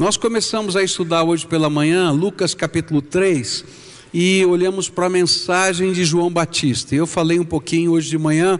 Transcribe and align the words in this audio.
Nós 0.00 0.16
começamos 0.16 0.76
a 0.76 0.82
estudar 0.82 1.24
hoje 1.24 1.46
pela 1.46 1.68
manhã 1.68 2.10
Lucas 2.10 2.54
capítulo 2.54 3.02
3 3.02 3.66
e 4.14 4.42
olhamos 4.46 4.88
para 4.88 5.04
a 5.04 5.10
mensagem 5.10 5.92
de 5.92 6.06
João 6.06 6.32
Batista. 6.32 6.94
Eu 6.94 7.06
falei 7.06 7.38
um 7.38 7.44
pouquinho 7.44 7.92
hoje 7.92 8.08
de 8.08 8.16
manhã 8.16 8.58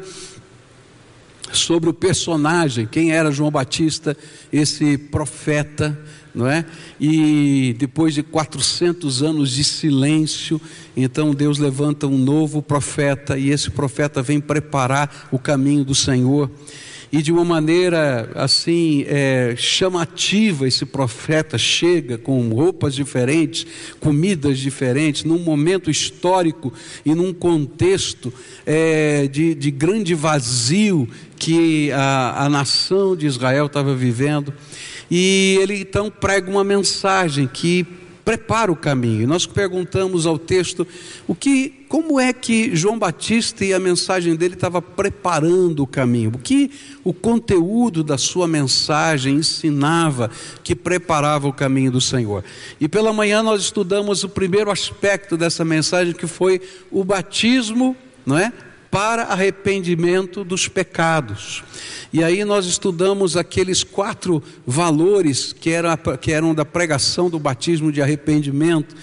sobre 1.50 1.88
o 1.88 1.94
personagem, 1.94 2.86
quem 2.86 3.12
era 3.12 3.32
João 3.32 3.50
Batista, 3.50 4.14
esse 4.52 4.98
profeta, 4.98 5.98
não 6.34 6.46
é? 6.46 6.66
E 7.00 7.74
depois 7.78 8.12
de 8.12 8.22
400 8.22 9.22
anos 9.22 9.50
de 9.50 9.64
silêncio, 9.64 10.60
então 10.94 11.32
Deus 11.32 11.56
levanta 11.56 12.06
um 12.06 12.18
novo 12.18 12.60
profeta 12.60 13.38
e 13.38 13.48
esse 13.48 13.70
profeta 13.70 14.20
vem 14.20 14.40
preparar 14.40 15.28
o 15.32 15.38
caminho 15.38 15.86
do 15.86 15.94
Senhor 15.94 16.50
e 17.12 17.22
de 17.22 17.32
uma 17.32 17.44
maneira 17.44 18.30
assim 18.34 19.04
é, 19.08 19.54
chamativa 19.56 20.68
esse 20.68 20.86
profeta 20.86 21.58
chega 21.58 22.16
com 22.16 22.48
roupas 22.50 22.94
diferentes, 22.94 23.66
comidas 23.98 24.58
diferentes, 24.58 25.24
num 25.24 25.38
momento 25.38 25.90
histórico 25.90 26.72
e 27.04 27.14
num 27.14 27.32
contexto 27.32 28.32
é, 28.64 29.26
de, 29.26 29.54
de 29.54 29.70
grande 29.70 30.14
vazio 30.14 31.08
que 31.36 31.90
a, 31.92 32.44
a 32.44 32.48
nação 32.48 33.16
de 33.16 33.26
Israel 33.26 33.66
estava 33.66 33.94
vivendo. 33.94 34.54
E 35.10 35.58
ele 35.60 35.80
então 35.80 36.10
prega 36.10 36.48
uma 36.48 36.62
mensagem 36.62 37.48
que 37.48 37.84
prepara 38.24 38.70
o 38.70 38.76
caminho. 38.76 39.26
Nós 39.26 39.46
perguntamos 39.46 40.26
ao 40.26 40.38
texto 40.38 40.86
o 41.26 41.34
que, 41.34 41.79
como 41.90 42.20
é 42.20 42.32
que 42.32 42.76
João 42.76 42.96
Batista 42.96 43.64
e 43.64 43.74
a 43.74 43.80
mensagem 43.80 44.36
dele 44.36 44.54
estava 44.54 44.80
preparando 44.80 45.82
o 45.82 45.86
caminho, 45.88 46.30
o 46.32 46.38
que 46.38 46.70
o 47.02 47.12
conteúdo 47.12 48.04
da 48.04 48.16
sua 48.16 48.46
mensagem 48.46 49.34
ensinava 49.34 50.30
que 50.62 50.76
preparava 50.76 51.48
o 51.48 51.52
caminho 51.52 51.90
do 51.90 52.00
Senhor. 52.00 52.44
E 52.80 52.86
pela 52.86 53.12
manhã 53.12 53.42
nós 53.42 53.62
estudamos 53.62 54.22
o 54.22 54.28
primeiro 54.28 54.70
aspecto 54.70 55.36
dessa 55.36 55.64
mensagem 55.64 56.14
que 56.14 56.28
foi 56.28 56.60
o 56.92 57.02
batismo, 57.02 57.96
não 58.24 58.38
é? 58.38 58.52
Para 58.88 59.24
arrependimento 59.24 60.44
dos 60.44 60.68
pecados. 60.68 61.64
E 62.12 62.22
aí 62.22 62.44
nós 62.44 62.66
estudamos 62.66 63.36
aqueles 63.36 63.82
quatro 63.82 64.40
valores 64.64 65.52
que, 65.52 65.72
que 66.20 66.30
eram 66.30 66.54
da 66.54 66.64
pregação 66.64 67.28
do 67.28 67.40
batismo 67.40 67.90
de 67.90 68.00
arrependimento, 68.00 68.94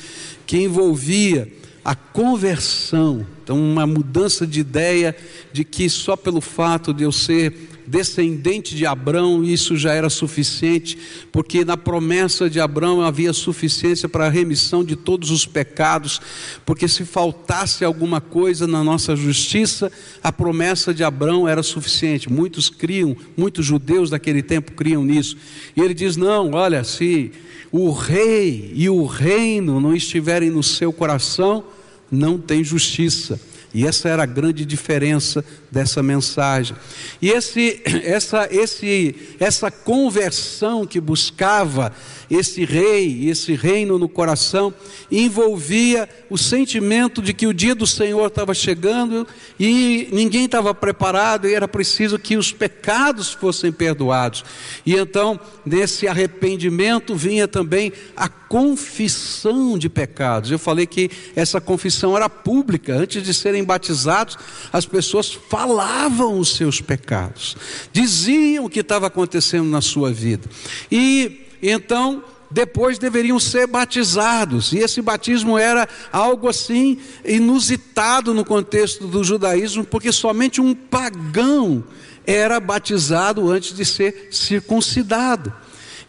que 0.46 0.58
envolvia 0.58 1.52
a 1.88 1.96
conversão, 1.96 3.26
então 3.42 3.58
uma 3.58 3.88
mudança 3.88 4.46
de 4.46 4.60
ideia 4.60 5.16
de 5.54 5.64
que 5.64 5.90
só 5.90 6.18
pelo 6.18 6.42
fato 6.42 6.94
de 6.94 7.06
eu 7.06 7.14
ser 7.14 7.70
descendente 7.88 8.76
de 8.76 8.86
Abraão, 8.86 9.42
isso 9.42 9.78
já 9.78 9.94
era 9.94 10.10
suficiente, 10.10 10.98
porque 11.32 11.64
na 11.64 11.78
promessa 11.78 12.50
de 12.50 12.60
Abraão 12.60 13.02
havia 13.02 13.32
suficiência 13.32 14.10
para 14.10 14.26
a 14.26 14.30
remissão 14.30 14.84
de 14.84 14.98
todos 14.98 15.32
os 15.32 15.46
pecados, 15.46 16.20
porque 16.66 16.90
se 16.90 17.06
faltasse 17.06 17.86
alguma 17.86 18.20
coisa 18.20 18.68
na 18.68 18.84
nossa 18.84 19.16
justiça, 19.16 19.90
a 20.22 20.30
promessa 20.30 20.94
de 20.94 21.06
Abraão 21.06 21.48
era 21.48 21.64
suficiente. 21.64 22.30
Muitos 22.30 22.70
criam, 22.70 23.16
muitos 23.38 23.66
judeus 23.66 24.10
daquele 24.10 24.44
tempo 24.44 24.74
criam 24.74 25.06
nisso. 25.06 25.38
E 25.74 25.80
ele 25.80 25.94
diz: 25.94 26.18
não, 26.18 26.52
olha, 26.52 26.84
se 26.84 27.32
o 27.72 27.92
rei 27.92 28.74
e 28.76 28.90
o 28.90 29.06
reino 29.06 29.80
não 29.80 29.96
estiverem 29.96 30.50
no 30.50 30.62
seu 30.62 30.92
coração, 30.92 31.64
não 32.12 32.38
tem 32.38 32.64
justiça. 32.64 33.40
E 33.74 33.86
essa 33.86 34.10
era 34.10 34.24
a 34.24 34.26
grande 34.26 34.66
diferença 34.66 35.44
dessa 35.70 36.02
mensagem. 36.02 36.76
E 37.22 37.30
esse, 37.30 37.82
essa, 38.04 38.48
esse, 38.52 39.16
essa 39.40 39.70
conversão 39.70 40.86
que 40.86 41.00
buscava 41.00 41.92
esse 42.30 42.66
rei, 42.66 43.30
esse 43.30 43.54
reino 43.54 43.98
no 43.98 44.10
coração, 44.10 44.74
envolvia 45.12 46.10
o 46.30 46.38
sentimento 46.38 47.22
de 47.22 47.34
que 47.34 47.48
o 47.48 47.54
dia 47.54 47.74
do 47.74 47.88
Senhor 47.88 48.28
estava 48.28 48.54
chegando 48.54 49.26
e 49.60 50.10
ninguém 50.12 50.46
estava 50.46 50.74
preparado 50.74 51.48
e 51.48 51.54
era 51.54 51.68
preciso 51.68 52.20
que 52.20 52.36
os 52.36 52.52
pecados 52.52 53.32
fossem 53.32 53.72
perdoados. 53.72 54.44
E 54.86 54.96
então, 54.96 55.40
nesse 55.66 56.08
arrependimento, 56.08 57.16
vinha 57.16 57.48
também 57.48 57.94
a 58.16 58.28
confissão 58.28 59.78
de 59.78 59.90
pecados. 59.90 60.52
Eu 60.52 60.60
falei 60.60 60.86
que 60.86 61.10
essa 61.36 61.60
confissão 61.60 62.16
era 62.16 62.30
pública, 62.30 62.94
antes 62.94 63.24
de 63.24 63.34
serem 63.34 63.57
batizados, 63.64 64.38
as 64.72 64.86
pessoas 64.86 65.32
falavam 65.32 66.40
os 66.40 66.56
seus 66.56 66.82
pecados, 66.82 67.56
diziam 67.92 68.66
o 68.66 68.70
que 68.70 68.80
estava 68.80 69.08
acontecendo 69.08 69.70
na 69.70 69.82
sua 69.82 70.12
vida. 70.12 70.50
E 70.92 71.46
então, 71.62 72.24
depois 72.50 72.98
deveriam 72.98 73.40
ser 73.40 73.68
batizados, 73.68 74.72
e 74.72 74.78
esse 74.78 75.02
batismo 75.02 75.58
era 75.58 75.88
algo 76.12 76.48
assim 76.48 76.98
inusitado 77.26 78.34
no 78.34 78.46
contexto 78.46 79.08
do 79.08 79.24
judaísmo, 79.24 79.84
porque 79.84 80.12
somente 80.12 80.62
um 80.62 80.74
pagão 80.74 81.84
era 82.26 82.60
batizado 82.60 83.50
antes 83.50 83.74
de 83.74 83.86
ser 83.86 84.30
circuncidado. 84.32 85.54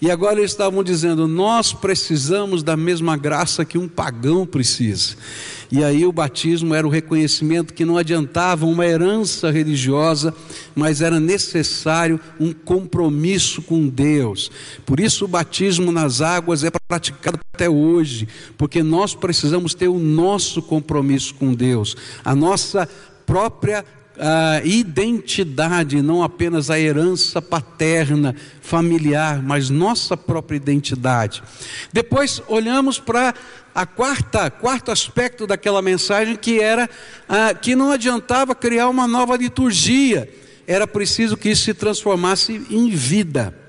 E 0.00 0.10
agora 0.10 0.38
eles 0.38 0.52
estavam 0.52 0.82
dizendo: 0.82 1.26
nós 1.26 1.72
precisamos 1.72 2.62
da 2.62 2.76
mesma 2.76 3.16
graça 3.16 3.64
que 3.64 3.78
um 3.78 3.88
pagão 3.88 4.46
precisa. 4.46 5.16
E 5.70 5.84
aí 5.84 6.06
o 6.06 6.12
batismo 6.12 6.74
era 6.74 6.86
o 6.86 6.90
reconhecimento 6.90 7.74
que 7.74 7.84
não 7.84 7.98
adiantava 7.98 8.64
uma 8.64 8.86
herança 8.86 9.50
religiosa, 9.50 10.34
mas 10.74 11.02
era 11.02 11.20
necessário 11.20 12.18
um 12.40 12.52
compromisso 12.52 13.60
com 13.60 13.86
Deus. 13.86 14.50
Por 14.86 14.98
isso 14.98 15.26
o 15.26 15.28
batismo 15.28 15.92
nas 15.92 16.22
águas 16.22 16.64
é 16.64 16.70
praticado 16.70 17.38
até 17.52 17.68
hoje, 17.68 18.26
porque 18.56 18.82
nós 18.82 19.14
precisamos 19.14 19.74
ter 19.74 19.88
o 19.88 19.98
nosso 19.98 20.62
compromisso 20.62 21.34
com 21.34 21.52
Deus, 21.52 21.96
a 22.24 22.34
nossa 22.34 22.88
própria 23.26 23.84
a 24.18 24.60
identidade, 24.64 26.02
não 26.02 26.22
apenas 26.22 26.70
a 26.70 26.78
herança 26.78 27.40
paterna, 27.40 28.34
familiar, 28.60 29.42
mas 29.42 29.70
nossa 29.70 30.16
própria 30.16 30.56
identidade. 30.56 31.42
Depois 31.92 32.42
olhamos 32.48 32.98
para 32.98 33.34
a 33.74 33.86
quarta, 33.86 34.50
quarto 34.50 34.90
aspecto 34.90 35.46
daquela 35.46 35.80
mensagem 35.80 36.36
que 36.36 36.60
era 36.60 36.90
ah, 37.28 37.54
que 37.54 37.76
não 37.76 37.92
adiantava 37.92 38.54
criar 38.54 38.88
uma 38.88 39.06
nova 39.06 39.36
liturgia, 39.36 40.28
era 40.66 40.86
preciso 40.86 41.36
que 41.36 41.50
isso 41.50 41.64
se 41.64 41.74
transformasse 41.74 42.66
em 42.70 42.90
vida. 42.90 43.67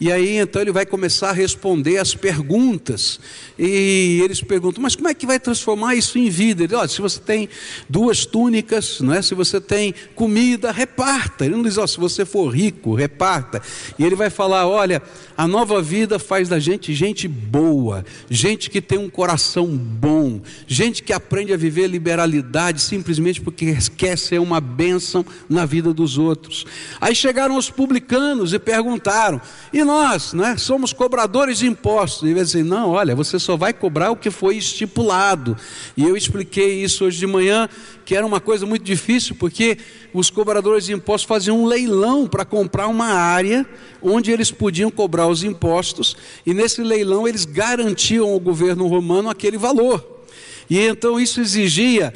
E 0.00 0.10
aí 0.10 0.38
então 0.38 0.60
ele 0.60 0.72
vai 0.72 0.84
começar 0.84 1.30
a 1.30 1.32
responder 1.32 1.98
as 1.98 2.14
perguntas. 2.14 3.20
E 3.58 4.20
eles 4.22 4.40
perguntam: 4.42 4.82
"Mas 4.82 4.96
como 4.96 5.08
é 5.08 5.14
que 5.14 5.26
vai 5.26 5.38
transformar 5.38 5.94
isso 5.94 6.18
em 6.18 6.28
vida?" 6.28 6.64
Ele, 6.64 6.74
olha, 6.74 6.88
se 6.88 7.00
você 7.00 7.20
tem 7.20 7.48
duas 7.88 8.26
túnicas, 8.26 9.00
não 9.00 9.14
é? 9.14 9.22
Se 9.22 9.34
você 9.34 9.60
tem 9.60 9.94
comida, 10.14 10.72
reparta. 10.72 11.44
Ele 11.44 11.54
não 11.54 11.62
diz: 11.62 11.78
"Ó, 11.78 11.86
se 11.86 11.98
você 11.98 12.24
for 12.24 12.48
rico, 12.48 12.94
reparta". 12.94 13.62
E 13.98 14.04
ele 14.04 14.16
vai 14.16 14.30
falar: 14.30 14.66
"Olha, 14.66 15.02
a 15.36 15.46
nova 15.46 15.80
vida 15.80 16.18
faz 16.18 16.48
da 16.48 16.58
gente 16.58 16.92
gente 16.94 17.28
boa, 17.28 18.04
gente 18.28 18.70
que 18.70 18.80
tem 18.80 18.98
um 18.98 19.08
coração 19.08 19.66
bom, 19.66 20.40
gente 20.66 21.02
que 21.02 21.12
aprende 21.12 21.52
a 21.52 21.56
viver 21.56 21.86
liberalidade 21.86 22.80
simplesmente 22.80 23.40
porque 23.40 23.76
quer 23.96 24.18
ser 24.18 24.40
uma 24.40 24.60
bênção 24.60 25.24
na 25.48 25.64
vida 25.64 25.92
dos 25.92 26.18
outros". 26.18 26.64
Aí 27.00 27.14
chegaram 27.14 27.56
os 27.56 27.70
publicanos 27.70 28.52
e 28.52 28.58
perguntaram: 28.58 29.40
"E 29.72 29.84
nós, 29.84 29.91
né, 30.34 30.56
somos 30.56 30.92
cobradores 30.92 31.58
de 31.58 31.66
impostos. 31.66 32.28
E 32.28 32.32
ele 32.32 32.40
assim, 32.40 32.62
não, 32.62 32.90
olha, 32.90 33.14
você 33.14 33.38
só 33.38 33.56
vai 33.56 33.72
cobrar 33.72 34.10
o 34.10 34.16
que 34.16 34.30
foi 34.30 34.56
estipulado. 34.56 35.56
E 35.96 36.02
eu 36.02 36.16
expliquei 36.16 36.82
isso 36.82 37.04
hoje 37.04 37.18
de 37.18 37.26
manhã, 37.26 37.68
que 38.04 38.14
era 38.14 38.26
uma 38.26 38.40
coisa 38.40 38.64
muito 38.66 38.82
difícil, 38.82 39.36
porque 39.36 39.78
os 40.12 40.30
cobradores 40.30 40.86
de 40.86 40.92
impostos 40.92 41.28
faziam 41.28 41.62
um 41.62 41.66
leilão 41.66 42.26
para 42.26 42.44
comprar 42.44 42.88
uma 42.88 43.06
área 43.06 43.66
onde 44.00 44.30
eles 44.30 44.50
podiam 44.50 44.90
cobrar 44.90 45.28
os 45.28 45.44
impostos, 45.44 46.16
e 46.44 46.52
nesse 46.52 46.82
leilão 46.82 47.26
eles 47.28 47.44
garantiam 47.44 48.28
ao 48.28 48.40
governo 48.40 48.86
romano 48.86 49.30
aquele 49.30 49.58
valor. 49.58 50.24
E 50.68 50.78
então 50.78 51.20
isso 51.20 51.40
exigia 51.40 52.12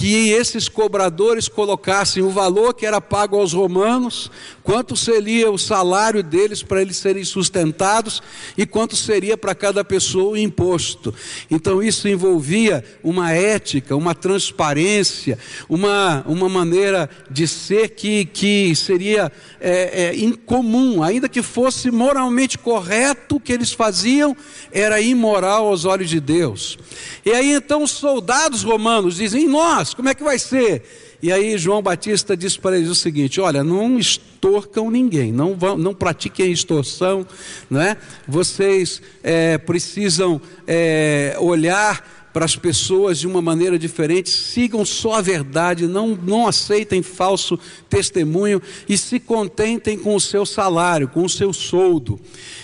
que 0.00 0.30
esses 0.30 0.66
cobradores 0.66 1.46
colocassem 1.46 2.22
o 2.22 2.30
valor 2.30 2.72
que 2.72 2.86
era 2.86 3.02
pago 3.02 3.38
aos 3.38 3.52
romanos, 3.52 4.30
quanto 4.62 4.96
seria 4.96 5.50
o 5.50 5.58
salário 5.58 6.22
deles 6.22 6.62
para 6.62 6.80
eles 6.80 6.96
serem 6.96 7.22
sustentados 7.22 8.22
e 8.56 8.64
quanto 8.64 8.96
seria 8.96 9.36
para 9.36 9.54
cada 9.54 9.84
pessoa 9.84 10.30
o 10.30 10.36
imposto. 10.38 11.14
Então 11.50 11.82
isso 11.82 12.08
envolvia 12.08 12.82
uma 13.04 13.30
ética, 13.32 13.94
uma 13.94 14.14
transparência, 14.14 15.38
uma, 15.68 16.24
uma 16.26 16.48
maneira 16.48 17.10
de 17.30 17.46
ser 17.46 17.90
que, 17.90 18.24
que 18.24 18.74
seria 18.74 19.30
é, 19.60 20.04
é, 20.04 20.16
incomum, 20.16 21.02
ainda 21.02 21.28
que 21.28 21.42
fosse 21.42 21.90
moralmente 21.90 22.56
correto 22.56 23.36
o 23.36 23.40
que 23.40 23.52
eles 23.52 23.70
faziam, 23.70 24.34
era 24.72 24.98
imoral 24.98 25.66
aos 25.66 25.84
olhos 25.84 26.08
de 26.08 26.20
Deus. 26.20 26.78
E 27.22 27.32
aí 27.32 27.52
então 27.52 27.82
os 27.82 27.90
soldados 27.90 28.62
romanos 28.62 29.16
dizem: 29.16 29.46
nós 29.46 29.89
nós, 29.90 29.94
como 29.94 30.08
é 30.08 30.14
que 30.14 30.22
vai 30.22 30.38
ser? 30.38 30.82
E 31.22 31.32
aí 31.32 31.58
João 31.58 31.82
Batista 31.82 32.36
disse 32.36 32.58
para 32.58 32.76
eles 32.76 32.88
o 32.88 32.94
seguinte: 32.94 33.40
olha, 33.40 33.62
não 33.64 33.98
extorcam 33.98 34.90
ninguém, 34.90 35.32
não, 35.32 35.54
vão, 35.54 35.76
não 35.76 35.94
pratiquem 35.94 36.52
extorsão, 36.52 37.26
não 37.68 37.80
é? 37.80 37.96
vocês 38.26 39.02
é, 39.22 39.58
precisam 39.58 40.40
é, 40.66 41.36
olhar 41.38 42.19
para 42.32 42.44
as 42.44 42.54
pessoas 42.54 43.18
de 43.18 43.26
uma 43.26 43.42
maneira 43.42 43.78
diferente, 43.78 44.30
sigam 44.30 44.84
só 44.84 45.14
a 45.14 45.20
verdade, 45.20 45.86
não, 45.86 46.08
não 46.08 46.46
aceitem 46.46 47.02
falso 47.02 47.58
testemunho 47.88 48.62
e 48.88 48.96
se 48.96 49.18
contentem 49.18 49.98
com 49.98 50.14
o 50.14 50.20
seu 50.20 50.46
salário, 50.46 51.08
com 51.08 51.24
o 51.24 51.28
seu 51.28 51.52
soldo. 51.52 52.20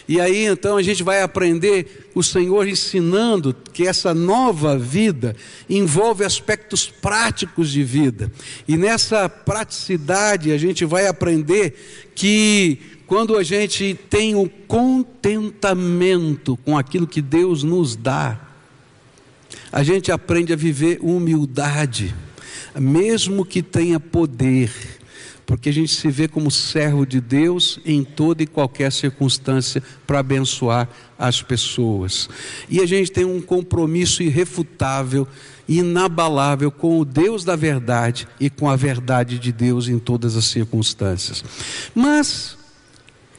E 0.08 0.20
aí 0.20 0.44
então 0.44 0.76
a 0.76 0.82
gente 0.82 1.02
vai 1.02 1.22
aprender 1.22 2.08
o 2.14 2.22
Senhor 2.22 2.68
ensinando 2.68 3.54
que 3.72 3.86
essa 3.86 4.14
nova 4.14 4.78
vida 4.78 5.34
envolve 5.68 6.24
aspectos 6.24 6.88
práticos 6.88 7.70
de 7.70 7.82
vida. 7.82 8.30
E 8.68 8.76
nessa 8.76 9.28
praticidade 9.28 10.52
a 10.52 10.58
gente 10.58 10.84
vai 10.84 11.08
aprender 11.08 12.12
que 12.14 12.78
quando 13.06 13.36
a 13.36 13.42
gente 13.42 13.98
tem 14.08 14.34
o 14.34 14.48
contentamento 14.48 16.56
com 16.58 16.78
aquilo 16.78 17.06
que 17.06 17.22
Deus 17.22 17.62
nos 17.62 17.94
dá, 17.94 18.45
a 19.72 19.82
gente 19.82 20.12
aprende 20.12 20.52
a 20.52 20.56
viver 20.56 20.98
humildade, 21.00 22.14
mesmo 22.74 23.44
que 23.44 23.62
tenha 23.62 23.98
poder, 23.98 24.70
porque 25.44 25.68
a 25.68 25.72
gente 25.72 25.94
se 25.94 26.10
vê 26.10 26.26
como 26.26 26.50
servo 26.50 27.06
de 27.06 27.20
Deus 27.20 27.78
em 27.84 28.02
toda 28.02 28.42
e 28.42 28.46
qualquer 28.46 28.90
circunstância 28.90 29.82
para 30.06 30.18
abençoar 30.18 30.88
as 31.18 31.40
pessoas. 31.40 32.28
E 32.68 32.80
a 32.80 32.86
gente 32.86 33.12
tem 33.12 33.24
um 33.24 33.40
compromisso 33.40 34.22
irrefutável, 34.22 35.26
inabalável 35.68 36.70
com 36.70 36.98
o 36.98 37.04
Deus 37.04 37.44
da 37.44 37.54
verdade 37.54 38.26
e 38.40 38.50
com 38.50 38.68
a 38.68 38.76
verdade 38.76 39.38
de 39.38 39.52
Deus 39.52 39.88
em 39.88 39.98
todas 39.98 40.36
as 40.36 40.46
circunstâncias. 40.46 41.44
Mas 41.94 42.56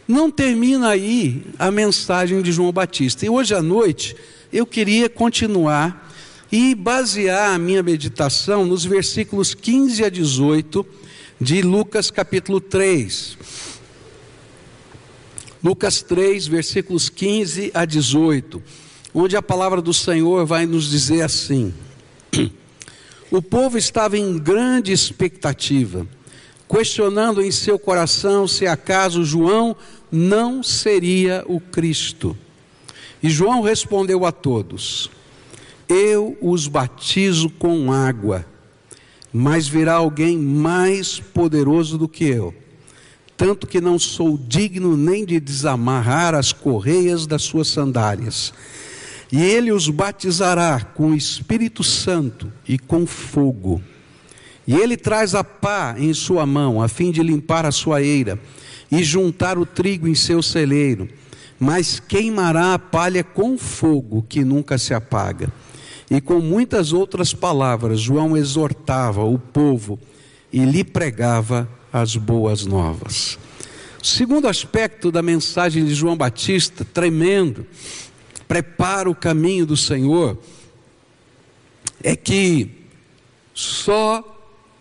não 0.07 0.31
termina 0.31 0.89
aí 0.89 1.45
a 1.59 1.69
mensagem 1.69 2.41
de 2.41 2.51
João 2.51 2.71
Batista. 2.71 3.25
E 3.25 3.29
hoje 3.29 3.53
à 3.53 3.61
noite 3.61 4.15
eu 4.51 4.65
queria 4.65 5.09
continuar 5.09 6.06
e 6.51 6.73
basear 6.73 7.53
a 7.53 7.57
minha 7.57 7.83
meditação 7.83 8.65
nos 8.65 8.85
versículos 8.85 9.53
15 9.53 10.03
a 10.03 10.09
18 10.09 10.85
de 11.39 11.61
Lucas 11.61 12.09
capítulo 12.09 12.59
3. 12.59 13.37
Lucas 15.63 16.01
3, 16.01 16.47
versículos 16.47 17.09
15 17.09 17.71
a 17.73 17.83
18, 17.83 18.61
onde 19.13 19.35
a 19.35 19.41
palavra 19.41 19.81
do 19.81 19.93
Senhor 19.93 20.45
vai 20.45 20.65
nos 20.65 20.89
dizer 20.89 21.23
assim: 21.23 21.73
O 23.29 23.41
povo 23.41 23.77
estava 23.77 24.17
em 24.17 24.37
grande 24.37 24.91
expectativa, 24.91 26.07
questionando 26.69 27.41
em 27.41 27.51
seu 27.51 27.77
coração 27.77 28.47
se 28.47 28.65
acaso 28.65 29.25
João 29.25 29.75
não 30.11 30.63
seria 30.63 31.43
o 31.47 31.59
Cristo. 31.59 32.37
E 33.21 33.29
João 33.29 33.61
respondeu 33.61 34.25
a 34.25 34.31
todos: 34.31 35.09
eu 35.89 36.37
os 36.41 36.67
batizo 36.67 37.49
com 37.49 37.91
água, 37.91 38.45
mas 39.31 39.67
virá 39.67 39.93
alguém 39.93 40.37
mais 40.37 41.19
poderoso 41.19 41.97
do 41.97 42.07
que 42.07 42.25
eu, 42.25 42.53
tanto 43.35 43.67
que 43.67 43.79
não 43.79 43.99
sou 43.99 44.37
digno 44.37 44.97
nem 44.97 45.25
de 45.25 45.39
desamarrar 45.39 46.33
as 46.33 46.51
correias 46.51 47.27
das 47.27 47.43
suas 47.43 47.67
sandálias. 47.67 48.53
E 49.31 49.41
ele 49.41 49.71
os 49.71 49.89
batizará 49.89 50.81
com 50.81 51.11
o 51.11 51.15
Espírito 51.15 51.83
Santo 51.83 52.51
e 52.67 52.79
com 52.79 53.05
fogo. 53.05 53.81
E 54.65 54.75
ele 54.75 54.97
traz 54.97 55.35
a 55.35 55.43
pá 55.43 55.95
em 55.97 56.13
sua 56.13 56.45
mão, 56.45 56.81
a 56.81 56.87
fim 56.87 57.11
de 57.11 57.21
limpar 57.21 57.65
a 57.65 57.71
sua 57.71 58.01
eira 58.01 58.39
e 58.91 59.03
juntar 59.03 59.57
o 59.57 59.65
trigo 59.65 60.07
em 60.07 60.15
seu 60.15 60.41
celeiro, 60.41 61.07
mas 61.59 61.99
queimará 61.99 62.73
a 62.73 62.79
palha 62.79 63.23
com 63.23 63.57
fogo 63.57 64.25
que 64.27 64.43
nunca 64.43 64.77
se 64.77 64.93
apaga. 64.93 65.51
E 66.09 66.21
com 66.21 66.39
muitas 66.39 66.93
outras 66.93 67.33
palavras, 67.33 67.99
João 67.99 68.37
exortava 68.37 69.23
o 69.23 69.37
povo 69.37 69.99
e 70.51 70.63
lhe 70.63 70.83
pregava 70.83 71.69
as 71.91 72.15
boas 72.15 72.65
novas. 72.65 73.37
Segundo 74.01 74.47
aspecto 74.47 75.11
da 75.11 75.21
mensagem 75.21 75.83
de 75.83 75.93
João 75.93 76.15
Batista, 76.15 76.85
tremendo, 76.85 77.65
prepara 78.47 79.09
o 79.09 79.15
caminho 79.15 79.65
do 79.65 79.75
Senhor, 79.75 80.37
é 82.01 82.15
que 82.15 82.71
só 83.53 84.23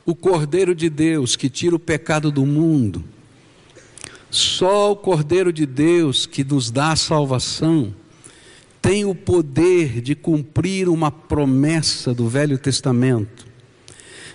o 0.05 0.15
Cordeiro 0.15 0.75
de 0.75 0.89
Deus 0.89 1.35
que 1.35 1.51
tira 1.51 1.75
o 1.75 1.81
pecado 1.81 2.31
do 2.31 2.47
mundo, 2.47 3.03
só 4.31 4.93
o 4.93 4.97
Cordeiro 4.97 5.53
de 5.53 5.67
Deus 5.67 6.27
que 6.27 6.45
nos 6.45 6.71
dá 6.71 6.93
a 6.93 6.97
salvação, 6.97 7.93
tem 8.87 9.05
o 9.05 9.17
poder 9.17 10.01
de 10.01 10.15
cumprir 10.15 10.89
uma 10.89 11.11
promessa 11.11 12.15
do 12.15 12.29
Velho 12.29 12.57
Testamento, 12.57 13.45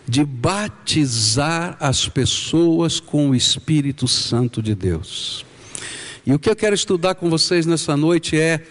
de 0.05 0.25
batizar 0.25 1.77
as 1.79 2.09
pessoas 2.09 2.99
com 2.99 3.29
o 3.29 3.35
Espírito 3.35 4.09
Santo 4.09 4.61
de 4.61 4.75
Deus. 4.75 5.45
E 6.25 6.33
o 6.33 6.37
que 6.37 6.49
eu 6.49 6.55
quero 6.55 6.75
estudar 6.75 7.15
com 7.15 7.29
vocês 7.29 7.65
nessa 7.65 7.95
noite 7.95 8.37
é 8.37 8.61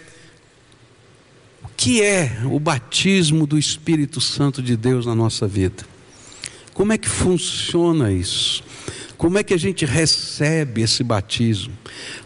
o 1.63 1.69
que 1.75 2.03
é 2.03 2.43
o 2.45 2.59
batismo 2.59 3.47
do 3.47 3.57
Espírito 3.57 4.21
Santo 4.21 4.61
de 4.61 4.77
Deus 4.77 5.07
na 5.07 5.15
nossa 5.15 5.47
vida. 5.47 5.83
Como 6.75 6.93
é 6.93 6.97
que 6.99 7.09
funciona 7.09 8.11
isso? 8.11 8.63
Como 9.21 9.37
é 9.37 9.43
que 9.43 9.53
a 9.53 9.57
gente 9.57 9.85
recebe 9.85 10.81
esse 10.81 11.03
batismo? 11.03 11.77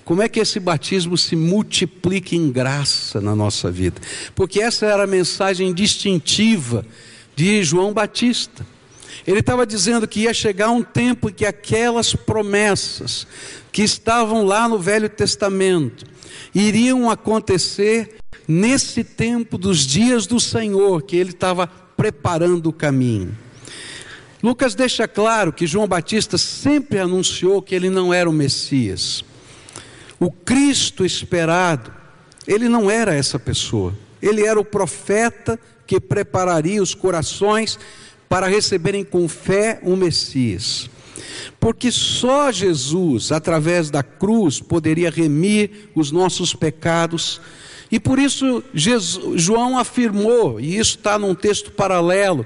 Como 0.05 0.21
é 0.21 0.29
que 0.29 0.39
esse 0.39 0.61
batismo 0.61 1.17
se 1.17 1.35
multiplica 1.35 2.37
em 2.37 2.49
graça 2.49 3.19
na 3.19 3.35
nossa 3.35 3.69
vida? 3.69 3.99
Porque 4.33 4.61
essa 4.61 4.85
era 4.85 5.03
a 5.03 5.07
mensagem 5.07 5.73
distintiva 5.73 6.85
de 7.35 7.61
João 7.65 7.91
Batista. 7.91 8.65
Ele 9.27 9.41
estava 9.41 9.67
dizendo 9.67 10.07
que 10.07 10.21
ia 10.21 10.33
chegar 10.33 10.69
um 10.69 10.81
tempo 10.81 11.27
em 11.27 11.33
que 11.33 11.45
aquelas 11.45 12.15
promessas 12.15 13.27
que 13.73 13.81
estavam 13.81 14.45
lá 14.45 14.69
no 14.69 14.79
Velho 14.79 15.09
Testamento 15.09 16.05
iriam 16.55 17.09
acontecer 17.09 18.15
nesse 18.47 19.03
tempo 19.03 19.57
dos 19.57 19.85
dias 19.85 20.25
do 20.25 20.39
Senhor, 20.39 21.01
que 21.01 21.17
ele 21.17 21.31
estava 21.31 21.67
preparando 21.67 22.67
o 22.67 22.73
caminho. 22.73 23.43
Lucas 24.45 24.75
deixa 24.75 25.07
claro 25.07 25.51
que 25.51 25.65
João 25.65 25.87
Batista 25.87 26.37
sempre 26.37 26.99
anunciou 26.99 27.63
que 27.63 27.73
ele 27.73 27.89
não 27.89 28.13
era 28.13 28.29
o 28.29 28.31
Messias. 28.31 29.25
O 30.19 30.29
Cristo 30.29 31.03
esperado, 31.03 31.91
ele 32.45 32.69
não 32.69 32.91
era 32.91 33.11
essa 33.11 33.39
pessoa. 33.39 33.97
Ele 34.21 34.45
era 34.45 34.59
o 34.59 34.63
profeta 34.63 35.59
que 35.87 35.99
prepararia 35.99 36.79
os 36.79 36.93
corações 36.93 37.79
para 38.29 38.45
receberem 38.45 39.03
com 39.03 39.27
fé 39.27 39.79
o 39.81 39.95
Messias. 39.95 40.91
Porque 41.59 41.91
só 41.91 42.51
Jesus, 42.51 43.31
através 43.31 43.89
da 43.89 44.03
cruz, 44.03 44.61
poderia 44.61 45.09
remir 45.09 45.89
os 45.95 46.11
nossos 46.11 46.53
pecados. 46.53 47.41
E 47.91 47.99
por 47.99 48.19
isso 48.19 48.63
Jesus, 48.75 49.41
João 49.41 49.75
afirmou, 49.75 50.59
e 50.59 50.77
isso 50.77 50.97
está 50.97 51.17
num 51.17 51.33
texto 51.33 51.71
paralelo, 51.71 52.45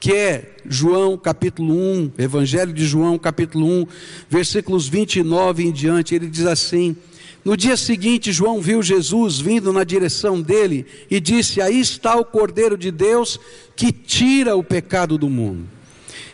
que 0.00 0.12
é 0.12 0.54
João 0.66 1.16
capítulo 1.16 1.74
1, 1.74 2.12
Evangelho 2.18 2.72
de 2.72 2.86
João 2.86 3.18
capítulo 3.18 3.66
1, 3.66 3.86
versículos 4.28 4.88
29 4.88 5.66
em 5.66 5.72
diante, 5.72 6.14
ele 6.14 6.28
diz 6.28 6.46
assim: 6.46 6.96
No 7.44 7.56
dia 7.56 7.76
seguinte, 7.76 8.32
João 8.32 8.60
viu 8.60 8.82
Jesus 8.82 9.40
vindo 9.40 9.72
na 9.72 9.82
direção 9.82 10.40
dele 10.40 10.86
e 11.10 11.20
disse: 11.20 11.60
Aí 11.60 11.80
está 11.80 12.16
o 12.16 12.24
Cordeiro 12.24 12.78
de 12.78 12.90
Deus 12.90 13.40
que 13.74 13.90
tira 13.92 14.56
o 14.56 14.62
pecado 14.62 15.18
do 15.18 15.28
mundo. 15.28 15.66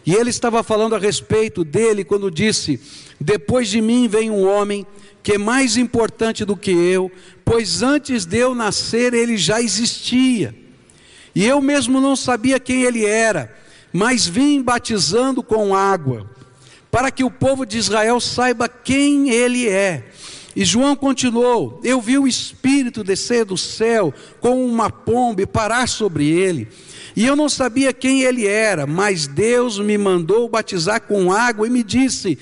E 0.06 0.12
ele 0.12 0.28
estava 0.28 0.62
falando 0.62 0.94
a 0.94 0.98
respeito 0.98 1.64
dele 1.64 2.04
quando 2.04 2.30
disse: 2.30 2.78
Depois 3.18 3.68
de 3.68 3.80
mim 3.80 4.08
vem 4.08 4.30
um 4.30 4.46
homem 4.46 4.86
que 5.22 5.32
é 5.32 5.38
mais 5.38 5.78
importante 5.78 6.44
do 6.44 6.54
que 6.54 6.70
eu, 6.70 7.10
pois 7.42 7.82
antes 7.82 8.26
de 8.26 8.36
eu 8.36 8.54
nascer 8.54 9.14
ele 9.14 9.38
já 9.38 9.62
existia. 9.62 10.63
E 11.34 11.44
eu 11.44 11.60
mesmo 11.60 12.00
não 12.00 12.14
sabia 12.14 12.60
quem 12.60 12.82
ele 12.82 13.04
era, 13.04 13.54
mas 13.92 14.26
vim 14.26 14.62
batizando 14.62 15.42
com 15.42 15.74
água, 15.74 16.30
para 16.90 17.10
que 17.10 17.24
o 17.24 17.30
povo 17.30 17.66
de 17.66 17.76
Israel 17.76 18.20
saiba 18.20 18.68
quem 18.68 19.30
ele 19.30 19.68
é. 19.68 20.04
E 20.56 20.64
João 20.64 20.94
continuou: 20.94 21.80
Eu 21.82 22.00
vi 22.00 22.16
o 22.16 22.28
Espírito 22.28 23.02
descer 23.02 23.44
do 23.44 23.56
céu 23.56 24.14
com 24.40 24.64
uma 24.64 24.88
pomba 24.88 25.42
e 25.42 25.46
parar 25.46 25.88
sobre 25.88 26.28
ele. 26.28 26.68
E 27.16 27.24
eu 27.24 27.36
não 27.36 27.48
sabia 27.48 27.92
quem 27.92 28.22
ele 28.22 28.46
era, 28.46 28.86
mas 28.86 29.26
Deus 29.26 29.78
me 29.78 29.96
mandou 29.98 30.48
batizar 30.48 31.00
com 31.00 31.32
água 31.32 31.66
e 31.66 31.70
me 31.70 31.82
disse: 31.82 32.38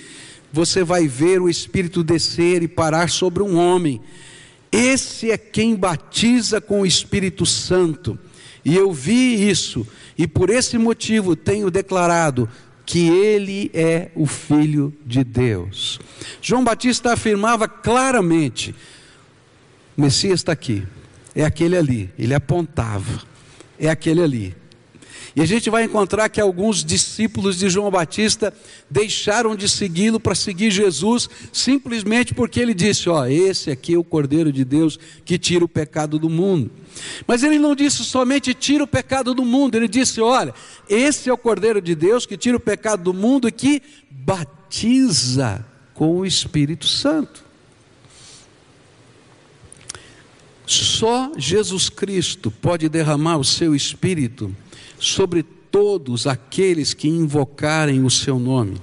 Você 0.52 0.84
vai 0.84 1.08
ver 1.08 1.40
o 1.40 1.49
Espírito 1.49 2.02
descer 2.02 2.62
e 2.62 2.68
parar 2.68 3.08
sobre 3.08 3.42
um 3.42 3.56
homem. 3.56 4.00
Esse 4.70 5.30
é 5.30 5.37
quem 5.37 5.75
batiza 5.75 6.61
com 6.61 6.82
o 6.82 6.87
Espírito 6.87 7.44
Santo. 7.44 8.18
E 8.64 8.76
eu 8.76 8.92
vi 8.92 9.49
isso, 9.49 9.87
e 10.16 10.26
por 10.26 10.49
esse 10.49 10.78
motivo 10.78 11.35
tenho 11.35 11.71
declarado 11.71 12.49
que 12.87 13.09
ele 13.09 13.71
é 13.75 14.11
o 14.14 14.26
Filho 14.26 14.92
de 15.04 15.25
Deus. 15.25 15.99
João 16.40 16.62
Batista 16.62 17.12
afirmava 17.12 17.66
claramente: 17.66 18.75
o 19.97 20.02
Messias 20.02 20.40
está 20.40 20.52
aqui, 20.52 20.87
é 21.35 21.45
aquele 21.45 21.76
ali, 21.76 22.11
ele 22.19 22.35
apontava, 22.35 23.23
é 23.78 23.88
aquele 23.88 24.23
ali. 24.23 24.62
E 25.34 25.40
a 25.40 25.46
gente 25.46 25.70
vai 25.70 25.84
encontrar 25.84 26.28
que 26.28 26.40
alguns 26.40 26.84
discípulos 26.84 27.58
de 27.58 27.70
João 27.70 27.90
Batista 27.90 28.52
deixaram 28.90 29.56
de 29.56 29.68
segui-lo 29.68 30.20
para 30.20 30.34
seguir 30.34 30.70
Jesus, 30.70 31.28
simplesmente 31.52 32.34
porque 32.34 32.60
ele 32.60 32.74
disse: 32.74 33.08
Ó, 33.08 33.24
esse 33.26 33.70
aqui 33.70 33.94
é 33.94 33.98
o 33.98 34.04
Cordeiro 34.04 34.52
de 34.52 34.64
Deus 34.64 34.98
que 35.24 35.38
tira 35.38 35.64
o 35.64 35.68
pecado 35.68 36.18
do 36.18 36.28
mundo. 36.28 36.70
Mas 37.26 37.42
ele 37.42 37.58
não 37.58 37.74
disse 37.74 38.04
somente 38.04 38.54
tira 38.54 38.84
o 38.84 38.86
pecado 38.86 39.34
do 39.34 39.44
mundo, 39.44 39.76
ele 39.76 39.88
disse: 39.88 40.20
olha, 40.20 40.54
esse 40.88 41.28
é 41.28 41.32
o 41.32 41.38
Cordeiro 41.38 41.80
de 41.80 41.94
Deus 41.94 42.26
que 42.26 42.36
tira 42.36 42.56
o 42.56 42.60
pecado 42.60 43.02
do 43.02 43.14
mundo 43.14 43.48
e 43.48 43.52
que 43.52 43.82
batiza 44.10 45.64
com 45.94 46.16
o 46.16 46.26
Espírito 46.26 46.86
Santo. 46.86 47.44
Só 50.66 51.32
Jesus 51.36 51.88
Cristo 51.88 52.50
pode 52.50 52.88
derramar 52.88 53.36
o 53.36 53.44
seu 53.44 53.74
Espírito 53.74 54.54
sobre 55.02 55.42
todos 55.42 56.28
aqueles 56.28 56.94
que 56.94 57.09
invocarem 57.09 58.04
o 58.04 58.11
seu 58.11 58.38
nome. 58.38 58.80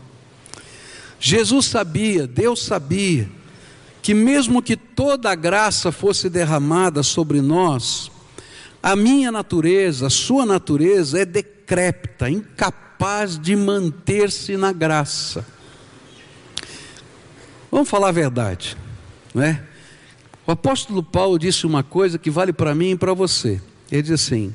Jesus 1.18 1.68
sabia, 1.68 2.28
Deus 2.28 2.62
sabia, 2.62 3.30
que 4.02 4.14
mesmo 4.14 4.62
que 4.62 4.76
toda 4.76 5.32
a 5.32 5.36
graça 5.36 5.94
fosse 5.94 6.30
derramada 6.30 7.04
sobre 7.04 7.42
nós, 7.42 8.12
a 8.84 8.98
minha 8.98 9.32
natureza, 9.32 10.08
a 10.08 10.10
sua 10.10 10.46
natureza 10.46 11.20
é 11.20 11.26
decrépita, 11.26 12.30
incapaz 12.30 13.40
de 13.40 13.56
manter-se 13.56 14.58
na 14.58 14.74
graça. 14.74 15.46
Vamos 17.72 17.90
falar 17.90 18.10
a 18.10 18.14
verdade, 18.14 18.76
não 19.34 19.44
é? 19.44 19.64
O 20.46 20.52
apóstolo 20.52 21.02
Paulo 21.02 21.40
disse 21.40 21.66
uma 21.66 21.84
coisa 21.84 22.18
que 22.18 22.30
vale 22.30 22.52
para 22.52 22.76
mim 22.76 22.92
e 22.92 22.98
para 22.98 23.14
você. 23.14 23.62
Ele 23.90 24.02
diz 24.02 24.12
assim: 24.12 24.54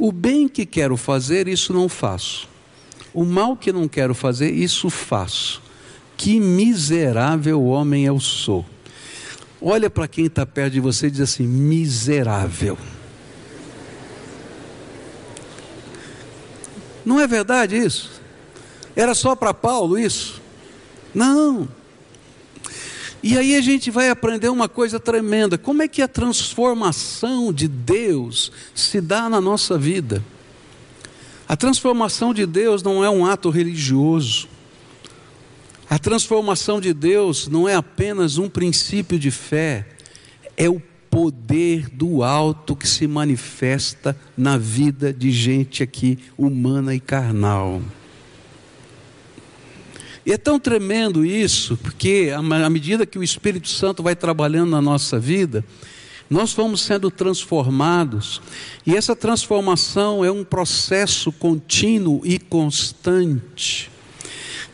O 0.00 0.10
bem 0.10 0.48
que 0.48 0.64
quero 0.64 0.96
fazer, 0.96 1.46
isso 1.46 1.72
não 1.72 1.88
faço. 1.88 2.48
O 3.14 3.24
mal 3.24 3.56
que 3.56 3.70
não 3.70 3.86
quero 3.86 4.14
fazer, 4.14 4.50
isso 4.50 4.88
faço 4.90 5.62
que 6.20 6.38
miserável 6.38 7.64
homem 7.64 8.04
eu 8.04 8.20
sou. 8.20 8.66
Olha 9.58 9.88
para 9.88 10.06
quem 10.06 10.26
está 10.26 10.44
perto 10.44 10.74
de 10.74 10.80
você 10.80 11.06
e 11.06 11.10
diz 11.10 11.22
assim: 11.22 11.46
miserável. 11.46 12.76
Não 17.06 17.18
é 17.18 17.26
verdade 17.26 17.74
isso? 17.74 18.20
Era 18.94 19.14
só 19.14 19.34
para 19.34 19.54
Paulo 19.54 19.98
isso? 19.98 20.42
Não. 21.14 21.66
E 23.22 23.36
aí 23.36 23.54
a 23.54 23.60
gente 23.60 23.90
vai 23.90 24.08
aprender 24.08 24.48
uma 24.48 24.68
coisa 24.68 24.98
tremenda: 24.98 25.58
como 25.58 25.82
é 25.82 25.88
que 25.88 26.02
a 26.02 26.08
transformação 26.08 27.52
de 27.52 27.68
Deus 27.68 28.50
se 28.74 29.00
dá 29.00 29.28
na 29.28 29.40
nossa 29.40 29.76
vida? 29.76 30.24
A 31.46 31.56
transformação 31.56 32.32
de 32.32 32.46
Deus 32.46 32.82
não 32.82 33.04
é 33.04 33.10
um 33.10 33.26
ato 33.26 33.50
religioso. 33.50 34.48
A 35.88 35.98
transformação 35.98 36.80
de 36.80 36.94
Deus 36.94 37.48
não 37.48 37.68
é 37.68 37.74
apenas 37.74 38.38
um 38.38 38.48
princípio 38.48 39.18
de 39.18 39.32
fé, 39.32 39.88
é 40.56 40.70
o 40.70 40.80
poder 41.10 41.88
do 41.90 42.22
alto 42.22 42.76
que 42.76 42.86
se 42.86 43.08
manifesta 43.08 44.16
na 44.36 44.56
vida 44.56 45.12
de 45.12 45.32
gente 45.32 45.82
aqui 45.82 46.16
humana 46.38 46.94
e 46.94 47.00
carnal. 47.00 47.82
E 50.24 50.32
é 50.32 50.36
tão 50.36 50.58
tremendo 50.58 51.24
isso, 51.24 51.76
porque 51.76 52.30
à 52.34 52.70
medida 52.70 53.06
que 53.06 53.18
o 53.18 53.22
Espírito 53.22 53.68
Santo 53.68 54.02
vai 54.02 54.14
trabalhando 54.14 54.70
na 54.70 54.82
nossa 54.82 55.18
vida, 55.18 55.64
nós 56.28 56.52
vamos 56.52 56.82
sendo 56.82 57.10
transformados, 57.10 58.40
e 58.86 58.94
essa 58.94 59.16
transformação 59.16 60.24
é 60.24 60.30
um 60.30 60.44
processo 60.44 61.32
contínuo 61.32 62.20
e 62.24 62.38
constante 62.38 63.90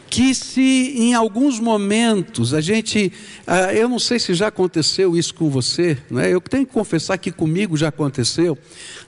que 0.08 0.34
se 0.34 0.94
em 0.96 1.14
alguns 1.14 1.58
momentos 1.58 2.54
a 2.54 2.60
gente, 2.60 3.12
ah, 3.46 3.72
eu 3.74 3.88
não 3.88 3.98
sei 3.98 4.18
se 4.18 4.34
já 4.34 4.48
aconteceu 4.48 5.16
isso 5.16 5.34
com 5.34 5.50
você, 5.50 5.98
né? 6.10 6.32
eu 6.32 6.40
tenho 6.40 6.66
que 6.66 6.72
confessar 6.72 7.18
que 7.18 7.30
comigo 7.32 7.76
já 7.76 7.88
aconteceu. 7.88 8.56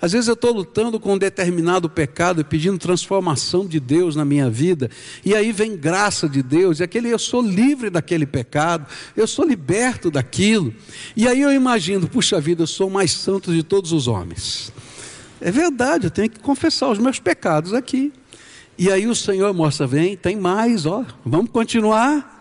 Às 0.00 0.12
vezes 0.12 0.28
eu 0.28 0.34
estou 0.34 0.52
lutando 0.52 0.98
com 0.98 1.14
um 1.14 1.18
determinado 1.18 1.88
pecado 1.88 2.44
pedindo 2.44 2.78
transformação 2.78 3.66
de 3.66 3.80
Deus 3.80 4.16
na 4.16 4.24
minha 4.24 4.50
vida, 4.50 4.90
e 5.24 5.34
aí 5.34 5.52
vem 5.52 5.76
graça 5.76 6.28
de 6.28 6.42
Deus, 6.42 6.80
e 6.80 6.82
aquele 6.82 7.08
eu 7.08 7.18
sou 7.18 7.42
livre 7.42 7.90
daquele 7.90 8.26
pecado, 8.26 8.86
eu 9.16 9.26
sou 9.26 9.46
liberto 9.46 10.10
daquilo, 10.10 10.74
e 11.16 11.26
aí 11.26 11.40
eu 11.40 11.52
imagino, 11.52 12.08
puxa 12.08 12.40
vida, 12.40 12.62
eu 12.62 12.66
sou 12.66 12.88
o 12.88 12.92
mais 12.92 13.12
santo 13.12 13.52
de 13.52 13.62
todos 13.62 13.92
os 13.92 14.08
homens. 14.08 14.72
É 15.40 15.50
verdade, 15.50 16.06
eu 16.06 16.10
tenho 16.10 16.28
que 16.28 16.40
confessar 16.40 16.90
os 16.90 16.98
meus 16.98 17.20
pecados 17.20 17.72
aqui. 17.72 18.12
E 18.78 18.92
aí 18.92 19.08
o 19.08 19.14
Senhor 19.14 19.52
mostra, 19.52 19.86
vem, 19.86 20.16
tem 20.16 20.36
mais, 20.36 20.86
ó, 20.86 21.04
vamos 21.26 21.50
continuar. 21.50 22.36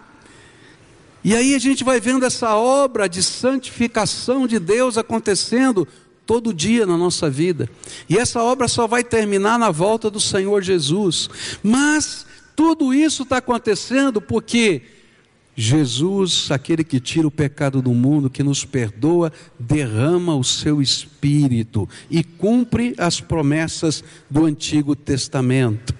E 1.24 1.36
aí 1.36 1.56
a 1.56 1.60
gente 1.60 1.84
vai 1.84 2.00
vendo 2.00 2.26
essa 2.26 2.56
obra 2.56 3.10
de 3.10 3.24
santificação 3.24 4.46
de 4.46 4.60
Deus 4.60 4.98
acontecendo 4.98 5.88
todo 6.28 6.54
dia 6.54 6.86
na 6.86 6.96
nossa 6.96 7.30
vida. 7.30 7.68
E 8.08 8.18
essa 8.18 8.44
obra 8.44 8.68
só 8.68 8.86
vai 8.86 9.04
terminar 9.04 9.58
na 9.58 9.72
volta 9.72 10.12
do 10.12 10.20
Senhor 10.20 10.62
Jesus. 10.62 11.30
Mas 11.64 12.26
tudo 12.56 12.94
isso 12.94 13.24
está 13.24 13.38
acontecendo 13.38 14.22
porque 14.22 14.84
Jesus, 15.60 16.52
aquele 16.52 16.84
que 16.84 17.00
tira 17.00 17.28
o 17.28 17.32
pecado 17.32 17.82
do 17.82 17.90
mundo, 17.90 18.30
que 18.30 18.44
nos 18.44 18.64
perdoa, 18.64 19.34
derrama 19.58 20.36
o 20.36 20.44
seu 20.44 20.80
espírito 20.80 21.90
e 22.12 22.24
cumpre 22.24 22.94
as 22.96 23.20
promessas 23.20 24.04
do 24.30 24.46
Antigo 24.46 24.96
Testamento. 24.96 25.96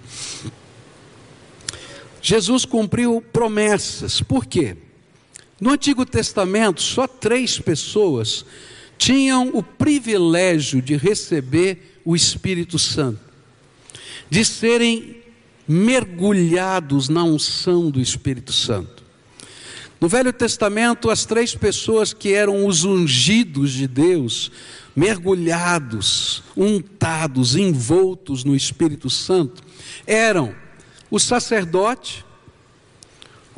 Jesus 2.22 2.64
cumpriu 2.64 3.20
promessas, 3.32 4.22
por 4.22 4.46
quê? 4.46 4.76
No 5.60 5.70
Antigo 5.70 6.06
Testamento, 6.06 6.80
só 6.80 7.08
três 7.08 7.58
pessoas 7.58 8.46
tinham 8.96 9.50
o 9.52 9.60
privilégio 9.60 10.80
de 10.80 10.96
receber 10.96 12.00
o 12.04 12.14
Espírito 12.14 12.78
Santo, 12.78 13.20
de 14.30 14.44
serem 14.44 15.16
mergulhados 15.66 17.08
na 17.08 17.24
unção 17.24 17.90
do 17.90 18.00
Espírito 18.00 18.52
Santo. 18.52 19.07
No 20.00 20.08
Velho 20.08 20.32
Testamento, 20.32 21.10
as 21.10 21.24
três 21.24 21.56
pessoas 21.56 22.12
que 22.12 22.32
eram 22.32 22.66
os 22.66 22.84
ungidos 22.84 23.72
de 23.72 23.88
Deus, 23.88 24.50
mergulhados, 24.94 26.42
untados, 26.56 27.56
envoltos 27.56 28.44
no 28.44 28.54
Espírito 28.54 29.10
Santo, 29.10 29.62
eram 30.06 30.54
o 31.10 31.18
sacerdote, 31.18 32.24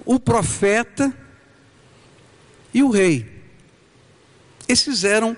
o 0.05 0.19
profeta 0.19 1.15
e 2.73 2.83
o 2.83 2.89
rei. 2.89 3.27
Esses 4.67 5.05
eram 5.05 5.37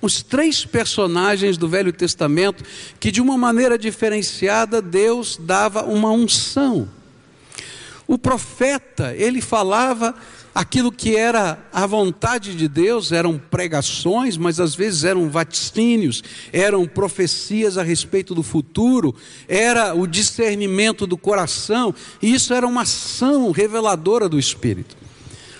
os 0.00 0.22
três 0.22 0.64
personagens 0.64 1.58
do 1.58 1.68
Velho 1.68 1.92
Testamento 1.92 2.64
que, 2.98 3.10
de 3.10 3.20
uma 3.20 3.36
maneira 3.36 3.76
diferenciada, 3.76 4.80
Deus 4.80 5.36
dava 5.36 5.84
uma 5.84 6.10
unção 6.10 6.88
o 8.06 8.18
profeta, 8.18 9.14
ele 9.16 9.40
falava 9.40 10.14
aquilo 10.54 10.92
que 10.92 11.16
era 11.16 11.58
a 11.72 11.86
vontade 11.86 12.54
de 12.54 12.68
Deus, 12.68 13.10
eram 13.10 13.38
pregações, 13.38 14.36
mas 14.36 14.60
às 14.60 14.74
vezes 14.74 15.04
eram 15.04 15.30
vaticínios, 15.30 16.22
eram 16.52 16.86
profecias 16.86 17.78
a 17.78 17.82
respeito 17.82 18.34
do 18.34 18.42
futuro, 18.42 19.14
era 19.48 19.94
o 19.94 20.06
discernimento 20.06 21.06
do 21.06 21.16
coração, 21.16 21.94
e 22.20 22.34
isso 22.34 22.52
era 22.52 22.66
uma 22.66 22.82
ação 22.82 23.50
reveladora 23.50 24.28
do 24.28 24.38
Espírito. 24.38 25.01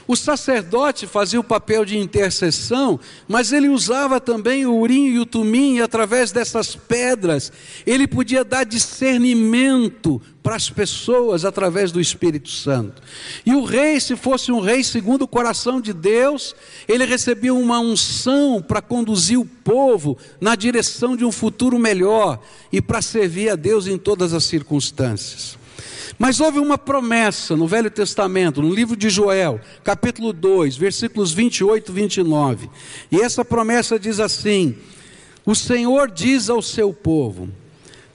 O 0.07 0.17
sacerdote 0.17 1.07
fazia 1.07 1.39
o 1.39 1.45
papel 1.45 1.85
de 1.85 1.97
intercessão, 1.97 2.99
mas 3.29 3.53
ele 3.53 3.69
usava 3.69 4.21
também 4.21 4.67
o 4.67 4.75
urim 4.75 5.07
e 5.07 5.19
o 5.19 5.27
tumim, 5.27 5.77
e 5.77 5.83
através 5.83 6.33
dessas 6.33 6.75
pedras, 6.75 7.53
ele 7.87 8.07
podia 8.07 8.45
dar 8.45 8.65
discernimento 8.65 10.21
para 10.43 10.57
as 10.57 10.69
pessoas 10.69 11.45
através 11.45 11.93
do 11.93 12.01
Espírito 12.01 12.51
Santo. 12.51 13.01
E 13.47 13.55
o 13.55 13.63
rei, 13.63 14.01
se 14.01 14.17
fosse 14.17 14.51
um 14.51 14.61
rei 14.61 14.83
segundo 14.83 15.23
o 15.23 15.29
coração 15.29 15.81
de 15.81 15.93
Deus, 15.93 16.55
ele 16.89 17.05
recebia 17.05 17.55
uma 17.55 17.79
unção 17.79 18.61
para 18.61 18.83
conduzir 18.83 19.39
o 19.39 19.45
povo 19.45 20.19
na 20.41 20.57
direção 20.57 21.17
de 21.17 21.25
um 21.25 21.31
futuro 21.31 21.79
melhor 21.79 22.41
e 22.73 22.83
para 22.83 23.01
servir 23.01 23.51
a 23.51 23.57
Deus 23.57 23.87
em 23.87 23.97
todas 23.97 24.35
as 24.35 24.45
circunstâncias. 24.45 25.62
Mas 26.19 26.41
houve 26.41 26.59
uma 26.59 26.79
promessa 26.79 27.57
no 27.57 27.67
Velho 27.67 27.91
Testamento, 27.91 28.63
no 28.63 28.73
livro 28.73 28.97
de 28.97 29.09
Joel, 29.09 29.61
capítulo 29.83 30.33
2, 30.33 30.77
versículos 30.77 31.33
28 31.33 31.91
e 31.91 31.95
29. 31.95 32.71
E 33.11 33.21
essa 33.21 33.45
promessa 33.45 33.99
diz 33.99 34.21
assim: 34.21 34.77
O 35.45 35.55
Senhor 35.55 36.11
diz 36.11 36.51
ao 36.51 36.63
seu 36.63 36.93
povo: 36.93 37.49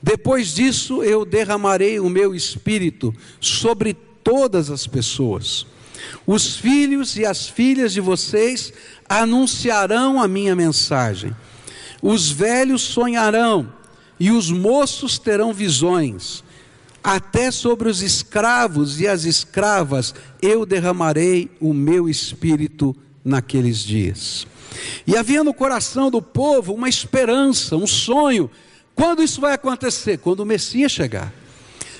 Depois 0.01 0.53
disso 0.53 1.03
eu 1.03 1.25
derramarei 1.25 1.99
o 1.99 2.09
meu 2.09 2.35
espírito 2.35 3.13
sobre 3.41 3.93
todas 4.23 4.69
as 4.69 4.85
pessoas. 4.85 5.65
Os 6.25 6.55
filhos 6.55 7.17
e 7.17 7.25
as 7.25 7.47
filhas 7.47 7.91
de 7.91 8.01
vocês 8.01 8.71
anunciarão 9.09 10.21
a 10.21 10.27
minha 10.27 10.55
mensagem. 10.55 11.35
Os 12.01 12.29
velhos 12.29 12.81
sonharão 12.81 13.73
e 14.19 14.31
os 14.31 14.51
moços 14.51 15.17
terão 15.17 15.53
visões. 15.53 16.43
Até 17.03 17.51
sobre 17.51 17.89
os 17.89 18.01
escravos 18.01 18.99
e 18.99 19.07
as 19.07 19.23
escravas 19.23 20.13
eu 20.41 20.65
derramarei 20.65 21.49
o 21.59 21.73
meu 21.73 22.09
espírito 22.09 22.95
naqueles 23.23 23.79
dias. 23.79 24.47
E 25.05 25.15
havia 25.15 25.43
no 25.43 25.53
coração 25.53 26.11
do 26.11 26.21
povo 26.21 26.73
uma 26.73 26.89
esperança, 26.89 27.75
um 27.75 27.87
sonho. 27.87 28.49
Quando 28.95 29.23
isso 29.23 29.39
vai 29.39 29.53
acontecer? 29.53 30.17
Quando 30.17 30.41
o 30.41 30.45
Messias 30.45 30.91
chegar. 30.91 31.33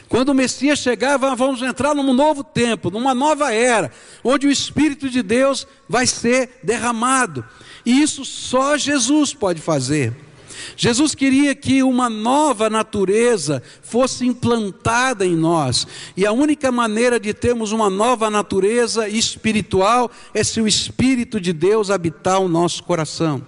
Quando 0.10 0.30
o 0.30 0.34
Messias 0.34 0.80
chegar, 0.80 1.18
vamos 1.18 1.62
entrar 1.62 1.94
num 1.94 2.14
novo 2.14 2.44
tempo, 2.44 2.90
numa 2.90 3.14
nova 3.14 3.54
era, 3.54 3.92
onde 4.24 4.48
o 4.48 4.52
Espírito 4.52 5.10
de 5.10 5.22
Deus 5.22 5.68
vai 5.88 6.08
ser 6.08 6.60
derramado. 6.64 7.44
E 7.86 8.02
isso 8.02 8.24
só 8.24 8.78
Jesus 8.78 9.34
pode 9.34 9.62
fazer. 9.62 10.16
Jesus 10.76 11.16
queria 11.16 11.54
que 11.56 11.84
uma 11.84 12.10
nova 12.10 12.70
natureza 12.70 13.62
fosse 13.82 14.26
implantada 14.26 15.26
em 15.26 15.36
nós, 15.36 15.88
e 16.16 16.26
a 16.26 16.32
única 16.32 16.72
maneira 16.72 17.20
de 17.20 17.34
termos 17.34 17.72
uma 17.72 17.90
nova 17.90 18.30
natureza 18.30 19.08
espiritual 19.08 20.12
é 20.34 20.44
se 20.44 20.62
o 20.62 20.68
Espírito 20.68 21.40
de 21.40 21.54
Deus 21.54 21.90
habitar 21.90 22.40
o 22.40 22.48
nosso 22.48 22.84
coração. 22.84 23.44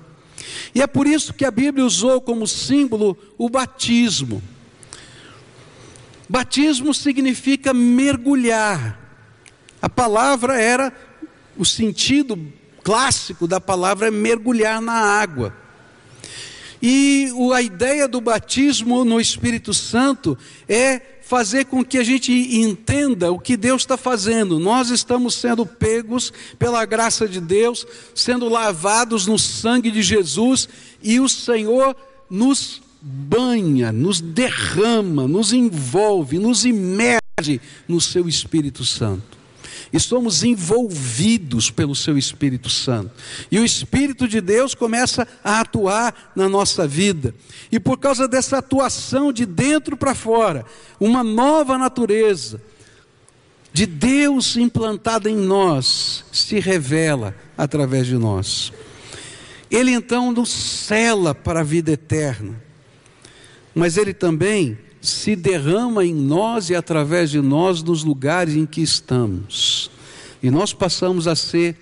E 0.73 0.81
é 0.81 0.87
por 0.87 1.07
isso 1.07 1.33
que 1.33 1.45
a 1.45 1.51
Bíblia 1.51 1.85
usou 1.85 2.21
como 2.21 2.47
símbolo 2.47 3.17
o 3.37 3.49
batismo. 3.49 4.41
Batismo 6.27 6.93
significa 6.93 7.73
mergulhar. 7.73 8.99
A 9.81 9.89
palavra 9.89 10.61
era, 10.61 10.93
o 11.57 11.65
sentido 11.65 12.37
clássico 12.83 13.47
da 13.47 13.59
palavra 13.59 14.07
é 14.07 14.11
mergulhar 14.11 14.81
na 14.81 14.93
água. 14.93 15.55
E 16.81 17.31
a 17.53 17.61
ideia 17.61 18.07
do 18.07 18.21
batismo 18.21 19.03
no 19.03 19.19
Espírito 19.19 19.73
Santo 19.73 20.37
é 20.67 21.01
fazer 21.29 21.65
com 21.65 21.83
que 21.85 21.97
a 21.97 22.03
gente 22.03 22.31
entenda 22.31 23.31
o 23.31 23.39
que 23.39 23.55
Deus 23.55 23.83
está 23.83 23.95
fazendo. 23.95 24.59
Nós 24.59 24.89
estamos 24.89 25.35
sendo 25.35 25.65
pegos 25.65 26.33
pela 26.57 26.83
graça 26.85 27.27
de 27.27 27.39
Deus, 27.39 27.85
sendo 28.15 28.49
lavados 28.49 29.27
no 29.27 29.37
sangue 29.37 29.91
de 29.91 30.01
Jesus, 30.01 30.67
e 31.03 31.19
o 31.19 31.29
Senhor 31.29 31.95
nos 32.29 32.81
banha, 33.01 33.91
nos 33.91 34.21
derrama, 34.21 35.27
nos 35.27 35.53
envolve, 35.53 36.39
nos 36.39 36.65
imerge 36.65 37.61
no 37.87 38.01
seu 38.01 38.27
Espírito 38.27 38.85
Santo. 38.85 39.38
E 39.91 39.99
somos 39.99 40.43
envolvidos 40.43 41.71
pelo 41.71 41.95
seu 41.95 42.17
Espírito 42.17 42.69
Santo. 42.69 43.11
E 43.51 43.59
o 43.59 43.65
Espírito 43.65 44.27
de 44.27 44.39
Deus 44.39 44.75
começa 44.75 45.27
a 45.43 45.61
atuar 45.61 46.31
na 46.35 46.47
nossa 46.47 46.87
vida. 46.87 47.33
E 47.71 47.79
por 47.79 47.97
causa 47.97 48.27
dessa 48.27 48.57
atuação 48.59 49.33
de 49.33 49.45
dentro 49.45 49.97
para 49.97 50.13
fora, 50.13 50.65
uma 50.99 51.23
nova 51.23 51.77
natureza 51.77 52.61
de 53.71 53.85
Deus 53.85 54.57
implantada 54.57 55.29
em 55.29 55.35
nós 55.35 56.23
se 56.31 56.59
revela 56.59 57.35
através 57.57 58.07
de 58.07 58.15
nós. 58.15 58.71
Ele 59.69 59.91
então 59.91 60.31
nos 60.31 60.49
cela 60.49 61.33
para 61.33 61.61
a 61.61 61.63
vida 61.63 61.91
eterna 61.91 62.69
mas 63.79 63.97
ele 63.97 64.13
também 64.13 64.77
se 65.01 65.35
derrama 65.35 66.05
em 66.05 66.13
nós 66.13 66.69
e 66.69 66.75
através 66.75 67.29
de 67.29 67.41
nós 67.41 67.81
nos 67.81 68.03
lugares 68.03 68.55
em 68.55 68.65
que 68.65 68.81
estamos. 68.81 69.89
E 70.41 70.49
nós 70.49 70.73
passamos 70.73 71.27
a 71.27 71.35
ser 71.35 71.75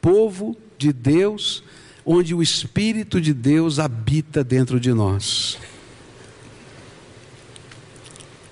povo 0.00 0.56
de 0.78 0.92
Deus, 0.92 1.62
onde 2.04 2.34
o 2.34 2.42
Espírito 2.42 3.20
de 3.20 3.32
Deus 3.32 3.78
habita 3.78 4.44
dentro 4.44 4.78
de 4.78 4.92
nós. 4.92 5.58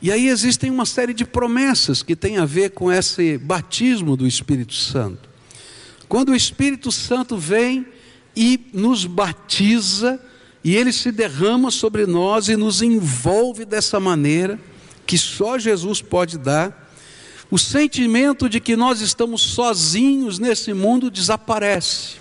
E 0.03 0.13
aí 0.13 0.29
existem 0.29 0.71
uma 0.71 0.85
série 0.85 1.15
de 1.15 1.25
promessas 1.25 2.03
que 2.03 2.15
tem 2.15 2.37
a 2.37 2.45
ver 2.45 2.73
com 2.73 2.93
esse 2.93 3.39
batismo 3.39 4.17
do 4.17 4.27
Espírito 4.27 4.75
Santo. 4.75 5.29
Quando 6.09 6.29
o 6.29 6.37
Espírito 6.37 6.93
Santo 6.93 7.39
vem 7.39 7.87
e 8.37 8.61
nos 8.73 9.07
batiza, 9.07 10.21
e 10.65 10.75
ele 10.75 10.93
se 10.93 11.13
derrama 11.13 11.71
sobre 11.71 12.07
nós 12.07 12.49
e 12.49 12.57
nos 12.57 12.81
envolve 12.81 13.67
dessa 13.67 14.01
maneira 14.01 14.59
que 15.07 15.19
só 15.19 15.59
Jesus 15.59 16.01
pode 16.01 16.39
dar. 16.39 16.91
O 17.51 17.59
sentimento 17.59 18.49
de 18.49 18.59
que 18.59 18.75
nós 18.75 19.03
estamos 19.03 19.43
sozinhos 19.43 20.39
nesse 20.39 20.73
mundo 20.73 21.11
desaparece. 21.11 22.17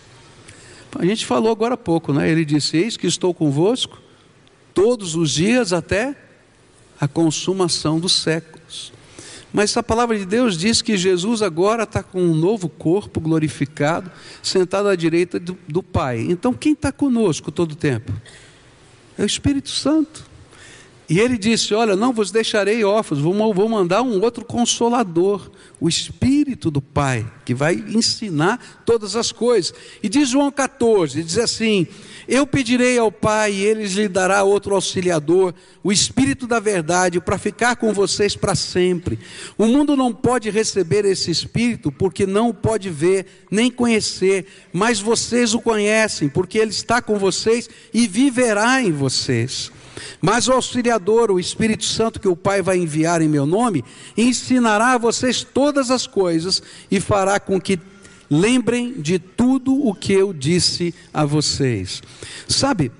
A 0.99 1.06
gente 1.06 1.25
falou 1.25 1.51
agora 1.51 1.75
há 1.75 1.77
pouco, 1.77 2.12
né? 2.12 2.29
Ele 2.29 2.43
disse: 2.43 2.75
Eis 2.75 2.97
que 2.97 3.08
estou 3.08 3.34
convosco 3.34 3.97
todos 4.73 5.15
os 5.15 5.32
dias 5.32 5.71
até 5.71 6.15
a 6.99 7.08
consumação 7.08 7.99
dos 7.99 8.12
séculos. 8.12 8.91
Mas 9.53 9.77
a 9.77 9.83
palavra 9.83 10.17
de 10.17 10.25
Deus 10.25 10.57
diz 10.57 10.81
que 10.81 10.97
Jesus 10.97 11.43
agora 11.43 11.83
está 11.83 12.01
com 12.01 12.19
um 12.19 12.33
novo 12.33 12.67
corpo 12.67 13.21
glorificado, 13.21 14.11
sentado 14.41 14.89
à 14.89 14.95
direita 14.95 15.39
do, 15.39 15.55
do 15.67 15.83
Pai. 15.83 16.21
Então 16.21 16.51
quem 16.51 16.73
está 16.73 16.91
conosco 16.91 17.51
todo 17.51 17.73
o 17.73 17.75
tempo? 17.75 18.11
É 19.15 19.21
o 19.21 19.25
Espírito 19.27 19.69
Santo. 19.69 20.33
E 21.09 21.19
ele 21.19 21.37
disse: 21.37 21.73
Olha, 21.73 21.95
não 21.95 22.13
vos 22.13 22.31
deixarei 22.31 22.83
órfãos, 22.83 23.19
vou, 23.19 23.69
mandar 23.69 24.01
um 24.01 24.21
outro 24.21 24.45
consolador, 24.45 25.51
o 25.79 25.89
Espírito 25.89 26.71
do 26.71 26.81
Pai, 26.81 27.29
que 27.43 27.53
vai 27.53 27.75
ensinar 27.75 28.83
todas 28.85 29.15
as 29.15 29.31
coisas. 29.31 29.73
E 30.01 30.07
diz 30.07 30.29
João 30.29 30.49
14: 30.49 31.21
diz 31.21 31.37
assim: 31.37 31.85
Eu 32.25 32.47
pedirei 32.47 32.97
ao 32.97 33.11
Pai, 33.11 33.51
e 33.51 33.65
ele 33.65 33.85
lhe 33.85 34.07
dará 34.07 34.43
outro 34.43 34.75
auxiliador, 34.75 35.53
o 35.83 35.91
Espírito 35.91 36.47
da 36.47 36.61
Verdade, 36.61 37.19
para 37.19 37.37
ficar 37.37 37.75
com 37.75 37.91
vocês 37.91 38.33
para 38.33 38.55
sempre. 38.55 39.19
O 39.57 39.65
mundo 39.65 39.97
não 39.97 40.13
pode 40.13 40.49
receber 40.49 41.03
esse 41.03 41.29
Espírito, 41.29 41.91
porque 41.91 42.25
não 42.25 42.47
o 42.47 42.53
pode 42.53 42.89
ver, 42.89 43.25
nem 43.51 43.69
conhecer, 43.69 44.45
mas 44.71 45.01
vocês 45.01 45.53
o 45.53 45.59
conhecem, 45.59 46.29
porque 46.29 46.57
ele 46.57 46.71
está 46.71 47.01
com 47.01 47.19
vocês 47.19 47.69
e 47.93 48.07
viverá 48.07 48.81
em 48.81 48.91
vocês. 48.93 49.69
Mas 50.21 50.47
o 50.47 50.53
auxiliador, 50.53 51.32
o 51.32 51.39
Espírito 51.39 51.86
Santo 51.86 52.19
que 52.19 52.27
o 52.27 52.36
Pai 52.36 52.62
vai 52.62 52.77
enviar 52.77 53.21
em 53.21 53.27
meu 53.27 53.45
nome, 53.45 53.84
ensinará 54.17 54.93
a 54.93 54.97
vocês 54.97 55.43
todas 55.43 55.91
as 55.91 56.08
coisas 56.08 56.62
e 56.89 56.99
fará 56.99 57.39
com 57.39 57.60
que 57.60 57.79
lembrem 58.29 58.93
de 58.93 59.19
tudo 59.19 59.86
o 59.86 59.93
que 59.93 60.13
eu 60.13 60.34
disse 60.34 60.93
a 61.13 61.25
vocês. 61.25 62.01
Sabe, 62.47 62.91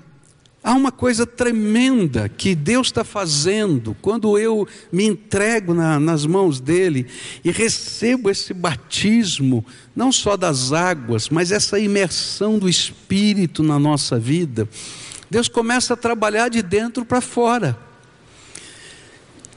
Há 0.64 0.72
uma 0.72 0.90
coisa 0.90 1.26
tremenda 1.26 2.26
que 2.26 2.54
Deus 2.54 2.86
está 2.86 3.04
fazendo 3.04 3.94
quando 4.00 4.38
eu 4.38 4.66
me 4.90 5.04
entrego 5.04 5.74
na, 5.74 6.00
nas 6.00 6.24
mãos 6.24 6.58
dEle 6.58 7.06
e 7.44 7.50
recebo 7.50 8.30
esse 8.30 8.54
batismo, 8.54 9.62
não 9.94 10.10
só 10.10 10.38
das 10.38 10.72
águas, 10.72 11.28
mas 11.28 11.52
essa 11.52 11.78
imersão 11.78 12.58
do 12.58 12.66
Espírito 12.66 13.62
na 13.62 13.78
nossa 13.78 14.18
vida. 14.18 14.66
Deus 15.34 15.48
começa 15.48 15.94
a 15.94 15.96
trabalhar 15.96 16.48
de 16.48 16.62
dentro 16.62 17.04
para 17.04 17.20
fora. 17.20 17.76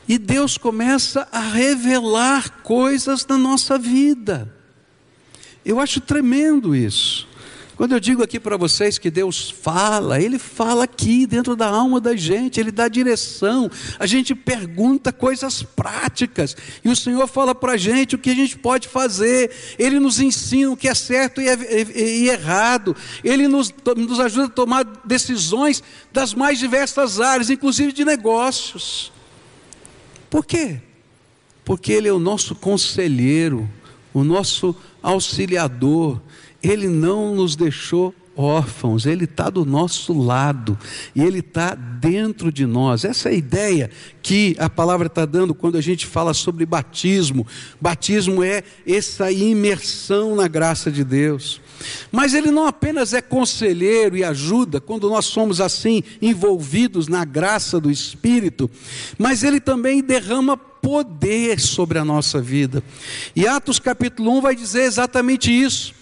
E 0.07 0.17
Deus 0.17 0.57
começa 0.57 1.27
a 1.31 1.39
revelar 1.39 2.63
coisas 2.63 3.23
na 3.27 3.37
nossa 3.37 3.77
vida. 3.77 4.51
Eu 5.63 5.79
acho 5.79 6.01
tremendo 6.01 6.75
isso. 6.75 7.27
Quando 7.77 7.91
eu 7.91 7.99
digo 7.99 8.23
aqui 8.23 8.39
para 8.39 8.57
vocês 8.57 8.97
que 8.97 9.11
Deus 9.11 9.51
fala, 9.51 10.19
Ele 10.19 10.39
fala 10.39 10.85
aqui 10.85 11.27
dentro 11.27 11.55
da 11.55 11.67
alma 11.67 12.01
da 12.01 12.15
gente, 12.15 12.59
Ele 12.59 12.71
dá 12.71 12.87
direção, 12.87 13.69
a 13.99 14.07
gente 14.07 14.33
pergunta 14.33 15.13
coisas 15.13 15.61
práticas, 15.61 16.57
e 16.83 16.89
o 16.89 16.95
Senhor 16.95 17.27
fala 17.27 17.53
para 17.53 17.73
a 17.73 17.77
gente 17.77 18.15
o 18.15 18.17
que 18.17 18.31
a 18.31 18.35
gente 18.35 18.57
pode 18.57 18.87
fazer, 18.87 19.51
Ele 19.77 19.99
nos 19.99 20.19
ensina 20.19 20.71
o 20.71 20.75
que 20.75 20.87
é 20.87 20.95
certo 20.95 21.39
e, 21.39 21.47
é, 21.47 21.53
e, 21.55 22.23
e 22.23 22.29
errado, 22.29 22.95
Ele 23.23 23.47
nos, 23.47 23.71
nos 23.95 24.19
ajuda 24.19 24.47
a 24.47 24.49
tomar 24.49 24.83
decisões 25.05 25.83
das 26.11 26.33
mais 26.33 26.57
diversas 26.57 27.21
áreas, 27.21 27.51
inclusive 27.51 27.91
de 27.91 28.03
negócios. 28.03 29.11
Por 30.31 30.43
quê? 30.43 30.81
Porque 31.63 31.93
Ele 31.93 32.07
é 32.07 32.13
o 32.13 32.17
nosso 32.17 32.55
conselheiro, 32.55 33.69
o 34.15 34.23
nosso 34.23 34.75
auxiliador, 35.03 36.19
ele 36.69 36.87
não 36.87 37.35
nos 37.35 37.55
deixou 37.55 38.13
órfãos, 38.37 39.07
Ele 39.07 39.23
está 39.23 39.49
do 39.49 39.65
nosso 39.65 40.13
lado 40.13 40.77
e 41.15 41.23
Ele 41.23 41.39
está 41.39 41.73
dentro 41.73 42.51
de 42.51 42.65
nós. 42.67 43.03
Essa 43.03 43.29
é 43.29 43.31
a 43.31 43.35
ideia 43.35 43.89
que 44.21 44.55
a 44.59 44.69
palavra 44.69 45.07
está 45.07 45.25
dando 45.25 45.55
quando 45.55 45.77
a 45.77 45.81
gente 45.81 46.05
fala 46.05 46.33
sobre 46.33 46.65
batismo. 46.65 47.47
Batismo 47.81 48.43
é 48.43 48.63
essa 48.85 49.31
imersão 49.31 50.35
na 50.35 50.47
graça 50.47 50.91
de 50.91 51.03
Deus. 51.03 51.59
Mas 52.11 52.33
ele 52.33 52.49
não 52.49 52.65
apenas 52.65 53.13
é 53.13 53.21
conselheiro 53.21 54.17
e 54.17 54.23
ajuda 54.23 54.81
quando 54.81 55.09
nós 55.09 55.25
somos 55.25 55.61
assim 55.61 56.03
envolvidos 56.21 57.07
na 57.07 57.23
graça 57.23 57.79
do 57.79 57.91
Espírito, 57.91 58.69
mas 59.15 59.43
ele 59.43 59.59
também 59.59 60.01
derrama 60.01 60.57
poder 60.57 61.59
sobre 61.59 61.99
a 61.99 62.05
nossa 62.05 62.41
vida. 62.41 62.83
E 63.35 63.47
Atos 63.47 63.77
capítulo 63.77 64.37
1 64.37 64.41
vai 64.41 64.55
dizer 64.55 64.83
exatamente 64.83 65.51
isso. 65.51 65.96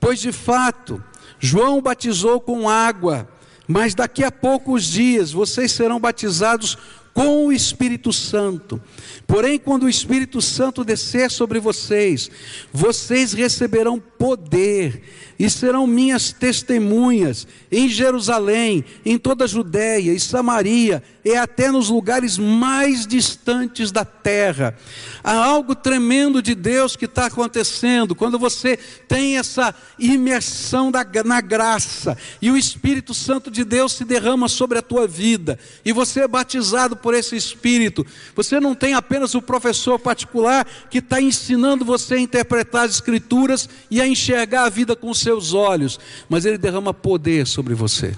Pois 0.00 0.20
de 0.20 0.32
fato, 0.32 1.02
João 1.38 1.80
batizou 1.80 2.40
com 2.40 2.68
água, 2.68 3.28
mas 3.66 3.94
daqui 3.94 4.24
a 4.24 4.30
poucos 4.30 4.84
dias 4.84 5.32
vocês 5.32 5.72
serão 5.72 6.00
batizados 6.00 6.78
com 7.18 7.46
o 7.46 7.52
Espírito 7.52 8.12
Santo. 8.12 8.80
Porém, 9.26 9.58
quando 9.58 9.82
o 9.82 9.88
Espírito 9.88 10.40
Santo 10.40 10.84
descer 10.84 11.30
sobre 11.30 11.58
vocês, 11.58 12.30
vocês 12.72 13.32
receberão 13.32 14.00
poder 14.18 15.02
e 15.38 15.48
serão 15.48 15.86
minhas 15.86 16.32
testemunhas 16.32 17.46
em 17.70 17.88
Jerusalém, 17.88 18.84
em 19.04 19.16
toda 19.16 19.44
a 19.44 19.48
Judéia 19.48 20.12
e 20.12 20.18
Samaria 20.18 21.02
e 21.24 21.36
até 21.36 21.70
nos 21.70 21.90
lugares 21.90 22.38
mais 22.38 23.06
distantes 23.06 23.92
da 23.92 24.04
terra. 24.04 24.76
Há 25.22 25.34
algo 25.34 25.74
tremendo 25.76 26.42
de 26.42 26.54
Deus 26.54 26.96
que 26.96 27.04
está 27.04 27.26
acontecendo 27.26 28.16
quando 28.16 28.38
você 28.38 28.76
tem 29.06 29.38
essa 29.38 29.74
imersão 29.98 30.90
da, 30.90 31.06
na 31.24 31.40
graça 31.40 32.16
e 32.42 32.50
o 32.50 32.56
Espírito 32.56 33.14
Santo 33.14 33.50
de 33.50 33.62
Deus 33.62 33.92
se 33.92 34.04
derrama 34.04 34.48
sobre 34.48 34.78
a 34.78 34.82
tua 34.82 35.06
vida 35.06 35.58
e 35.84 35.92
você 35.92 36.20
é 36.20 36.28
batizado 36.28 36.96
por 36.96 37.14
esse 37.14 37.36
Espírito. 37.36 38.04
Você 38.34 38.58
não 38.58 38.74
tem 38.74 38.94
apenas 38.94 39.34
o 39.34 39.42
professor 39.42 39.98
particular 39.98 40.66
que 40.90 40.98
está 40.98 41.20
ensinando 41.20 41.84
você 41.84 42.14
a 42.14 42.20
interpretar 42.20 42.86
as 42.86 42.94
Escrituras 42.94 43.68
e 43.90 44.00
a 44.00 44.07
enxergar 44.08 44.64
a 44.64 44.68
vida 44.68 44.96
com 44.96 45.12
seus 45.14 45.52
olhos, 45.52 45.98
mas 46.28 46.44
ele 46.44 46.58
derrama 46.58 46.92
poder 46.92 47.46
sobre 47.46 47.74
você. 47.74 48.16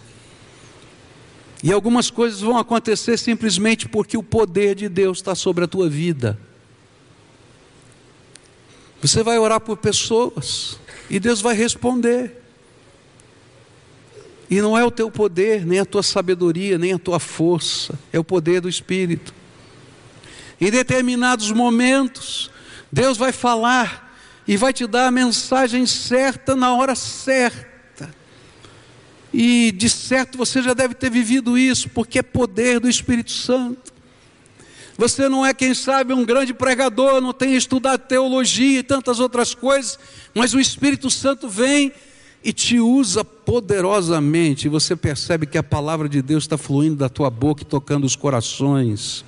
E 1.63 1.73
algumas 1.73 2.11
coisas 2.11 2.41
vão 2.41 2.57
acontecer 2.57 3.19
simplesmente 3.19 3.89
porque 3.89 4.17
o 4.17 4.23
poder 4.23 4.75
de 4.75 4.89
Deus 4.89 5.19
está 5.19 5.35
sobre 5.35 5.65
a 5.65 5.69
tua 5.69 5.89
vida. 5.89 6.39
Você 9.03 9.23
vai 9.23 9.39
orar 9.39 9.61
por 9.61 9.77
pessoas 9.77 10.79
e 11.09 11.21
Deus 11.21 11.41
vai 11.41 11.55
responder. 11.55 12.39
E 14.49 14.61
não 14.61 14.77
é 14.77 14.85
o 14.85 14.91
teu 14.91 15.11
poder, 15.11 15.65
nem 15.65 15.79
a 15.79 15.85
tua 15.85 16.03
sabedoria, 16.03 16.77
nem 16.77 16.93
a 16.93 16.99
tua 16.99 17.21
força, 17.21 17.99
é 18.13 18.19
o 18.19 18.25
poder 18.25 18.61
do 18.61 18.69
Espírito. 18.69 19.33
Em 20.61 20.71
determinados 20.71 21.53
momentos, 21.53 22.51
Deus 22.91 23.17
vai 23.17 23.33
falar 23.33 24.10
e 24.47 24.57
vai 24.57 24.73
te 24.73 24.87
dar 24.87 25.07
a 25.07 25.11
mensagem 25.11 25.87
certa 25.87 26.57
na 26.57 26.75
hora 26.75 26.95
certa. 26.95 28.11
E 29.33 29.73
de 29.73 29.89
certo 29.89 30.37
você 30.37 30.63
já 30.63 30.75
deve 30.75 30.95
ter 30.95 31.11
vivido 31.11 31.57
isso, 31.57 31.89
porque 31.91 32.19
é 32.19 32.23
poder 32.23 32.81
do 32.81 32.89
Espírito 32.89 33.31
Santo. 33.31 33.93
Você 34.99 35.29
não 35.29 35.47
é, 35.47 35.55
quem 35.55 35.73
sabe, 35.73 36.13
um 36.13 36.27
grande 36.27 36.53
pregador, 36.53 37.21
não 37.21 37.33
tem 37.33 37.57
estudado 37.57 38.01
teologia 38.01 38.81
e 38.81 38.83
tantas 38.83 39.19
outras 39.19 39.55
coisas, 39.55 39.99
mas 40.35 40.53
o 40.53 40.61
Espírito 40.61 41.09
Santo 41.09 41.49
vem 41.49 41.93
e 42.43 42.53
te 42.53 42.79
usa 42.81 43.25
poderosamente, 43.25 44.67
e 44.67 44.71
você 44.71 44.97
percebe 44.97 45.47
que 45.47 45.59
a 45.59 45.63
palavra 45.63 46.09
de 46.09 46.21
Deus 46.23 46.45
está 46.45 46.59
fluindo 46.59 46.97
da 46.97 47.09
tua 47.09 47.31
boca 47.31 47.63
e 47.63 47.67
tocando 47.67 48.05
os 48.05 48.17
corações. 48.17 49.25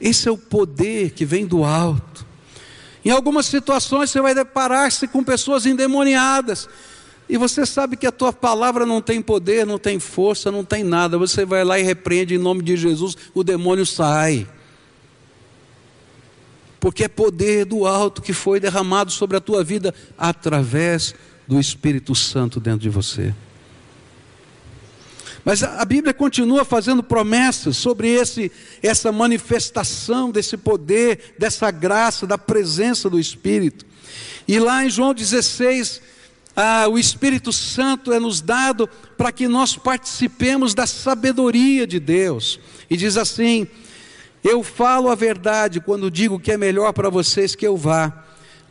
Esse 0.00 0.28
é 0.28 0.32
o 0.32 0.38
poder 0.38 1.10
que 1.10 1.24
vem 1.24 1.46
do 1.46 1.64
alto. 1.64 2.26
Em 3.04 3.10
algumas 3.10 3.46
situações 3.46 4.10
você 4.10 4.20
vai 4.20 4.34
deparar-se 4.34 5.08
com 5.08 5.24
pessoas 5.24 5.66
endemoniadas 5.66 6.68
e 7.30 7.36
você 7.36 7.64
sabe 7.64 7.96
que 7.96 8.08
a 8.08 8.12
tua 8.12 8.32
palavra 8.32 8.84
não 8.84 9.00
tem 9.00 9.22
poder, 9.22 9.64
não 9.64 9.78
tem 9.78 10.00
força, 10.00 10.50
não 10.50 10.64
tem 10.64 10.82
nada. 10.82 11.16
Você 11.16 11.44
vai 11.44 11.62
lá 11.62 11.78
e 11.78 11.82
repreende 11.84 12.34
em 12.34 12.38
nome 12.38 12.60
de 12.60 12.76
Jesus, 12.76 13.16
o 13.32 13.44
demônio 13.44 13.86
sai. 13.86 14.48
Porque 16.80 17.04
é 17.04 17.08
poder 17.08 17.66
do 17.66 17.86
alto 17.86 18.20
que 18.20 18.32
foi 18.32 18.58
derramado 18.58 19.12
sobre 19.12 19.36
a 19.36 19.40
tua 19.40 19.62
vida 19.62 19.94
através 20.18 21.14
do 21.46 21.60
Espírito 21.60 22.16
Santo 22.16 22.58
dentro 22.58 22.80
de 22.80 22.88
você. 22.88 23.32
Mas 25.44 25.62
a 25.62 25.84
Bíblia 25.84 26.12
continua 26.12 26.64
fazendo 26.64 27.02
promessas 27.02 27.76
sobre 27.76 28.08
esse, 28.08 28.52
essa 28.82 29.10
manifestação 29.10 30.30
desse 30.30 30.56
poder, 30.56 31.34
dessa 31.38 31.70
graça, 31.70 32.26
da 32.26 32.36
presença 32.36 33.08
do 33.08 33.18
Espírito. 33.18 33.86
E 34.46 34.58
lá 34.58 34.84
em 34.84 34.90
João 34.90 35.14
16, 35.14 36.02
ah, 36.54 36.88
o 36.88 36.98
Espírito 36.98 37.52
Santo 37.52 38.12
é 38.12 38.20
nos 38.20 38.40
dado 38.40 38.88
para 39.16 39.32
que 39.32 39.48
nós 39.48 39.76
participemos 39.76 40.74
da 40.74 40.86
sabedoria 40.86 41.86
de 41.86 41.98
Deus. 41.98 42.60
E 42.88 42.96
diz 42.96 43.16
assim: 43.16 43.66
Eu 44.44 44.62
falo 44.62 45.08
a 45.08 45.14
verdade 45.14 45.80
quando 45.80 46.10
digo 46.10 46.38
que 46.40 46.52
é 46.52 46.56
melhor 46.58 46.92
para 46.92 47.08
vocês 47.08 47.54
que 47.54 47.66
eu 47.66 47.76
vá, 47.76 48.24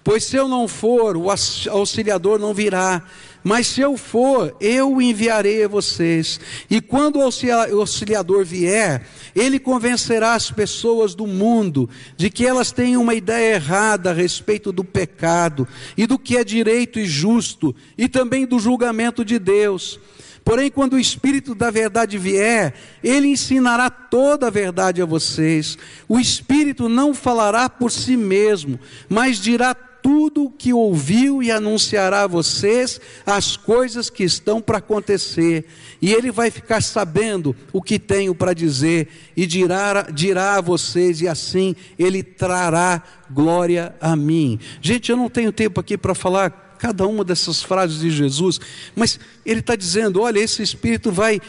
pois 0.03 0.23
se 0.23 0.35
eu 0.35 0.47
não 0.47 0.67
for, 0.67 1.17
o 1.17 1.27
auxiliador 1.71 2.37
não 2.37 2.53
virá. 2.53 3.03
Mas 3.43 3.67
se 3.67 3.81
eu 3.81 3.95
for, 3.97 4.55
eu 4.59 5.01
enviarei 5.01 5.63
a 5.63 5.67
vocês. 5.67 6.39
E 6.69 6.81
quando 6.81 7.19
o 7.19 7.79
auxiliador 7.79 8.43
vier, 8.43 9.05
ele 9.35 9.59
convencerá 9.59 10.33
as 10.33 10.51
pessoas 10.51 11.15
do 11.15 11.25
mundo 11.25 11.89
de 12.17 12.29
que 12.29 12.45
elas 12.45 12.71
têm 12.71 12.97
uma 12.97 13.13
ideia 13.13 13.55
errada 13.55 14.11
a 14.11 14.13
respeito 14.13 14.71
do 14.71 14.83
pecado 14.83 15.67
e 15.97 16.05
do 16.05 16.19
que 16.19 16.37
é 16.37 16.43
direito 16.43 16.99
e 16.99 17.05
justo, 17.05 17.75
e 17.97 18.09
também 18.09 18.45
do 18.45 18.59
julgamento 18.59 19.23
de 19.23 19.39
Deus. 19.39 19.99
Porém, 20.43 20.71
quando 20.71 20.93
o 20.93 20.99
Espírito 20.99 21.53
da 21.53 21.69
verdade 21.69 22.17
vier, 22.17 22.73
ele 23.03 23.27
ensinará 23.27 23.89
toda 23.89 24.47
a 24.47 24.49
verdade 24.49 25.01
a 25.01 25.05
vocês. 25.05 25.77
O 26.07 26.19
Espírito 26.19 26.89
não 26.89 27.13
falará 27.13 27.69
por 27.69 27.91
si 27.91 28.17
mesmo, 28.17 28.79
mas 29.07 29.37
dirá 29.37 29.75
tudo 30.01 30.45
o 30.45 30.51
que 30.51 30.73
ouviu 30.73 31.41
e 31.43 31.51
anunciará 31.51 32.23
a 32.23 32.27
vocês 32.27 32.99
as 33.25 33.55
coisas 33.57 34.09
que 34.09 34.23
estão 34.23 34.61
para 34.61 34.77
acontecer. 34.77 35.65
E 36.01 36.13
ele 36.13 36.31
vai 36.31 36.49
ficar 36.49 36.81
sabendo 36.81 37.55
o 37.73 37.81
que 37.81 37.99
tenho 37.99 38.33
para 38.33 38.53
dizer 38.53 39.07
e 39.35 39.45
dirá, 39.45 40.07
dirá 40.13 40.55
a 40.55 40.61
vocês, 40.61 41.21
e 41.21 41.27
assim 41.27 41.75
ele 41.97 42.23
trará 42.23 43.03
glória 43.29 43.95
a 43.99 44.15
mim. 44.15 44.59
Gente, 44.81 45.11
eu 45.11 45.17
não 45.17 45.29
tenho 45.29 45.51
tempo 45.51 45.79
aqui 45.79 45.97
para 45.97 46.15
falar 46.15 46.77
cada 46.79 47.05
uma 47.05 47.23
dessas 47.23 47.61
frases 47.61 47.99
de 47.99 48.09
Jesus, 48.09 48.59
mas 48.95 49.19
ele 49.45 49.59
está 49.59 49.75
dizendo: 49.75 50.21
olha, 50.21 50.39
esse 50.39 50.63
Espírito 50.63 51.11
vai 51.11 51.41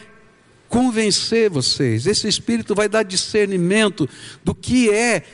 convencer 0.68 1.50
vocês, 1.50 2.06
esse 2.06 2.28
Espírito 2.28 2.74
vai 2.74 2.88
dar 2.88 3.02
discernimento 3.02 4.08
do 4.44 4.54
que 4.54 4.90
é 4.90 5.24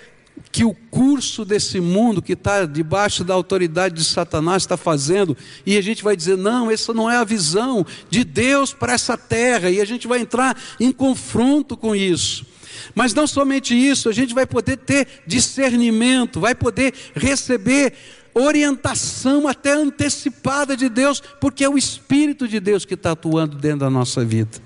que 0.53 0.65
o 0.65 0.75
curso 0.91 1.45
desse 1.45 1.81
mundo 1.81 2.23
que 2.23 2.33
está 2.33 2.65
debaixo 2.65 3.25
da 3.25 3.35
autoridade 3.35 3.95
de 3.95 4.05
Satanás 4.05 4.63
está 4.63 4.77
fazendo, 4.77 5.37
e 5.65 5.77
a 5.77 5.83
gente 5.83 6.03
vai 6.03 6.17
dizer: 6.17 6.37
não, 6.37 6.71
essa 6.71 6.93
não 6.93 7.11
é 7.11 7.17
a 7.17 7.25
visão 7.25 7.85
de 8.09 8.25
Deus 8.25 8.73
para 8.73 8.93
essa 8.93 9.17
terra, 9.17 9.71
e 9.71 9.81
a 9.81 9.85
gente 9.85 10.07
vai 10.07 10.21
entrar 10.21 10.57
em 10.81 10.93
confronto 10.93 11.77
com 11.77 11.95
isso. 11.95 12.47
Mas 12.95 13.13
não 13.13 13.27
somente 13.27 13.75
isso, 13.75 14.09
a 14.09 14.13
gente 14.13 14.35
vai 14.35 14.47
poder 14.47 14.77
ter 14.79 15.07
discernimento, 15.27 16.41
vai 16.41 16.55
poder 16.55 16.95
receber 17.15 17.93
orientação 18.35 19.49
até 19.49 19.73
antecipada 19.73 20.77
de 20.77 20.89
Deus, 20.89 21.23
porque 21.41 21.65
é 21.65 21.69
o 21.69 21.79
Espírito 21.79 22.47
de 22.47 22.61
Deus 22.61 22.85
que 22.85 22.95
está 22.95 23.13
atuando 23.13 23.57
dentro 23.57 23.81
da 23.81 23.91
nossa 23.91 24.25
vida. 24.25 24.59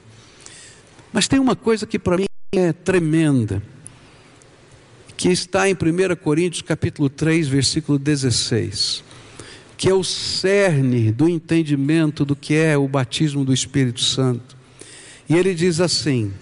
Mas 1.12 1.28
tem 1.28 1.38
uma 1.38 1.56
coisa 1.56 1.86
que 1.86 1.98
para 1.98 2.16
mim 2.16 2.26
é 2.52 2.72
tremenda 2.72 3.62
que 5.20 5.28
está 5.28 5.68
em 5.68 5.74
1 5.74 6.16
Coríntios 6.16 6.62
capítulo 6.62 7.10
3, 7.10 7.46
versículo 7.46 7.98
16, 7.98 9.04
que 9.76 9.86
é 9.86 9.92
o 9.92 10.02
cerne 10.02 11.12
do 11.12 11.28
entendimento 11.28 12.24
do 12.24 12.34
que 12.34 12.54
é 12.54 12.78
o 12.78 12.88
batismo 12.88 13.44
do 13.44 13.52
Espírito 13.52 14.00
Santo. 14.00 14.56
E 15.28 15.36
ele 15.36 15.54
diz 15.54 15.78
assim: 15.78 16.32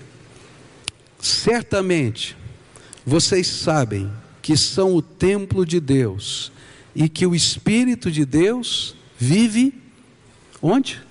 Certamente 1.19 2.37
vocês 3.05 3.49
sabem 3.49 4.09
que 4.41 4.57
são 4.57 4.95
o 4.95 5.03
templo 5.03 5.67
de 5.67 5.81
Deus 5.81 6.53
e 6.95 7.09
que 7.09 7.27
o 7.27 7.35
Espírito 7.35 8.13
de 8.13 8.25
Deus 8.25 8.95
vive 9.19 9.75
onde? 10.63 11.03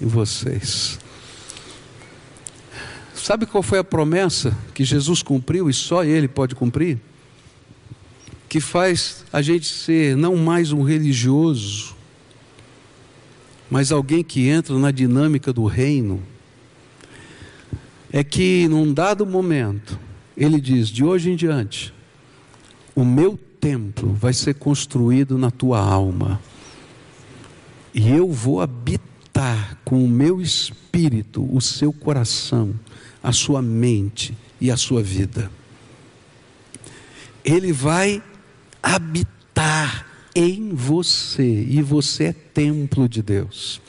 Em 0.00 0.06
vocês. 0.06 1.00
Sabe 3.22 3.44
qual 3.44 3.62
foi 3.62 3.78
a 3.78 3.84
promessa 3.84 4.56
que 4.72 4.82
Jesus 4.82 5.22
cumpriu 5.22 5.68
e 5.68 5.74
só 5.74 6.02
Ele 6.02 6.26
pode 6.26 6.54
cumprir? 6.54 6.98
Que 8.48 8.60
faz 8.60 9.26
a 9.30 9.42
gente 9.42 9.66
ser 9.66 10.16
não 10.16 10.36
mais 10.36 10.72
um 10.72 10.82
religioso, 10.82 11.94
mas 13.70 13.92
alguém 13.92 14.24
que 14.24 14.48
entra 14.48 14.76
na 14.78 14.90
dinâmica 14.90 15.52
do 15.52 15.66
reino. 15.66 16.22
É 18.10 18.24
que 18.24 18.66
num 18.68 18.92
dado 18.92 19.26
momento, 19.26 20.00
Ele 20.34 20.58
diz: 20.58 20.88
de 20.88 21.04
hoje 21.04 21.30
em 21.30 21.36
diante, 21.36 21.92
o 22.96 23.04
meu 23.04 23.38
templo 23.60 24.14
vai 24.14 24.32
ser 24.32 24.54
construído 24.54 25.36
na 25.36 25.50
tua 25.50 25.78
alma. 25.78 26.40
e 27.92 28.08
eu 28.08 28.32
vou 28.32 28.62
habitar 28.62 29.78
com 29.84 30.02
o 30.02 30.08
meu 30.08 30.40
espírito 30.40 31.46
o 31.54 31.60
seu 31.60 31.92
coração, 31.92 32.74
a 33.22 33.32
sua 33.32 33.60
mente 33.60 34.36
e 34.60 34.70
a 34.70 34.76
sua 34.76 35.02
vida. 35.02 35.50
Ele 37.44 37.72
vai 37.72 38.22
habitar 38.82 40.06
em 40.34 40.74
você 40.74 41.64
e 41.68 41.82
você 41.82 42.24
é 42.24 42.32
templo 42.32 43.08
de 43.08 43.22
Deus. 43.22 43.80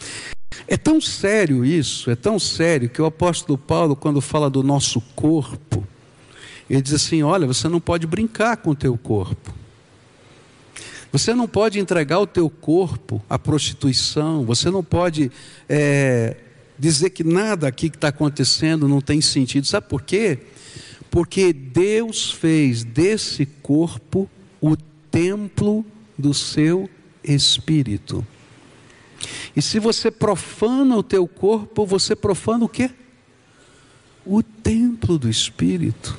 É 0.67 0.77
tão 0.77 1.01
sério 1.01 1.65
isso, 1.65 2.09
é 2.09 2.15
tão 2.15 2.39
sério 2.39 2.89
que 2.89 3.01
o 3.01 3.05
apóstolo 3.05 3.57
Paulo, 3.57 3.95
quando 3.95 4.21
fala 4.21 4.49
do 4.49 4.63
nosso 4.63 5.01
corpo, 5.15 5.85
ele 6.69 6.81
diz 6.81 6.93
assim: 6.93 7.23
olha, 7.23 7.45
você 7.45 7.67
não 7.67 7.79
pode 7.79 8.07
brincar 8.07 8.57
com 8.57 8.71
o 8.71 8.75
teu 8.75 8.97
corpo. 8.97 9.53
Você 11.11 11.33
não 11.33 11.45
pode 11.45 11.77
entregar 11.77 12.19
o 12.19 12.27
teu 12.27 12.49
corpo 12.49 13.21
à 13.29 13.37
prostituição, 13.37 14.45
você 14.45 14.71
não 14.71 14.81
pode 14.81 15.29
é, 15.67 16.37
dizer 16.81 17.11
que 17.11 17.23
nada 17.23 17.67
aqui 17.67 17.91
que 17.91 17.95
está 17.95 18.07
acontecendo 18.07 18.87
não 18.87 18.99
tem 18.99 19.21
sentido. 19.21 19.67
Sabe 19.67 19.87
por 19.87 20.01
quê? 20.01 20.39
Porque 21.11 21.53
Deus 21.53 22.31
fez 22.31 22.83
desse 22.83 23.45
corpo 23.45 24.27
o 24.59 24.75
templo 25.11 25.85
do 26.17 26.33
seu 26.33 26.89
espírito. 27.23 28.25
E 29.55 29.61
se 29.61 29.77
você 29.77 30.09
profana 30.09 30.97
o 30.97 31.03
teu 31.03 31.27
corpo, 31.27 31.85
você 31.85 32.15
profana 32.15 32.65
o 32.65 32.69
quê? 32.69 32.89
O 34.25 34.41
templo 34.41 35.19
do 35.19 35.29
espírito. 35.29 36.17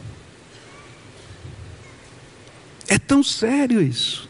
É 2.87 3.01
tão 3.01 3.21
sério 3.21 3.83
isso. 3.83 4.29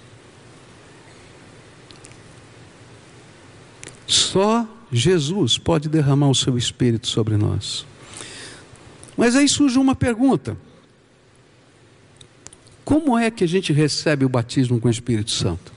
Só 4.07 4.67
Jesus 4.93 5.57
pode 5.57 5.89
derramar 5.89 6.29
o 6.29 6.35
seu 6.35 6.59
espírito 6.59 7.07
sobre 7.07 7.39
nós. 7.39 7.87
Mas 9.17 9.35
aí 9.35 9.49
surge 9.49 9.79
uma 9.79 9.95
pergunta: 9.95 10.57
como 12.85 13.19
é 13.19 13.31
que 13.31 13.43
a 13.43 13.49
gente 13.49 13.73
recebe 13.73 14.25
o 14.25 14.29
batismo 14.29 14.79
com 14.79 14.89
o 14.89 14.91
Espírito 14.91 15.31
Santo? 15.31 15.73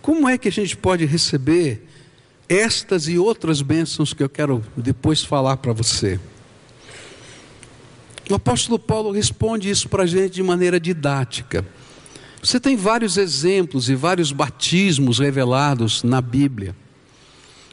Como 0.00 0.26
é 0.26 0.38
que 0.38 0.48
a 0.48 0.52
gente 0.52 0.76
pode 0.76 1.04
receber 1.04 1.86
estas 2.48 3.06
e 3.06 3.18
outras 3.18 3.60
bênçãos 3.60 4.14
que 4.14 4.22
eu 4.22 4.28
quero 4.28 4.64
depois 4.74 5.22
falar 5.22 5.58
para 5.58 5.74
você? 5.74 6.18
O 8.30 8.34
apóstolo 8.34 8.78
Paulo 8.78 9.10
responde 9.10 9.68
isso 9.68 9.88
para 9.88 10.04
a 10.04 10.06
gente 10.06 10.34
de 10.34 10.42
maneira 10.42 10.80
didática. 10.80 11.66
Você 12.42 12.58
tem 12.58 12.74
vários 12.76 13.16
exemplos 13.16 13.90
e 13.90 13.94
vários 13.94 14.32
batismos 14.32 15.18
revelados 15.18 16.02
na 16.02 16.20
Bíblia. 16.20 16.74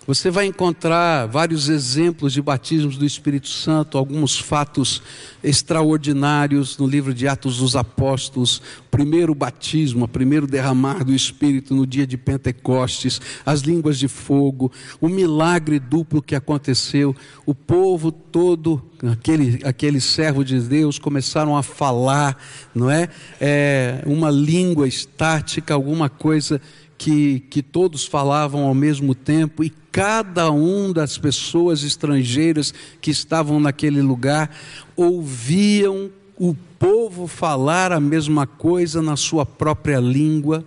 Você 0.08 0.32
vai 0.32 0.46
encontrar 0.46 1.26
vários 1.26 1.68
exemplos 1.68 2.32
de 2.32 2.42
batismos 2.42 2.96
do 2.96 3.06
Espírito 3.06 3.50
Santo, 3.50 3.98
alguns 3.98 4.40
fatos 4.40 5.02
extraordinários 5.44 6.78
no 6.78 6.88
livro 6.88 7.14
de 7.14 7.28
Atos 7.28 7.58
dos 7.58 7.76
Apóstolos, 7.76 8.62
primeiro 8.90 9.36
batismo, 9.36 10.06
o 10.06 10.08
primeiro 10.08 10.48
derramar 10.48 11.04
do 11.04 11.14
Espírito 11.14 11.76
no 11.76 11.86
dia 11.86 12.08
de 12.08 12.16
Pentecostes, 12.16 13.20
as 13.46 13.60
línguas 13.60 14.00
de 14.00 14.08
fogo, 14.08 14.72
o 15.02 15.10
milagre 15.10 15.78
duplo 15.78 16.22
que 16.22 16.36
aconteceu, 16.36 17.14
o 17.46 17.54
povo 17.54 18.10
todo, 18.10 18.82
aquele, 19.12 19.60
aquele 19.66 20.00
servo 20.00 20.42
de 20.42 20.58
Deus, 20.62 20.98
começaram 20.98 21.58
a 21.58 21.62
falar, 21.62 22.42
não 22.74 22.90
é? 22.90 23.10
é 23.42 24.04
uma 24.06 24.32
língua 24.32 24.88
estática, 24.88 25.74
alguma 25.74 26.08
coisa 26.08 26.62
que, 26.98 27.42
que 27.50 27.62
todos 27.62 28.06
falavam 28.06 28.66
ao 28.66 28.74
mesmo 28.74 29.14
tempo 29.14 29.64
e 29.64 29.70
cada 29.92 30.52
um 30.52 30.92
das 30.92 31.18
pessoas 31.18 31.84
estrangeiras 31.84 32.74
que 33.00 33.12
estavam 33.12 33.60
naquele 33.60 34.02
lugar 34.02 34.50
ouviam 34.96 36.10
o 36.38 36.56
povo 36.78 37.28
falar 37.28 37.92
a 37.92 38.00
mesma 38.00 38.46
coisa 38.46 39.02
na 39.02 39.16
sua 39.16 39.46
própria 39.46 40.00
língua 40.00 40.64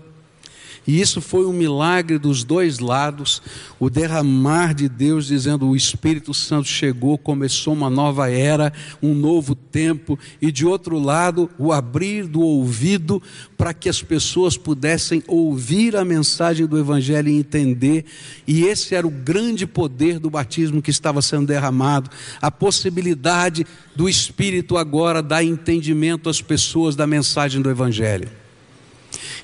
e 0.87 1.01
isso 1.01 1.21
foi 1.21 1.47
um 1.47 1.53
milagre 1.53 2.19
dos 2.19 2.43
dois 2.43 2.79
lados, 2.79 3.43
o 3.79 3.91
derramar 3.91 4.75
de 4.75 4.89
Deus 4.89 5.27
dizendo 5.27 5.69
o 5.69 5.77
Espírito 5.77 6.33
Santo 6.33 6.69
chegou, 6.69 7.19
começou 7.19 7.75
uma 7.75 7.91
nova 7.91 8.31
era, 8.31 8.73
um 9.03 9.15
novo 9.15 9.55
tempo, 9.55 10.19
e 10.41 10.51
de 10.51 10.67
outro 10.67 10.99
lado, 10.99 11.51
o 11.59 11.73
abrir 11.73 12.27
do 12.27 12.41
ouvido 12.41 13.23
para 13.57 13.75
que 13.75 13.89
as 13.89 14.03
pessoas 14.03 14.57
pudessem 14.57 15.23
ouvir 15.27 15.97
a 15.97 16.05
mensagem 16.05 16.67
do 16.67 16.79
evangelho 16.79 17.29
e 17.29 17.39
entender. 17.39 18.07
E 18.47 18.65
esse 18.65 18.95
era 18.95 19.07
o 19.07 19.11
grande 19.11 19.67
poder 19.67 20.19
do 20.19 20.31
batismo 20.31 20.81
que 20.83 20.91
estava 20.91 21.21
sendo 21.21 21.47
derramado, 21.47 22.11
a 22.41 22.51
possibilidade 22.51 23.67
do 23.95 24.09
Espírito 24.09 24.79
agora 24.79 25.23
dar 25.23 25.45
entendimento 25.45 26.29
às 26.29 26.41
pessoas 26.41 26.97
da 26.97 27.07
mensagem 27.07 27.61
do 27.61 27.71
evangelho. 27.71 28.40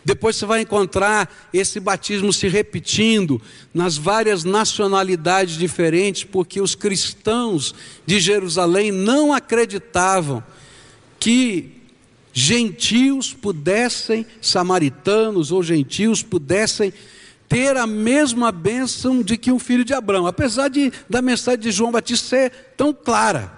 Depois 0.05 0.37
você 0.37 0.47
vai 0.47 0.61
encontrar 0.61 1.49
esse 1.53 1.81
batismo 1.81 2.33
se 2.33 2.49
repetindo 2.49 3.41
nas 3.73 3.97
várias 3.97 4.45
nacionalidades 4.45 5.57
diferentes, 5.57 6.25
porque 6.25 6.61
os 6.61 6.75
cristãos 6.75 7.75
de 8.05 8.21
Jerusalém 8.21 8.93
não 8.93 9.33
acreditavam 9.33 10.43
que 11.19 11.73
gentios 12.33 13.33
pudessem, 13.33 14.27
samaritanos 14.43 15.51
ou 15.51 15.62
gentios 15.62 16.23
pudessem 16.23 16.93
ter 17.49 17.77
a 17.77 17.87
mesma 17.87 18.51
bênção 18.53 19.23
de 19.23 19.37
que 19.37 19.51
um 19.51 19.59
filho 19.59 19.85
de 19.85 19.95
Abraão, 19.95 20.27
apesar 20.27 20.69
de, 20.69 20.93
da 21.09 21.23
mensagem 21.23 21.61
de 21.61 21.71
João 21.71 21.93
Batista 21.93 22.29
ser 22.29 22.53
tão 22.77 22.93
clara. 22.93 23.56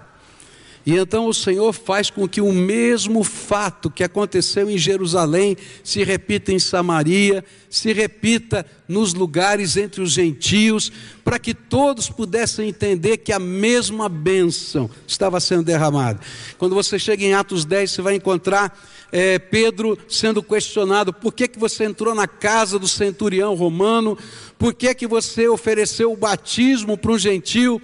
E 0.89 0.97
então 0.97 1.27
o 1.27 1.35
Senhor 1.35 1.71
faz 1.75 2.09
com 2.09 2.27
que 2.27 2.41
o 2.41 2.51
mesmo 2.51 3.23
fato 3.23 3.91
que 3.91 4.03
aconteceu 4.03 4.71
em 4.71 4.79
Jerusalém 4.79 5.55
se 5.85 6.03
repita 6.03 6.51
em 6.51 6.59
Samaria, 6.59 7.45
se 7.69 7.93
repita 7.93 8.65
nos 8.89 9.13
lugares 9.13 9.77
entre 9.77 10.01
os 10.01 10.13
gentios, 10.13 10.91
para 11.23 11.39
que 11.39 11.53
todos 11.53 12.09
pudessem 12.09 12.71
entender 12.71 13.19
que 13.19 13.35
a 13.35 13.39
mesma 13.39 14.09
bênção 14.09 14.89
estava 15.07 15.39
sendo 15.41 15.63
derramada. 15.63 16.21
Quando 16.57 16.75
você 16.75 16.99
chega 16.99 17.23
em 17.23 17.35
Atos 17.35 17.67
10, 17.67 17.91
você 17.91 18.01
vai 18.01 18.15
encontrar 18.15 18.83
é, 19.13 19.39
Pedro 19.39 19.99
sendo 20.09 20.43
questionado: 20.43 21.13
por 21.13 21.35
que, 21.35 21.49
que 21.49 21.59
você 21.59 21.85
entrou 21.85 22.15
na 22.15 22.27
casa 22.27 22.79
do 22.79 22.89
centurião 22.89 23.55
romano? 23.55 24.17
Por 24.59 24.73
que, 24.73 24.95
que 24.95 25.07
você 25.07 25.51
ofereceu 25.51 26.11
o 26.11 26.17
batismo 26.17 26.97
para 26.97 27.13
um 27.13 27.19
gentio? 27.19 27.79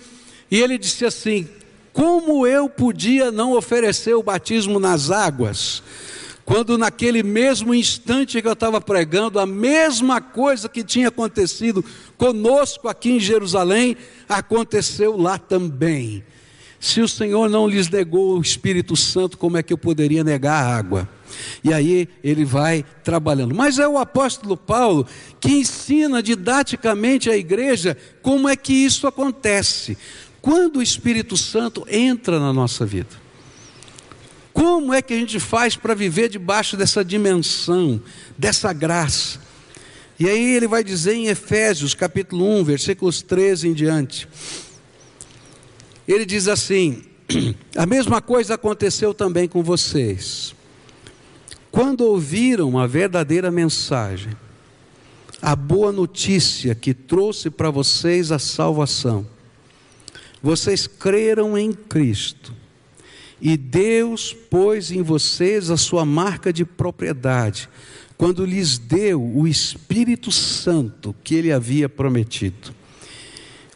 E 0.51 0.59
ele 0.59 0.79
disse 0.79 1.05
assim: 1.05 1.47
como 1.95 2.45
eu 2.45 2.69
podia 2.69 3.31
não 3.31 3.53
oferecer 3.53 4.15
o 4.15 4.23
batismo 4.23 4.81
nas 4.81 5.13
águas? 5.13 5.81
Quando 6.45 6.77
naquele 6.77 7.23
mesmo 7.23 7.73
instante 7.73 8.43
que 8.43 8.49
eu 8.49 8.53
estava 8.53 8.81
pregando, 8.81 9.39
a 9.39 9.47
mesma 9.47 10.21
coisa 10.21 10.69
que 10.69 10.83
tinha 10.83 11.07
acontecido 11.07 11.85
conosco 12.19 12.89
aqui 12.89 13.13
em 13.13 13.21
Jerusalém, 13.21 13.97
aconteceu 14.29 15.17
lá 15.17 15.39
também. 15.39 16.25
Se 16.81 17.01
o 17.01 17.09
Senhor 17.09 17.49
não 17.49 17.69
lhes 17.69 17.89
negou 17.89 18.37
o 18.37 18.43
Espírito 18.43 18.97
Santo, 18.97 19.39
como 19.39 19.57
é 19.57 19.63
que 19.63 19.73
eu 19.73 19.79
poderia 19.79 20.25
negar 20.25 20.65
a 20.65 20.77
água? 20.77 21.09
E 21.63 21.73
aí 21.73 22.09
ele 22.23 22.45
vai 22.45 22.85
trabalhando. 23.03 23.55
Mas 23.55 23.79
é 23.79 23.89
o 23.89 23.99
apóstolo 23.99 24.57
Paulo 24.57 25.07
que 25.41 25.53
ensina 25.53 26.23
didaticamente 26.23 27.31
à 27.31 27.37
igreja 27.37 27.97
como 28.21 28.49
é 28.49 28.57
que 28.57 28.73
isso 28.73 29.07
acontece. 29.07 29.97
Quando 30.45 30.77
o 30.77 30.83
Espírito 30.83 31.39
Santo 31.39 31.87
entra 31.89 32.39
na 32.39 32.53
nossa 32.53 32.85
vida? 32.85 33.09
Como 34.53 34.93
é 34.93 35.01
que 35.01 35.15
a 35.15 35.17
gente 35.17 35.41
faz 35.41 35.75
para 35.75 35.95
viver 35.95 36.29
debaixo 36.29 36.77
dessa 36.77 37.03
dimensão, 37.03 37.99
dessa 38.37 38.71
graça? 38.71 39.41
E 40.19 40.29
aí 40.29 40.55
ele 40.55 40.69
vai 40.69 40.85
dizer 40.85 41.15
em 41.15 41.29
Efésios, 41.29 41.95
capítulo 41.95 42.45
1, 42.61 42.65
versículos 42.65 43.23
13 43.23 43.69
em 43.69 43.73
diante. 43.73 44.29
Ele 46.07 46.27
diz 46.27 46.47
assim: 46.47 47.05
A 47.75 47.87
mesma 47.87 48.21
coisa 48.21 48.53
aconteceu 48.53 49.15
também 49.15 49.49
com 49.49 49.63
vocês. 49.63 50.55
Quando 51.71 52.03
ouviram 52.03 52.79
a 52.79 52.87
verdadeira 52.87 53.51
mensagem, 53.51 54.37
a 55.41 55.57
boa 55.57 55.91
notícia 55.91 56.75
que 56.75 56.93
trouxe 56.93 57.49
para 57.49 57.71
vocês 57.71 58.31
a 58.31 58.39
salvação, 58.39 59.33
vocês 60.45 60.87
creram 60.87 61.57
em 61.57 61.73
Cristo, 61.73 62.53
e 63.41 63.57
Deus 63.57 64.35
pôs 64.35 64.91
em 64.91 65.01
vocês 65.01 65.71
a 65.71 65.79
sua 65.79 66.05
marca 66.05 66.53
de 66.53 66.67
propriedade, 66.67 67.67
quando 68.19 68.45
lhes 68.45 68.77
deu 68.77 69.25
o 69.25 69.49
Espírito 69.49 70.31
Santo 70.31 71.17
que 71.25 71.35
ele 71.35 71.51
havia 71.51 71.89
prometido. 71.89 72.75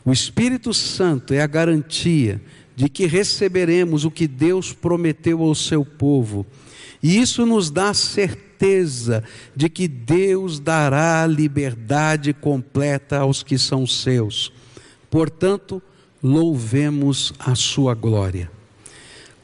O 0.05 0.13
Espírito 0.13 0.75
Santo 0.75 1.33
é 1.33 1.41
a 1.41 1.47
garantia 1.47 2.39
de 2.77 2.91
que 2.91 3.07
receberemos 3.07 4.05
o 4.05 4.11
que 4.11 4.29
Deus 4.29 4.75
prometeu 4.75 5.43
ao 5.43 5.55
seu 5.55 5.87
povo, 5.87 6.45
e 7.03 7.19
isso 7.19 7.47
nos 7.47 7.71
dá 7.71 7.95
certeza 7.95 8.47
certeza 8.59 9.23
de 9.55 9.69
que 9.69 9.87
Deus 9.87 10.59
dará 10.59 11.25
liberdade 11.29 12.33
completa 12.33 13.19
aos 13.19 13.45
que 13.45 13.57
são 13.57 13.87
seus. 13.87 14.53
Portanto, 15.09 15.81
louvemos 16.23 17.33
a 17.39 17.55
sua 17.55 17.95
glória. 17.95 18.51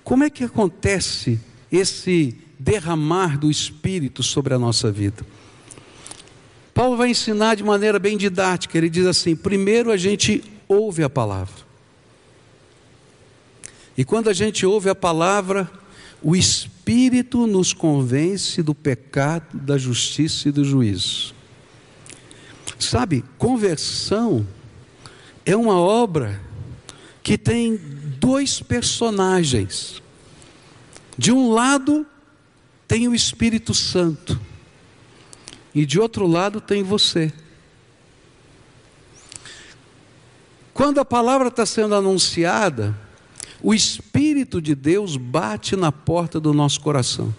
Como 0.02 0.24
é 0.24 0.30
que 0.30 0.44
acontece 0.44 1.40
esse 1.70 2.36
derramar 2.58 3.38
do 3.38 3.50
Espírito 3.50 4.22
sobre 4.22 4.54
a 4.54 4.58
nossa 4.58 4.90
vida? 4.90 5.24
Paulo 6.74 6.96
vai 6.96 7.10
ensinar 7.10 7.54
de 7.54 7.62
maneira 7.62 7.98
bem 7.98 8.16
didática. 8.16 8.76
Ele 8.76 8.90
diz 8.90 9.06
assim: 9.06 9.36
primeiro 9.36 9.90
a 9.90 9.96
gente 9.96 10.42
ouve 10.68 11.02
a 11.04 11.08
palavra. 11.08 11.64
E 13.96 14.04
quando 14.04 14.28
a 14.28 14.32
gente 14.32 14.66
ouve 14.66 14.90
a 14.90 14.94
palavra, 14.94 15.70
o 16.20 16.34
Espírito 16.34 17.46
nos 17.46 17.72
convence 17.72 18.60
do 18.60 18.74
pecado, 18.74 19.56
da 19.56 19.78
justiça 19.78 20.48
e 20.48 20.52
do 20.52 20.64
juízo. 20.64 21.32
Sabe, 22.78 23.24
conversão 23.38 24.44
é 25.46 25.54
uma 25.54 25.78
obra 25.78 26.40
que 27.24 27.38
tem 27.38 27.80
dois 28.20 28.60
personagens. 28.60 30.02
De 31.16 31.32
um 31.32 31.50
lado 31.50 32.06
tem 32.86 33.08
o 33.08 33.14
Espírito 33.14 33.72
Santo, 33.72 34.38
e 35.74 35.86
de 35.86 35.98
outro 35.98 36.26
lado 36.26 36.60
tem 36.60 36.82
você. 36.82 37.32
Quando 40.74 41.00
a 41.00 41.04
palavra 41.04 41.48
está 41.48 41.64
sendo 41.64 41.94
anunciada, 41.94 42.94
o 43.62 43.72
Espírito 43.72 44.60
de 44.60 44.74
Deus 44.74 45.16
bate 45.16 45.74
na 45.74 45.90
porta 45.90 46.38
do 46.38 46.52
nosso 46.52 46.80
coração. 46.80 47.34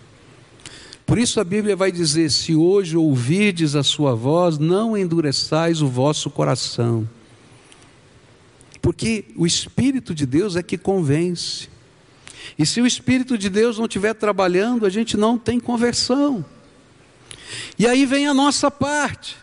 Por 1.05 1.19
isso 1.19 1.39
a 1.39 1.43
Bíblia 1.43 1.75
vai 1.75 1.91
dizer: 1.91 2.31
se 2.31 2.55
hoje 2.55 2.97
ouvirdes 2.97 3.75
a 3.75 3.83
sua 3.83 4.15
voz, 4.15 4.57
não 4.57 4.97
endureçais 4.97 5.81
o 5.81 5.87
vosso 5.87 6.31
coração. 6.31 7.07
Porque 8.85 9.25
o 9.35 9.47
Espírito 9.47 10.13
de 10.13 10.27
Deus 10.27 10.55
é 10.55 10.61
que 10.61 10.77
convence. 10.77 11.67
E 12.55 12.67
se 12.67 12.79
o 12.79 12.85
Espírito 12.85 13.35
de 13.35 13.49
Deus 13.49 13.79
não 13.79 13.85
estiver 13.85 14.13
trabalhando, 14.13 14.85
a 14.85 14.91
gente 14.91 15.17
não 15.17 15.39
tem 15.39 15.59
conversão. 15.59 16.45
E 17.79 17.87
aí 17.87 18.05
vem 18.05 18.27
a 18.27 18.33
nossa 18.33 18.69
parte. 18.69 19.37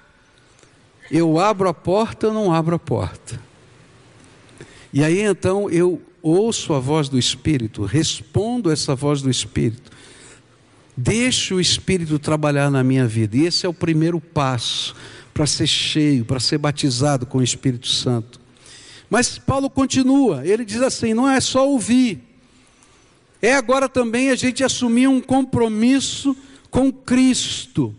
Eu 1.10 1.40
abro 1.40 1.68
a 1.68 1.74
porta 1.74 2.28
ou 2.28 2.32
não 2.32 2.54
abro 2.54 2.76
a 2.76 2.78
porta? 2.78 3.40
E 4.92 5.02
aí 5.02 5.20
então 5.20 5.68
eu 5.68 6.00
ouço 6.22 6.72
a 6.72 6.78
voz 6.78 7.08
do 7.08 7.18
Espírito, 7.18 7.82
respondo 7.82 8.70
essa 8.70 8.94
voz 8.94 9.22
do 9.22 9.28
Espírito, 9.28 9.90
deixo 10.96 11.56
o 11.56 11.60
Espírito 11.60 12.16
trabalhar 12.16 12.70
na 12.70 12.84
minha 12.84 13.08
vida, 13.08 13.36
e 13.36 13.46
esse 13.46 13.66
é 13.66 13.68
o 13.68 13.74
primeiro 13.74 14.20
passo 14.20 14.94
para 15.34 15.48
ser 15.48 15.66
cheio, 15.66 16.24
para 16.24 16.38
ser 16.38 16.58
batizado 16.58 17.26
com 17.26 17.38
o 17.38 17.42
Espírito 17.42 17.88
Santo. 17.88 18.41
Mas 19.12 19.36
Paulo 19.36 19.68
continua, 19.68 20.40
ele 20.42 20.64
diz 20.64 20.80
assim: 20.80 21.12
não 21.12 21.28
é 21.28 21.38
só 21.38 21.68
ouvir, 21.68 22.18
é 23.42 23.54
agora 23.54 23.86
também 23.86 24.30
a 24.30 24.34
gente 24.34 24.64
assumir 24.64 25.06
um 25.06 25.20
compromisso 25.20 26.34
com 26.70 26.90
Cristo, 26.90 27.94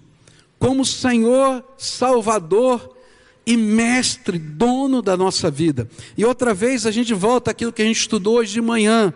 como 0.57 0.83
Senhor, 0.83 1.63
Salvador 1.77 2.97
e 3.45 3.55
mestre, 3.55 4.39
dono 4.39 5.03
da 5.03 5.15
nossa 5.15 5.51
vida. 5.51 5.87
E 6.17 6.25
outra 6.25 6.51
vez 6.51 6.87
a 6.87 6.89
gente 6.89 7.13
volta 7.13 7.51
àquilo 7.51 7.71
que 7.71 7.83
a 7.83 7.85
gente 7.85 7.99
estudou 7.99 8.37
hoje 8.37 8.53
de 8.53 8.61
manhã. 8.61 9.13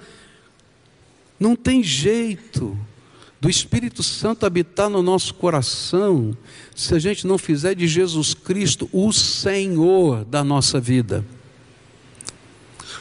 Não 1.40 1.56
tem 1.56 1.82
jeito 1.82 2.78
do 3.42 3.50
Espírito 3.50 4.04
Santo 4.04 4.46
habitar 4.46 4.88
no 4.88 5.02
nosso 5.02 5.34
coração 5.34 6.38
se 6.76 6.94
a 6.94 7.00
gente 7.00 7.26
não 7.26 7.40
fizer 7.40 7.74
de 7.74 7.88
Jesus 7.88 8.36
Cristo 8.36 8.88
o 8.94 9.12
Senhor 9.12 10.24
da 10.26 10.44
nossa 10.44 10.80
vida. 10.80 11.26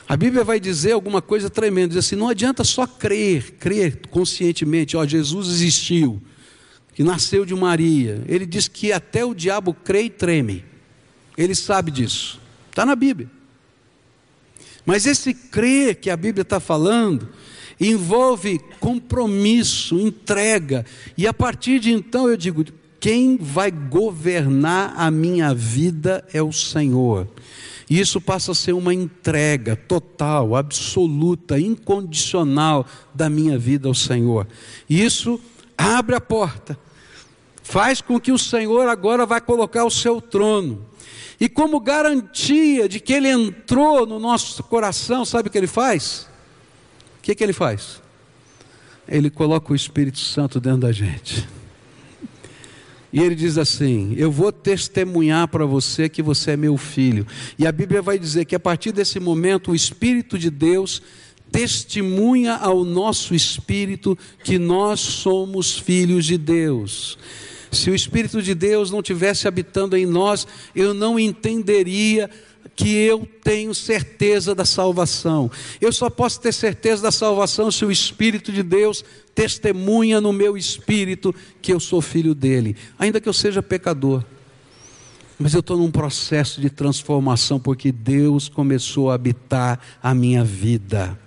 A 0.08 0.16
Bíblia 0.16 0.44
vai 0.44 0.60
dizer 0.60 0.92
alguma 0.92 1.20
coisa 1.20 1.50
tremenda, 1.50 1.88
diz 1.88 1.98
assim: 1.98 2.16
não 2.16 2.28
adianta 2.28 2.62
só 2.62 2.86
crer, 2.86 3.52
crer 3.58 4.06
conscientemente, 4.08 4.96
ó, 4.96 5.04
Jesus 5.04 5.48
existiu, 5.48 6.22
que 6.94 7.02
nasceu 7.02 7.44
de 7.44 7.54
Maria. 7.54 8.22
Ele 8.28 8.46
diz 8.46 8.68
que 8.68 8.92
até 8.92 9.24
o 9.24 9.34
diabo 9.34 9.74
crê 9.74 10.04
e 10.04 10.10
treme. 10.10 10.64
Ele 11.36 11.54
sabe 11.54 11.90
disso. 11.90 12.40
Está 12.70 12.86
na 12.86 12.94
Bíblia. 12.94 13.28
Mas 14.84 15.06
esse 15.06 15.34
crer 15.34 15.96
que 15.96 16.08
a 16.08 16.16
Bíblia 16.16 16.42
está 16.42 16.60
falando 16.60 17.28
envolve 17.80 18.60
compromisso, 18.80 19.98
entrega. 19.98 20.86
E 21.18 21.26
a 21.26 21.34
partir 21.34 21.80
de 21.80 21.92
então 21.92 22.28
eu 22.28 22.36
digo: 22.36 22.64
quem 23.00 23.36
vai 23.36 23.70
governar 23.70 24.94
a 24.96 25.10
minha 25.10 25.52
vida 25.52 26.24
é 26.32 26.40
o 26.40 26.52
Senhor. 26.52 27.28
E 27.88 28.00
isso 28.00 28.20
passa 28.20 28.52
a 28.52 28.54
ser 28.54 28.72
uma 28.72 28.92
entrega 28.92 29.76
total, 29.76 30.56
absoluta, 30.56 31.58
incondicional 31.58 32.84
da 33.14 33.30
minha 33.30 33.56
vida 33.56 33.86
ao 33.86 33.94
Senhor. 33.94 34.46
E 34.88 35.04
isso 35.04 35.40
abre 35.78 36.16
a 36.16 36.20
porta, 36.20 36.76
faz 37.62 38.00
com 38.00 38.18
que 38.18 38.32
o 38.32 38.38
Senhor 38.38 38.88
agora 38.88 39.24
vai 39.24 39.40
colocar 39.40 39.84
o 39.84 39.90
seu 39.90 40.20
trono. 40.20 40.84
E 41.38 41.48
como 41.48 41.78
garantia 41.78 42.88
de 42.88 42.98
que 42.98 43.12
ele 43.12 43.28
entrou 43.28 44.06
no 44.06 44.18
nosso 44.18 44.62
coração, 44.64 45.24
sabe 45.24 45.48
o 45.48 45.52
que 45.52 45.58
ele 45.58 45.66
faz? 45.66 46.28
O 47.18 47.22
que, 47.22 47.34
que 47.34 47.44
ele 47.44 47.52
faz? 47.52 48.02
Ele 49.06 49.30
coloca 49.30 49.72
o 49.72 49.76
Espírito 49.76 50.18
Santo 50.18 50.58
dentro 50.58 50.80
da 50.80 50.92
gente. 50.92 51.46
E 53.12 53.20
ele 53.20 53.34
diz 53.34 53.56
assim: 53.58 54.14
Eu 54.16 54.30
vou 54.30 54.52
testemunhar 54.52 55.48
para 55.48 55.64
você 55.64 56.08
que 56.08 56.22
você 56.22 56.52
é 56.52 56.56
meu 56.56 56.76
filho. 56.76 57.26
E 57.58 57.66
a 57.66 57.72
Bíblia 57.72 58.02
vai 58.02 58.18
dizer 58.18 58.44
que 58.44 58.54
a 58.54 58.60
partir 58.60 58.92
desse 58.92 59.20
momento 59.20 59.70
o 59.70 59.74
Espírito 59.74 60.38
de 60.38 60.50
Deus 60.50 61.02
testemunha 61.50 62.54
ao 62.54 62.84
nosso 62.84 63.34
espírito 63.34 64.18
que 64.42 64.58
nós 64.58 65.00
somos 65.00 65.78
filhos 65.78 66.24
de 66.24 66.36
Deus. 66.36 67.16
Se 67.70 67.90
o 67.90 67.94
Espírito 67.94 68.42
de 68.42 68.54
Deus 68.54 68.90
não 68.90 69.02
tivesse 69.02 69.46
habitando 69.46 69.96
em 69.96 70.06
nós, 70.06 70.46
eu 70.74 70.94
não 70.94 71.18
entenderia 71.18 72.30
que 72.76 72.94
eu 72.94 73.26
tenho 73.42 73.74
certeza 73.74 74.54
da 74.54 74.66
salvação. 74.66 75.50
Eu 75.80 75.90
só 75.90 76.10
posso 76.10 76.38
ter 76.38 76.52
certeza 76.52 77.02
da 77.02 77.10
salvação 77.10 77.70
se 77.70 77.84
o 77.86 77.90
Espírito 77.90 78.52
de 78.52 78.62
Deus 78.62 79.02
testemunha 79.34 80.20
no 80.20 80.32
meu 80.32 80.56
espírito 80.56 81.34
que 81.60 81.72
eu 81.72 81.80
sou 81.80 82.00
filho 82.02 82.34
dele, 82.34 82.76
ainda 82.98 83.20
que 83.20 83.28
eu 83.28 83.32
seja 83.32 83.62
pecador. 83.62 84.22
Mas 85.38 85.54
eu 85.54 85.60
estou 85.60 85.76
num 85.76 85.90
processo 85.90 86.60
de 86.60 86.70
transformação 86.70 87.58
porque 87.58 87.90
Deus 87.90 88.48
começou 88.48 89.10
a 89.10 89.14
habitar 89.14 89.78
a 90.02 90.14
minha 90.14 90.44
vida. 90.44 91.18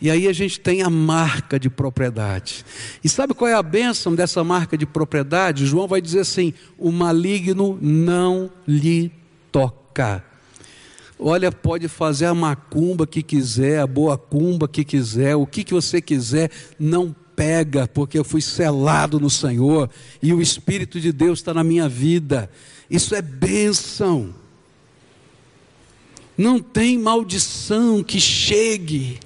E 0.00 0.10
aí 0.10 0.26
a 0.28 0.32
gente 0.32 0.58
tem 0.58 0.82
a 0.82 0.88
marca 0.88 1.58
de 1.58 1.68
propriedade. 1.68 2.64
E 3.04 3.08
sabe 3.08 3.34
qual 3.34 3.50
é 3.50 3.54
a 3.54 3.62
bênção 3.62 4.14
dessa 4.14 4.42
marca 4.42 4.78
de 4.78 4.86
propriedade? 4.86 5.66
João 5.66 5.86
vai 5.86 6.00
dizer 6.00 6.20
assim: 6.20 6.54
o 6.78 6.90
maligno 6.90 7.78
não 7.82 8.50
lhe 8.66 9.12
toca. 9.50 10.24
Olha, 11.18 11.52
pode 11.52 11.86
fazer 11.86 12.26
a 12.26 12.34
macumba 12.34 13.06
que 13.06 13.22
quiser, 13.22 13.80
a 13.80 13.86
boa 13.86 14.16
cumba 14.16 14.66
que 14.66 14.84
quiser, 14.84 15.36
o 15.36 15.46
que, 15.46 15.62
que 15.62 15.74
você 15.74 16.00
quiser, 16.00 16.50
não 16.78 17.14
pega, 17.36 17.86
porque 17.86 18.18
eu 18.18 18.24
fui 18.24 18.40
selado 18.40 19.20
no 19.20 19.30
Senhor 19.30 19.90
e 20.22 20.32
o 20.32 20.40
Espírito 20.40 21.00
de 21.00 21.12
Deus 21.12 21.38
está 21.38 21.52
na 21.52 21.64
minha 21.64 21.88
vida. 21.88 22.50
Isso 22.88 23.14
é 23.14 23.22
bênção. 23.22 24.34
Não 26.36 26.58
tem 26.58 26.98
maldição 26.98 28.02
que 28.02 28.18
chegue 28.18 29.18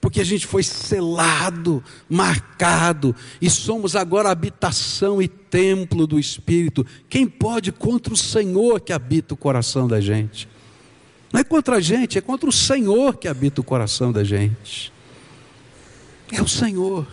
porque 0.00 0.20
a 0.20 0.24
gente 0.24 0.46
foi 0.46 0.62
selado, 0.62 1.82
marcado, 2.08 3.14
e 3.40 3.50
somos 3.50 3.96
agora 3.96 4.30
habitação 4.30 5.20
e 5.20 5.28
templo 5.28 6.06
do 6.06 6.18
Espírito. 6.18 6.86
Quem 7.08 7.26
pode 7.26 7.72
contra 7.72 8.12
o 8.12 8.16
Senhor 8.16 8.80
que 8.80 8.92
habita 8.92 9.34
o 9.34 9.36
coração 9.36 9.88
da 9.88 10.00
gente? 10.00 10.48
Não 11.32 11.40
é 11.40 11.44
contra 11.44 11.76
a 11.76 11.80
gente, 11.80 12.16
é 12.16 12.20
contra 12.20 12.48
o 12.48 12.52
Senhor 12.52 13.16
que 13.16 13.28
habita 13.28 13.60
o 13.60 13.64
coração 13.64 14.12
da 14.12 14.24
gente. 14.24 14.92
É 16.32 16.40
o 16.40 16.48
Senhor. 16.48 17.06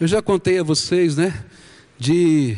Eu 0.00 0.06
já 0.06 0.20
contei 0.20 0.58
a 0.58 0.62
vocês, 0.62 1.16
né, 1.16 1.44
de, 1.98 2.56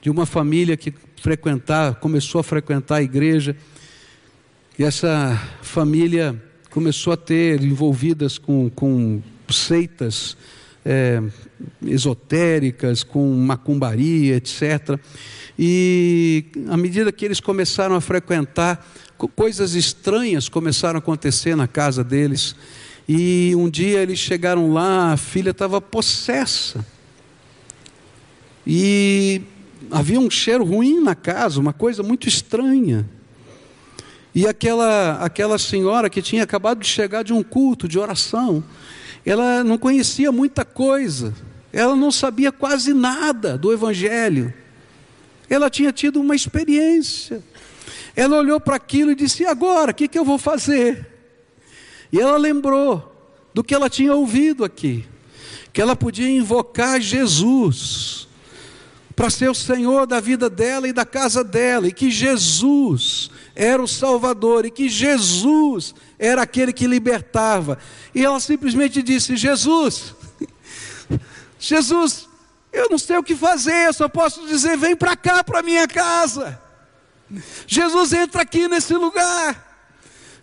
de 0.00 0.10
uma 0.10 0.26
família 0.26 0.76
que 0.76 0.92
frequentar, 1.20 1.96
começou 1.96 2.40
a 2.40 2.44
frequentar 2.44 2.96
a 2.96 3.02
igreja, 3.02 3.56
e 4.78 4.84
essa 4.84 5.40
família 5.62 6.42
começou 6.76 7.14
a 7.14 7.16
ter 7.16 7.62
envolvidas 7.62 8.36
com, 8.36 8.68
com 8.68 9.22
seitas 9.48 10.36
é, 10.84 11.22
esotéricas, 11.82 13.02
com 13.02 13.34
macumbaria, 13.34 14.36
etc. 14.36 15.00
E 15.58 16.44
à 16.68 16.76
medida 16.76 17.10
que 17.10 17.24
eles 17.24 17.40
começaram 17.40 17.94
a 17.94 18.00
frequentar, 18.02 18.86
coisas 19.34 19.72
estranhas 19.72 20.50
começaram 20.50 20.96
a 20.96 20.98
acontecer 20.98 21.56
na 21.56 21.66
casa 21.66 22.04
deles. 22.04 22.54
E 23.08 23.54
um 23.56 23.70
dia 23.70 24.02
eles 24.02 24.18
chegaram 24.18 24.70
lá, 24.70 25.14
a 25.14 25.16
filha 25.16 25.52
estava 25.52 25.80
possessa. 25.80 26.84
E 28.66 29.40
havia 29.90 30.20
um 30.20 30.28
cheiro 30.28 30.62
ruim 30.62 31.00
na 31.00 31.14
casa, 31.14 31.58
uma 31.58 31.72
coisa 31.72 32.02
muito 32.02 32.28
estranha. 32.28 33.08
E 34.36 34.46
aquela, 34.46 35.14
aquela 35.24 35.56
senhora 35.56 36.10
que 36.10 36.20
tinha 36.20 36.42
acabado 36.42 36.80
de 36.80 36.86
chegar 36.86 37.24
de 37.24 37.32
um 37.32 37.42
culto, 37.42 37.88
de 37.88 37.98
oração, 37.98 38.62
ela 39.24 39.64
não 39.64 39.78
conhecia 39.78 40.30
muita 40.30 40.62
coisa, 40.62 41.32
ela 41.72 41.96
não 41.96 42.12
sabia 42.12 42.52
quase 42.52 42.92
nada 42.92 43.56
do 43.56 43.72
Evangelho. 43.72 44.52
Ela 45.48 45.70
tinha 45.70 45.90
tido 45.90 46.20
uma 46.20 46.36
experiência. 46.36 47.42
Ela 48.14 48.36
olhou 48.36 48.60
para 48.60 48.76
aquilo 48.76 49.10
e 49.10 49.14
disse: 49.14 49.42
e 49.42 49.46
agora? 49.46 49.92
O 49.92 49.94
que, 49.94 50.06
que 50.06 50.18
eu 50.18 50.24
vou 50.24 50.36
fazer? 50.36 51.06
E 52.12 52.20
ela 52.20 52.36
lembrou 52.36 53.32
do 53.54 53.64
que 53.64 53.74
ela 53.74 53.88
tinha 53.88 54.14
ouvido 54.14 54.66
aqui, 54.66 55.06
que 55.72 55.80
ela 55.80 55.96
podia 55.96 56.28
invocar 56.28 57.00
Jesus 57.00 58.28
para 59.14 59.30
ser 59.30 59.48
o 59.48 59.54
Senhor 59.54 60.06
da 60.06 60.20
vida 60.20 60.50
dela 60.50 60.86
e 60.86 60.92
da 60.92 61.06
casa 61.06 61.42
dela, 61.42 61.88
e 61.88 61.92
que 61.92 62.10
Jesus 62.10 63.30
era 63.56 63.82
o 63.82 63.88
Salvador, 63.88 64.66
e 64.66 64.70
que 64.70 64.86
Jesus 64.86 65.94
era 66.18 66.42
aquele 66.42 66.74
que 66.74 66.86
libertava. 66.86 67.78
E 68.14 68.22
ela 68.22 68.38
simplesmente 68.38 69.02
disse: 69.02 69.34
Jesus, 69.34 70.14
Jesus, 71.58 72.28
eu 72.70 72.90
não 72.90 72.98
sei 72.98 73.16
o 73.16 73.22
que 73.22 73.34
fazer, 73.34 73.86
eu 73.86 73.94
só 73.94 74.08
posso 74.08 74.46
dizer: 74.46 74.76
vem 74.76 74.94
para 74.94 75.16
cá, 75.16 75.42
para 75.42 75.62
minha 75.62 75.88
casa. 75.88 76.60
Jesus 77.66 78.12
entra 78.12 78.42
aqui 78.42 78.68
nesse 78.68 78.94
lugar. 78.94 79.64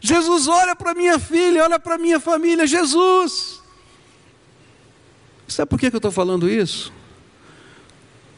Jesus 0.02 0.48
olha 0.48 0.76
para 0.76 0.94
minha 0.96 1.18
filha, 1.20 1.64
olha 1.64 1.80
para 1.80 1.98
minha 1.98 2.20
família. 2.20 2.66
Jesus. 2.66 3.62
Sabe 5.48 5.70
por 5.70 5.80
que 5.80 5.86
eu 5.86 5.98
estou 5.98 6.12
falando 6.12 6.50
isso? 6.50 6.92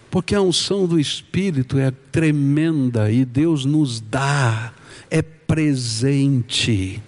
Porque 0.10 0.34
a 0.34 0.42
unção 0.42 0.88
do 0.88 1.00
Espírito 1.00 1.78
é 1.78 1.92
tremenda 1.92 3.12
e 3.12 3.26
Deus 3.26 3.66
nos 3.66 4.00
dá, 4.00 4.74
é 5.10 5.22
presente. 5.22 7.02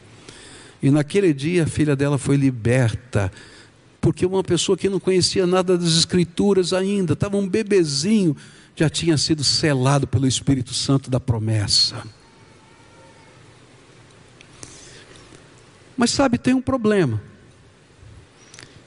E 0.82 0.92
naquele 0.92 1.34
dia 1.34 1.64
a 1.64 1.68
filha 1.68 1.96
dela 1.96 2.18
foi 2.18 2.36
liberta, 2.36 3.32
porque 4.00 4.26
uma 4.26 4.44
pessoa 4.44 4.78
que 4.78 4.90
não 4.90 5.00
conhecia 5.00 5.48
nada 5.48 5.78
das 5.78 5.98
Escrituras 5.98 6.74
ainda, 6.74 7.14
estava 7.14 7.38
um 7.38 7.48
bebezinho, 7.48 8.36
já 8.76 8.90
tinha 8.90 9.18
sido 9.18 9.44
selado 9.44 10.06
pelo 10.06 10.28
Espírito 10.28 10.74
Santo 10.74 11.10
da 11.10 11.20
promessa. 11.20 12.04
Mas 15.98 16.12
sabe, 16.12 16.38
tem 16.38 16.54
um 16.54 16.62
problema. 16.62 17.20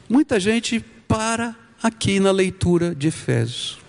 Muita 0.09 0.39
gente 0.39 0.79
para 1.09 1.57
aqui 1.83 2.21
na 2.21 2.31
leitura 2.31 2.95
de 2.95 3.09
Efésios. 3.09 3.80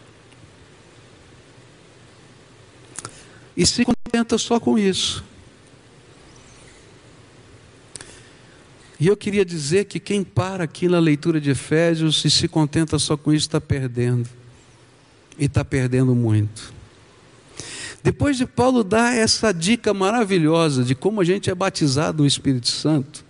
E 3.55 3.65
se 3.65 3.83
contenta 3.85 4.37
só 4.37 4.59
com 4.59 4.77
isso. 4.77 5.23
E 8.99 9.07
eu 9.07 9.17
queria 9.17 9.43
dizer 9.43 9.85
que 9.85 9.99
quem 9.99 10.23
para 10.23 10.63
aqui 10.63 10.87
na 10.87 10.99
leitura 10.99 11.41
de 11.41 11.49
Efésios 11.49 12.23
e 12.23 12.29
se 12.29 12.47
contenta 12.47 12.99
só 12.99 13.17
com 13.17 13.33
isso 13.33 13.47
está 13.47 13.59
perdendo 13.59 14.29
e 15.39 15.45
está 15.45 15.65
perdendo 15.65 16.13
muito. 16.13 16.71
Depois 18.03 18.37
de 18.37 18.45
Paulo 18.45 18.83
dar 18.83 19.15
essa 19.15 19.51
dica 19.51 19.93
maravilhosa 19.93 20.83
de 20.83 20.93
como 20.93 21.19
a 21.19 21.23
gente 21.23 21.49
é 21.49 21.55
batizado 21.55 22.21
no 22.23 22.27
Espírito 22.27 22.67
Santo, 22.67 23.25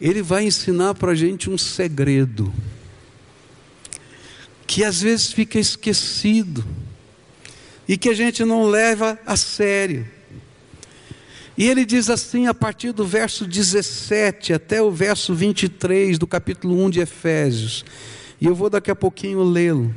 ele 0.00 0.22
vai 0.22 0.44
ensinar 0.44 0.94
para 0.94 1.12
a 1.12 1.14
gente 1.14 1.48
um 1.48 1.56
segredo, 1.56 2.52
que 4.66 4.84
às 4.84 5.00
vezes 5.00 5.32
fica 5.32 5.58
esquecido, 5.58 6.64
e 7.88 7.96
que 7.96 8.08
a 8.08 8.14
gente 8.14 8.44
não 8.44 8.64
leva 8.64 9.18
a 9.26 9.36
sério. 9.36 10.06
E 11.56 11.68
ele 11.68 11.84
diz 11.84 12.08
assim, 12.08 12.46
a 12.46 12.54
partir 12.54 12.92
do 12.92 13.04
verso 13.04 13.46
17 13.46 14.52
até 14.52 14.80
o 14.80 14.90
verso 14.90 15.34
23 15.34 16.18
do 16.18 16.26
capítulo 16.26 16.82
1 16.84 16.90
de 16.90 17.00
Efésios, 17.00 17.84
e 18.40 18.46
eu 18.46 18.54
vou 18.54 18.70
daqui 18.70 18.90
a 18.90 18.96
pouquinho 18.96 19.42
lê-lo 19.42 19.94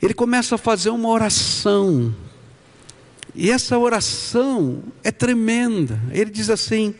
ele 0.00 0.14
começa 0.14 0.54
a 0.54 0.58
fazer 0.58 0.90
uma 0.90 1.08
oração. 1.08 2.14
E 3.34 3.50
essa 3.50 3.78
oração 3.78 4.82
é 5.02 5.10
tremenda. 5.10 6.00
Ele 6.12 6.30
diz 6.30 6.48
assim: 6.50 6.94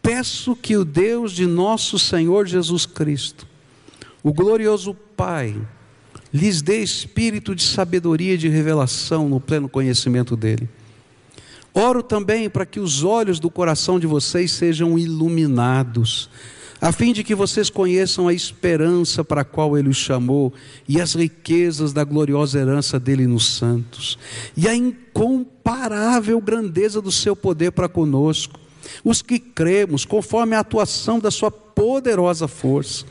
Peço 0.00 0.54
que 0.54 0.76
o 0.76 0.84
Deus 0.84 1.32
de 1.32 1.46
nosso 1.46 1.98
Senhor 1.98 2.46
Jesus 2.46 2.86
Cristo, 2.86 3.46
o 4.22 4.32
glorioso 4.32 4.94
Pai, 4.94 5.56
lhes 6.32 6.62
dê 6.62 6.82
espírito 6.82 7.54
de 7.54 7.62
sabedoria 7.62 8.34
e 8.34 8.38
de 8.38 8.48
revelação 8.48 9.28
no 9.28 9.40
pleno 9.40 9.68
conhecimento 9.68 10.36
dele. 10.36 10.68
Oro 11.74 12.02
também 12.02 12.50
para 12.50 12.66
que 12.66 12.80
os 12.80 13.02
olhos 13.02 13.38
do 13.40 13.50
coração 13.50 13.98
de 13.98 14.06
vocês 14.06 14.52
sejam 14.52 14.98
iluminados 14.98 16.28
a 16.82 16.90
fim 16.90 17.12
de 17.12 17.22
que 17.22 17.32
vocês 17.32 17.70
conheçam 17.70 18.26
a 18.26 18.34
esperança 18.34 19.22
para 19.22 19.42
a 19.42 19.44
qual 19.44 19.78
ele 19.78 19.88
os 19.88 19.96
chamou 19.96 20.52
e 20.88 21.00
as 21.00 21.14
riquezas 21.14 21.92
da 21.92 22.02
gloriosa 22.02 22.58
herança 22.58 22.98
dele 22.98 23.24
nos 23.24 23.54
santos, 23.54 24.18
e 24.56 24.66
a 24.66 24.74
incomparável 24.74 26.40
grandeza 26.40 27.00
do 27.00 27.12
seu 27.12 27.36
poder 27.36 27.70
para 27.70 27.88
conosco, 27.88 28.58
os 29.04 29.22
que 29.22 29.38
cremos, 29.38 30.04
conforme 30.04 30.54
a 30.54 30.60
atuação 30.60 31.18
da 31.18 31.30
sua 31.30 31.50
poderosa 31.50 32.46
força. 32.46 33.04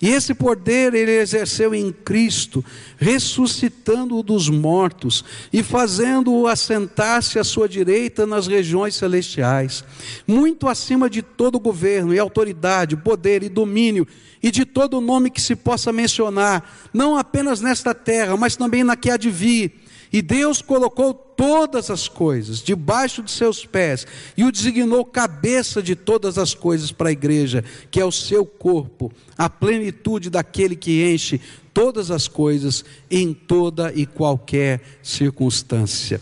E 0.00 0.08
esse 0.08 0.34
poder 0.34 0.94
ele 0.94 1.12
exerceu 1.12 1.72
em 1.72 1.92
Cristo, 1.92 2.64
ressuscitando-o 2.96 4.22
dos 4.22 4.48
mortos 4.48 5.24
e 5.52 5.62
fazendo-o 5.62 6.48
assentar-se 6.48 7.38
à 7.38 7.44
sua 7.44 7.68
direita 7.68 8.26
nas 8.26 8.48
regiões 8.48 8.96
celestiais, 8.96 9.84
muito 10.26 10.68
acima 10.68 11.08
de 11.08 11.22
todo 11.22 11.60
governo 11.60 12.12
e 12.12 12.18
autoridade, 12.18 12.96
poder 12.96 13.44
e 13.44 13.48
domínio 13.48 14.06
e 14.42 14.50
de 14.50 14.64
todo 14.64 15.00
nome 15.00 15.30
que 15.30 15.40
se 15.40 15.54
possa 15.54 15.92
mencionar, 15.92 16.88
não 16.92 17.16
apenas 17.16 17.60
nesta 17.60 17.94
terra, 17.94 18.36
mas 18.36 18.56
também 18.56 18.82
na 18.82 18.96
que 18.96 19.08
há 19.08 19.16
de 19.16 19.30
vir 19.30 19.82
e 20.12 20.20
Deus 20.20 20.60
colocou 20.60 21.14
todas 21.42 21.90
as 21.90 22.06
coisas 22.06 22.62
debaixo 22.62 23.20
de 23.20 23.28
seus 23.32 23.66
pés 23.66 24.06
e 24.36 24.44
o 24.44 24.52
designou 24.52 25.04
cabeça 25.04 25.82
de 25.82 25.96
todas 25.96 26.38
as 26.38 26.54
coisas 26.54 26.92
para 26.92 27.08
a 27.08 27.12
igreja, 27.12 27.64
que 27.90 27.98
é 27.98 28.04
o 28.04 28.12
seu 28.12 28.46
corpo, 28.46 29.12
a 29.36 29.50
plenitude 29.50 30.30
daquele 30.30 30.76
que 30.76 31.02
enche 31.12 31.40
todas 31.74 32.12
as 32.12 32.28
coisas 32.28 32.84
em 33.10 33.34
toda 33.34 33.92
e 33.92 34.06
qualquer 34.06 34.80
circunstância. 35.02 36.20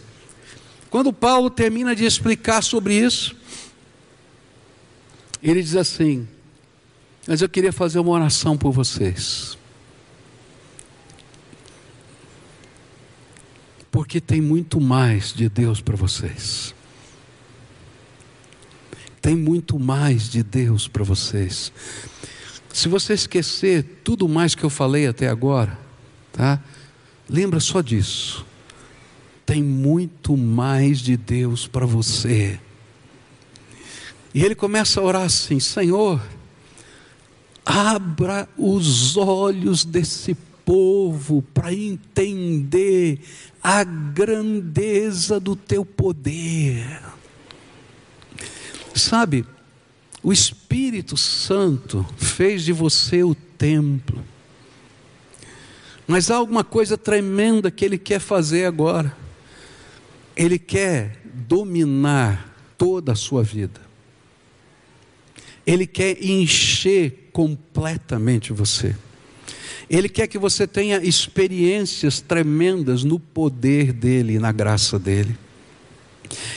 Quando 0.89 1.13
Paulo 1.13 1.51
termina 1.51 1.95
de 1.95 2.07
explicar 2.07 2.63
sobre 2.63 2.95
isso, 2.95 3.37
ele 5.43 5.63
diz 5.63 5.77
assim: 5.77 6.27
Mas 7.29 7.43
eu 7.43 7.49
queria 7.51 7.75
fazer 7.75 7.99
uma 7.99 8.13
oração 8.13 8.57
por 8.57 8.73
vocês. 8.73 9.60
Porque 13.91 14.21
tem 14.21 14.41
muito 14.41 14.81
mais 14.81 15.33
de 15.33 15.49
Deus 15.49 15.81
para 15.81 15.97
vocês. 15.97 16.75
Tem 19.21 19.37
muito 19.37 19.79
mais 19.79 20.31
de 20.31 20.43
Deus 20.43 20.89
para 20.89 21.05
vocês. 21.05 21.73
Se 22.73 22.89
você 22.89 23.15
esquecer 23.15 24.01
tudo 24.05 24.29
mais 24.29 24.55
que 24.55 24.65
eu 24.65 24.71
falei 24.71 25.07
até 25.07 25.29
agora, 25.29 25.77
tá? 26.33 26.63
Lembra 27.29 27.61
só 27.61 27.81
disso. 27.81 28.47
Tem 29.45 29.63
muito 29.63 30.37
mais 30.37 31.01
de 31.01 31.17
Deus 31.17 31.67
para 31.67 31.85
você. 31.85 32.59
E 34.33 34.45
ele 34.45 34.55
começa 34.55 35.01
a 35.01 35.03
orar 35.03 35.23
assim: 35.23 35.59
Senhor, 35.59 36.23
abra 37.65 38.49
os 38.57 39.17
olhos 39.17 39.85
desse 39.85 40.37
povo 40.71 41.43
para 41.53 41.75
entender 41.75 43.19
a 43.61 43.83
grandeza 43.83 45.41
do 45.41 45.57
teu 45.57 45.85
poder. 45.85 47.03
Sabe, 48.95 49.45
o 50.23 50.33
Espírito 50.33 51.17
Santo 51.17 52.07
fez 52.17 52.63
de 52.63 52.73
você 52.73 53.25
o 53.25 53.35
templo. 53.35 54.23
Mas 56.07 56.31
há 56.31 56.37
alguma 56.37 56.63
coisa 56.63 56.97
tremenda 56.97 57.69
que 57.69 57.85
ele 57.85 57.99
quer 57.99 58.21
fazer 58.21 58.65
agora. 58.65 59.17
Ele 60.37 60.57
quer 60.57 61.21
dominar 61.49 62.55
toda 62.79 63.11
a 63.11 63.17
sua 63.17 63.43
vida. 63.43 63.81
Ele 65.67 65.85
quer 65.85 66.25
encher 66.25 67.29
completamente 67.33 68.53
você. 68.53 68.95
Ele 69.91 70.09
quer 70.09 70.29
que 70.29 70.39
você 70.39 70.69
tenha 70.69 70.99
experiências 70.99 72.21
tremendas 72.21 73.03
no 73.03 73.19
poder 73.19 73.93
dele 73.93 74.35
e 74.35 74.39
na 74.39 74.53
graça 74.53 75.01
dele. 75.01 75.37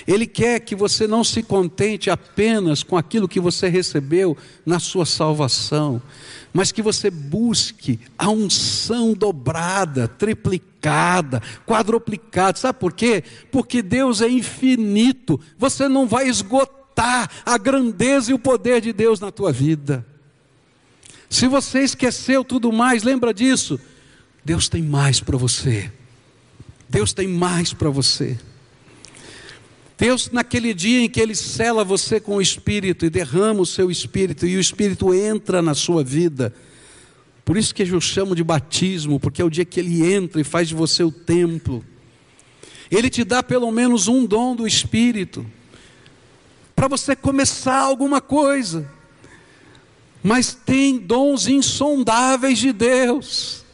Ele 0.06 0.28
quer 0.28 0.60
que 0.60 0.76
você 0.76 1.08
não 1.08 1.24
se 1.24 1.42
contente 1.42 2.12
apenas 2.12 2.84
com 2.84 2.96
aquilo 2.96 3.28
que 3.28 3.40
você 3.40 3.68
recebeu 3.68 4.38
na 4.64 4.78
sua 4.78 5.04
salvação, 5.04 6.00
mas 6.54 6.72
que 6.72 6.84
você 6.84 7.10
busque 7.10 8.00
a 8.16 8.30
unção 8.30 9.16
dobrada, 9.16 10.08
triplicada, 10.08 11.42
quadruplicada. 11.66 12.60
Sabe 12.60 12.78
por 12.78 12.94
quê? 12.94 13.24
Porque 13.52 13.82
Deus 13.82 14.22
é 14.22 14.30
infinito. 14.30 15.40
Você 15.58 15.88
não 15.88 16.08
vai 16.08 16.28
esgotar 16.28 17.32
a 17.44 17.58
grandeza 17.58 18.30
e 18.30 18.34
o 18.36 18.40
poder 18.40 18.80
de 18.80 18.94
Deus 18.94 19.20
na 19.20 19.32
tua 19.32 19.52
vida. 19.52 20.06
Se 21.34 21.48
você 21.48 21.80
esqueceu 21.80 22.44
tudo 22.44 22.72
mais, 22.72 23.02
lembra 23.02 23.34
disso. 23.34 23.80
Deus 24.46 24.70
tem 24.70 24.84
mais 24.84 25.20
para 25.20 25.36
você. 25.36 25.92
Deus 26.88 27.12
tem 27.12 27.28
mais 27.28 27.74
para 27.74 27.90
você. 27.90 28.38
Deus, 29.98 30.30
naquele 30.30 30.76
dia 30.76 31.02
em 31.02 31.10
que 31.10 31.20
Ele 31.20 31.34
sela 31.34 31.84
você 31.84 32.20
com 32.20 32.36
o 32.36 32.42
Espírito 32.42 33.04
e 33.04 33.10
derrama 33.10 33.62
o 33.62 33.66
seu 33.66 33.90
Espírito, 33.90 34.46
e 34.46 34.56
o 34.56 34.60
Espírito 34.60 35.12
entra 35.12 35.60
na 35.60 35.74
sua 35.74 36.04
vida, 36.04 36.54
por 37.44 37.58
isso 37.58 37.74
que 37.74 37.82
eu 37.82 38.00
chamo 38.00 38.36
de 38.36 38.44
batismo, 38.44 39.20
porque 39.20 39.42
é 39.42 39.46
o 39.46 39.50
dia 39.50 39.66
que 39.66 39.80
Ele 39.80 40.14
entra 40.14 40.40
e 40.40 40.44
faz 40.44 40.68
de 40.68 40.76
você 40.76 41.04
o 41.04 41.12
templo. 41.12 41.84
Ele 42.92 43.10
te 43.10 43.24
dá 43.24 43.42
pelo 43.42 43.72
menos 43.72 44.08
um 44.08 44.24
dom 44.24 44.56
do 44.56 44.68
Espírito, 44.68 45.44
para 46.76 46.88
você 46.88 47.16
começar 47.16 47.80
alguma 47.80 48.22
coisa 48.22 48.88
mas 50.24 50.54
tem 50.54 50.98
dons 50.98 51.48
insondáveis 51.48 52.58
de 52.58 52.72
Deus. 52.72 53.66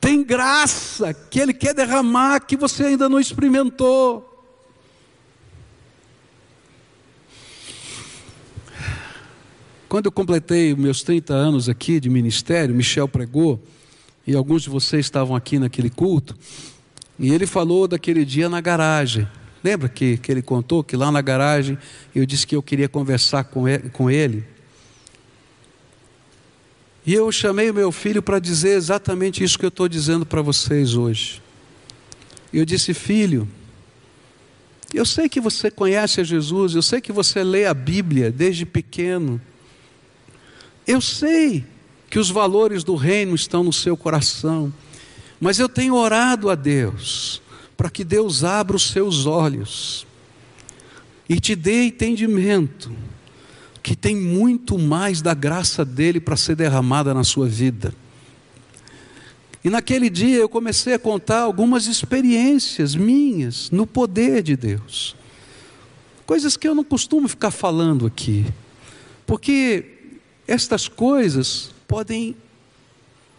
Tem 0.00 0.22
graça 0.22 1.12
que 1.12 1.38
Ele 1.38 1.52
quer 1.52 1.74
derramar 1.74 2.40
que 2.40 2.56
você 2.56 2.84
ainda 2.84 3.08
não 3.08 3.20
experimentou. 3.20 4.32
Quando 9.88 10.06
eu 10.06 10.12
completei 10.12 10.74
meus 10.74 11.02
30 11.02 11.34
anos 11.34 11.68
aqui 11.68 12.00
de 12.00 12.08
ministério, 12.08 12.74
Michel 12.74 13.06
pregou, 13.06 13.62
e 14.26 14.34
alguns 14.34 14.62
de 14.62 14.70
vocês 14.70 15.06
estavam 15.06 15.36
aqui 15.36 15.58
naquele 15.58 15.90
culto, 15.90 16.36
e 17.18 17.32
ele 17.32 17.46
falou 17.46 17.86
daquele 17.86 18.24
dia 18.24 18.48
na 18.48 18.60
garagem. 18.60 19.28
Lembra 19.66 19.88
que, 19.88 20.16
que 20.16 20.30
ele 20.30 20.42
contou 20.42 20.84
que 20.84 20.96
lá 20.96 21.10
na 21.10 21.20
garagem 21.20 21.76
eu 22.14 22.24
disse 22.24 22.46
que 22.46 22.54
eu 22.54 22.62
queria 22.62 22.88
conversar 22.88 23.42
com 23.42 23.66
ele? 23.66 23.90
Com 23.90 24.08
ele? 24.08 24.44
E 27.04 27.12
eu 27.12 27.32
chamei 27.32 27.68
o 27.68 27.74
meu 27.74 27.90
filho 27.90 28.22
para 28.22 28.38
dizer 28.38 28.76
exatamente 28.76 29.42
isso 29.42 29.58
que 29.58 29.64
eu 29.64 29.68
estou 29.70 29.88
dizendo 29.88 30.24
para 30.24 30.40
vocês 30.40 30.94
hoje. 30.94 31.42
Eu 32.52 32.64
disse, 32.64 32.94
filho, 32.94 33.48
eu 34.94 35.04
sei 35.04 35.28
que 35.28 35.40
você 35.40 35.68
conhece 35.68 36.20
a 36.20 36.24
Jesus, 36.24 36.76
eu 36.76 36.82
sei 36.82 37.00
que 37.00 37.10
você 37.10 37.42
lê 37.42 37.66
a 37.66 37.74
Bíblia 37.74 38.30
desde 38.30 38.64
pequeno. 38.64 39.40
Eu 40.86 41.00
sei 41.00 41.64
que 42.08 42.20
os 42.20 42.30
valores 42.30 42.84
do 42.84 42.94
reino 42.94 43.34
estão 43.34 43.64
no 43.64 43.72
seu 43.72 43.96
coração, 43.96 44.72
mas 45.40 45.58
eu 45.58 45.68
tenho 45.68 45.96
orado 45.96 46.50
a 46.50 46.54
Deus 46.54 47.42
para 47.76 47.90
que 47.90 48.04
Deus 48.04 48.42
abra 48.42 48.76
os 48.76 48.90
seus 48.90 49.26
olhos 49.26 50.06
e 51.28 51.38
te 51.40 51.54
dê 51.54 51.84
entendimento 51.84 52.92
que 53.82 53.94
tem 53.94 54.16
muito 54.16 54.78
mais 54.78 55.20
da 55.22 55.34
graça 55.34 55.84
dele 55.84 56.18
para 56.18 56.36
ser 56.36 56.56
derramada 56.56 57.14
na 57.14 57.22
sua 57.22 57.46
vida. 57.46 57.94
E 59.62 59.70
naquele 59.70 60.08
dia 60.08 60.38
eu 60.38 60.48
comecei 60.48 60.94
a 60.94 60.98
contar 60.98 61.40
algumas 61.40 61.86
experiências 61.86 62.94
minhas 62.94 63.70
no 63.70 63.86
poder 63.86 64.42
de 64.42 64.56
Deus. 64.56 65.16
Coisas 66.24 66.56
que 66.56 66.66
eu 66.66 66.74
não 66.74 66.84
costumo 66.84 67.28
ficar 67.28 67.50
falando 67.50 68.06
aqui. 68.06 68.46
Porque 69.26 70.12
estas 70.46 70.88
coisas 70.88 71.70
podem 71.86 72.36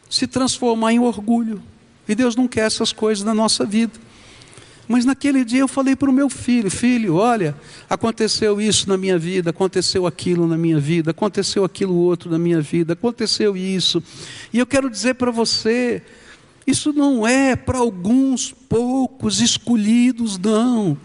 se 0.10 0.28
transformar 0.28 0.94
em 0.94 1.00
orgulho. 1.00 1.62
E 2.08 2.16
Deus 2.16 2.36
não 2.36 2.48
quer 2.48 2.68
essas 2.68 2.92
coisas 2.94 3.24
na 3.24 3.34
nossa 3.34 3.66
vida. 3.66 4.00
Mas 4.88 5.04
naquele 5.04 5.44
dia 5.44 5.60
eu 5.60 5.68
falei 5.68 5.96
para 5.96 6.10
o 6.10 6.14
meu 6.14 6.30
filho: 6.30 6.72
Filho, 6.72 7.16
olha, 7.16 7.56
aconteceu 7.90 8.62
isso 8.62 8.88
na 8.88 8.98
minha 8.98 9.20
vida, 9.20 9.50
aconteceu 9.50 10.08
aquilo 10.08 10.48
na 10.48 10.58
minha 10.58 10.80
vida, 10.80 11.12
aconteceu 11.12 11.66
aquilo 11.66 11.96
outro 11.96 12.30
na 12.30 12.40
minha 12.40 12.62
vida, 12.62 12.94
aconteceu 12.94 13.58
isso. 13.58 14.02
E 14.54 14.60
eu 14.60 14.66
quero 14.66 14.90
dizer 14.90 15.16
para 15.16 15.30
você: 15.30 16.02
isso 16.66 16.94
não 16.94 17.28
é 17.28 17.56
para 17.56 17.80
alguns 17.80 18.52
poucos 18.52 19.42
escolhidos, 19.42 20.38
não. 20.38 20.98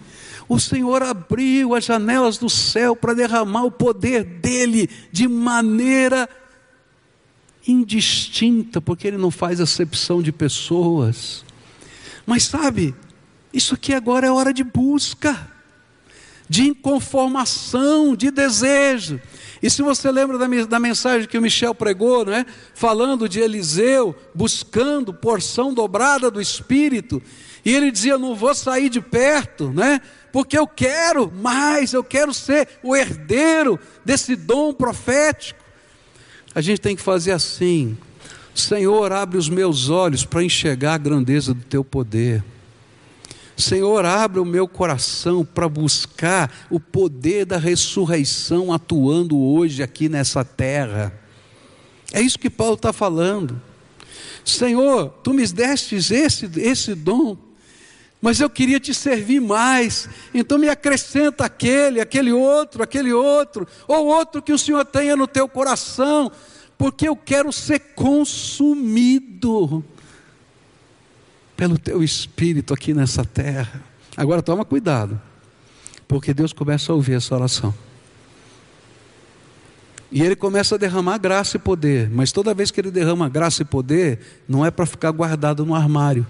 O 0.49 0.61
Senhor 0.61 1.03
abriu 1.03 1.75
as 1.75 1.85
janelas 1.85 2.37
do 2.37 2.51
céu 2.51 2.95
para 2.95 3.15
derramar 3.15 3.65
o 3.65 3.71
poder 3.71 4.25
dele 4.25 4.89
de 5.11 5.27
maneira 5.27 6.29
indistinta, 7.67 8.81
porque 8.81 9.07
ele 9.07 9.17
não 9.17 9.31
faz 9.31 9.61
acepção 9.61 10.21
de 10.21 10.33
pessoas. 10.33 11.45
Mas 12.27 12.43
sabe, 12.45 12.95
isso 13.53 13.75
aqui 13.75 13.93
agora 13.93 14.27
é 14.27 14.31
hora 14.31 14.53
de 14.53 14.65
busca, 14.65 15.49
de 16.49 16.65
inconformação, 16.65 18.15
de 18.17 18.31
desejo. 18.31 19.21
E 19.63 19.71
se 19.71 19.83
você 19.83 20.11
lembra 20.11 20.39
da, 20.39 20.81
mensagem 20.81 21.29
que 21.29 21.39
o 21.39 21.43
Michel 21.43 21.75
pregou, 21.75 22.25
não 22.25 22.33
é? 22.33 22.45
falando 22.75 23.29
de 23.29 23.41
Eliseu 23.41 24.15
buscando 24.35 25.15
porção 25.15 25.73
dobrada 25.73 26.31
do 26.31 26.41
Espírito, 26.41 27.23
e 27.65 27.73
ele 27.73 27.91
dizia: 27.91 28.19
Não 28.19 28.35
vou 28.35 28.55
sair 28.55 28.89
de 28.89 29.01
perto, 29.01 29.71
né? 29.71 30.01
porque 30.33 30.59
eu 30.59 30.67
quero 30.67 31.31
mais, 31.31 31.93
eu 31.93 32.03
quero 32.03 32.33
ser 32.33 32.67
o 32.83 32.97
herdeiro 32.97 33.79
desse 34.05 34.35
dom 34.35 34.73
profético. 34.73 35.63
A 36.55 36.61
gente 36.61 36.81
tem 36.81 36.97
que 36.97 37.03
fazer 37.03 37.33
assim: 37.33 37.97
Senhor, 38.55 39.13
abre 39.13 39.37
os 39.37 39.49
meus 39.49 39.91
olhos 39.91 40.25
para 40.25 40.43
enxergar 40.43 40.95
a 40.95 40.99
grandeza 40.99 41.53
do 41.53 41.63
teu 41.63 41.85
poder. 41.85 42.43
Senhor, 43.63 44.05
abre 44.05 44.41
o 44.41 44.45
meu 44.45 44.67
coração 44.67 45.45
para 45.45 45.69
buscar 45.69 46.67
o 46.69 46.81
poder 46.81 47.47
da 47.47 47.57
ressurreição 47.57 48.73
atuando 48.73 49.39
hoje 49.39 49.83
aqui 49.83 50.09
nessa 50.09 50.45
terra. 50.45 51.13
É 52.13 52.21
isso 52.21 52.39
que 52.39 52.51
Paulo 52.51 52.75
está 52.75 52.93
falando. 52.93 53.61
Senhor, 54.45 55.09
tu 55.23 55.33
me 55.33 55.47
destes 55.47 56.11
esse, 56.11 56.51
esse 56.57 56.95
dom, 56.95 57.37
mas 58.21 58.41
eu 58.41 58.51
queria 58.51 58.81
te 58.81 58.93
servir 58.93 59.41
mais, 59.41 60.09
então 60.35 60.59
me 60.59 60.69
acrescenta 60.69 61.45
aquele, 61.45 62.01
aquele 62.01 62.33
outro, 62.33 62.83
aquele 62.83 63.13
outro, 63.13 63.67
ou 63.87 64.07
outro 64.07 64.43
que 64.43 64.53
o 64.53 64.59
Senhor 64.59 64.85
tenha 64.85 65.17
no 65.17 65.27
teu 65.27 65.49
coração, 65.49 66.31
porque 66.77 67.09
eu 67.09 67.17
quero 67.17 67.53
ser 67.53 67.79
consumido 67.95 69.85
pelo 71.63 71.79
teu 71.79 72.03
espírito 72.03 72.75
aqui 72.75 72.93
nessa 72.93 73.25
terra. 73.25 73.81
Agora 74.17 74.43
toma 74.43 74.65
cuidado, 74.65 75.23
porque 76.09 76.35
Deus 76.35 76.53
começa 76.53 76.91
a 76.91 76.95
ouvir 76.97 77.13
essa 77.13 77.33
oração. 77.37 77.73
E 80.11 80.23
ele 80.23 80.35
começa 80.35 80.75
a 80.75 80.79
derramar 80.79 81.19
graça 81.19 81.59
e 81.59 81.61
poder, 81.61 82.11
mas 82.11 82.33
toda 82.33 82.53
vez 82.53 82.73
que 82.73 82.81
ele 82.81 82.91
derrama 82.91 83.29
graça 83.29 83.63
e 83.63 83.65
poder, 83.65 84.43
não 84.49 84.67
é 84.67 84.73
para 84.73 84.85
ficar 84.85 85.13
guardado 85.13 85.65
no 85.65 85.73
armário. 85.73 86.27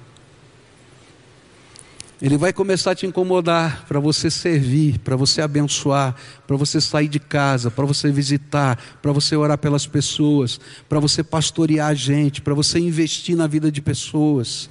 Ele 2.20 2.36
vai 2.36 2.52
começar 2.52 2.90
a 2.90 2.94
te 2.94 3.06
incomodar 3.06 3.86
para 3.88 3.98
você 3.98 4.30
servir, 4.30 4.98
para 4.98 5.16
você 5.16 5.40
abençoar, 5.40 6.14
para 6.46 6.58
você 6.58 6.78
sair 6.78 7.08
de 7.08 7.18
casa, 7.18 7.70
para 7.70 7.86
você 7.86 8.12
visitar, 8.12 8.78
para 9.00 9.12
você 9.12 9.34
orar 9.34 9.56
pelas 9.56 9.86
pessoas, 9.86 10.60
para 10.90 11.00
você 11.00 11.24
pastorear 11.24 11.88
a 11.88 11.94
gente, 11.94 12.42
para 12.42 12.52
você 12.52 12.78
investir 12.78 13.34
na 13.34 13.46
vida 13.46 13.72
de 13.72 13.80
pessoas. 13.80 14.68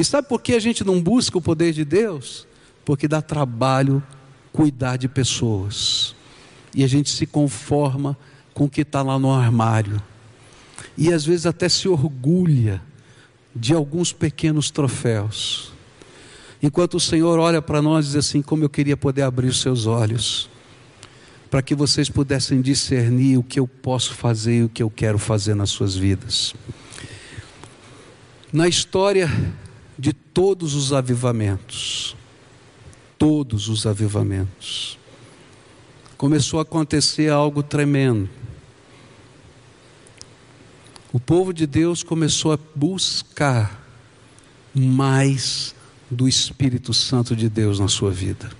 E 0.00 0.04
sabe 0.04 0.26
por 0.26 0.40
que 0.40 0.54
a 0.54 0.58
gente 0.58 0.82
não 0.82 0.98
busca 0.98 1.36
o 1.36 1.42
poder 1.42 1.74
de 1.74 1.84
Deus? 1.84 2.46
Porque 2.86 3.06
dá 3.06 3.20
trabalho 3.20 4.02
cuidar 4.50 4.96
de 4.96 5.06
pessoas. 5.06 6.16
E 6.74 6.82
a 6.82 6.86
gente 6.86 7.10
se 7.10 7.26
conforma 7.26 8.16
com 8.54 8.64
o 8.64 8.70
que 8.70 8.80
está 8.80 9.02
lá 9.02 9.18
no 9.18 9.30
armário. 9.30 10.02
E 10.96 11.12
às 11.12 11.26
vezes 11.26 11.44
até 11.44 11.68
se 11.68 11.86
orgulha 11.86 12.80
de 13.54 13.74
alguns 13.74 14.10
pequenos 14.10 14.70
troféus. 14.70 15.70
Enquanto 16.62 16.94
o 16.94 17.00
Senhor 17.00 17.38
olha 17.38 17.60
para 17.60 17.82
nós 17.82 18.06
e 18.06 18.08
diz 18.08 18.16
assim: 18.16 18.40
como 18.40 18.64
eu 18.64 18.70
queria 18.70 18.96
poder 18.96 19.20
abrir 19.20 19.48
os 19.48 19.60
seus 19.60 19.84
olhos, 19.84 20.48
para 21.50 21.60
que 21.60 21.74
vocês 21.74 22.08
pudessem 22.08 22.62
discernir 22.62 23.36
o 23.36 23.42
que 23.42 23.60
eu 23.60 23.68
posso 23.68 24.14
fazer 24.14 24.60
e 24.60 24.64
o 24.64 24.68
que 24.70 24.82
eu 24.82 24.88
quero 24.88 25.18
fazer 25.18 25.54
nas 25.54 25.68
suas 25.68 25.94
vidas. 25.94 26.54
Na 28.50 28.66
história 28.66 29.30
de 30.00 30.14
todos 30.14 30.74
os 30.74 30.92
avivamentos. 30.92 32.16
Todos 33.18 33.68
os 33.68 33.86
avivamentos. 33.86 34.98
Começou 36.16 36.58
a 36.58 36.62
acontecer 36.62 37.30
algo 37.30 37.62
tremendo. 37.62 38.28
O 41.12 41.20
povo 41.20 41.52
de 41.52 41.66
Deus 41.66 42.02
começou 42.02 42.52
a 42.52 42.58
buscar 42.74 43.84
mais 44.74 45.74
do 46.10 46.26
Espírito 46.26 46.94
Santo 46.94 47.36
de 47.36 47.48
Deus 47.48 47.78
na 47.78 47.88
sua 47.88 48.10
vida. 48.10 48.50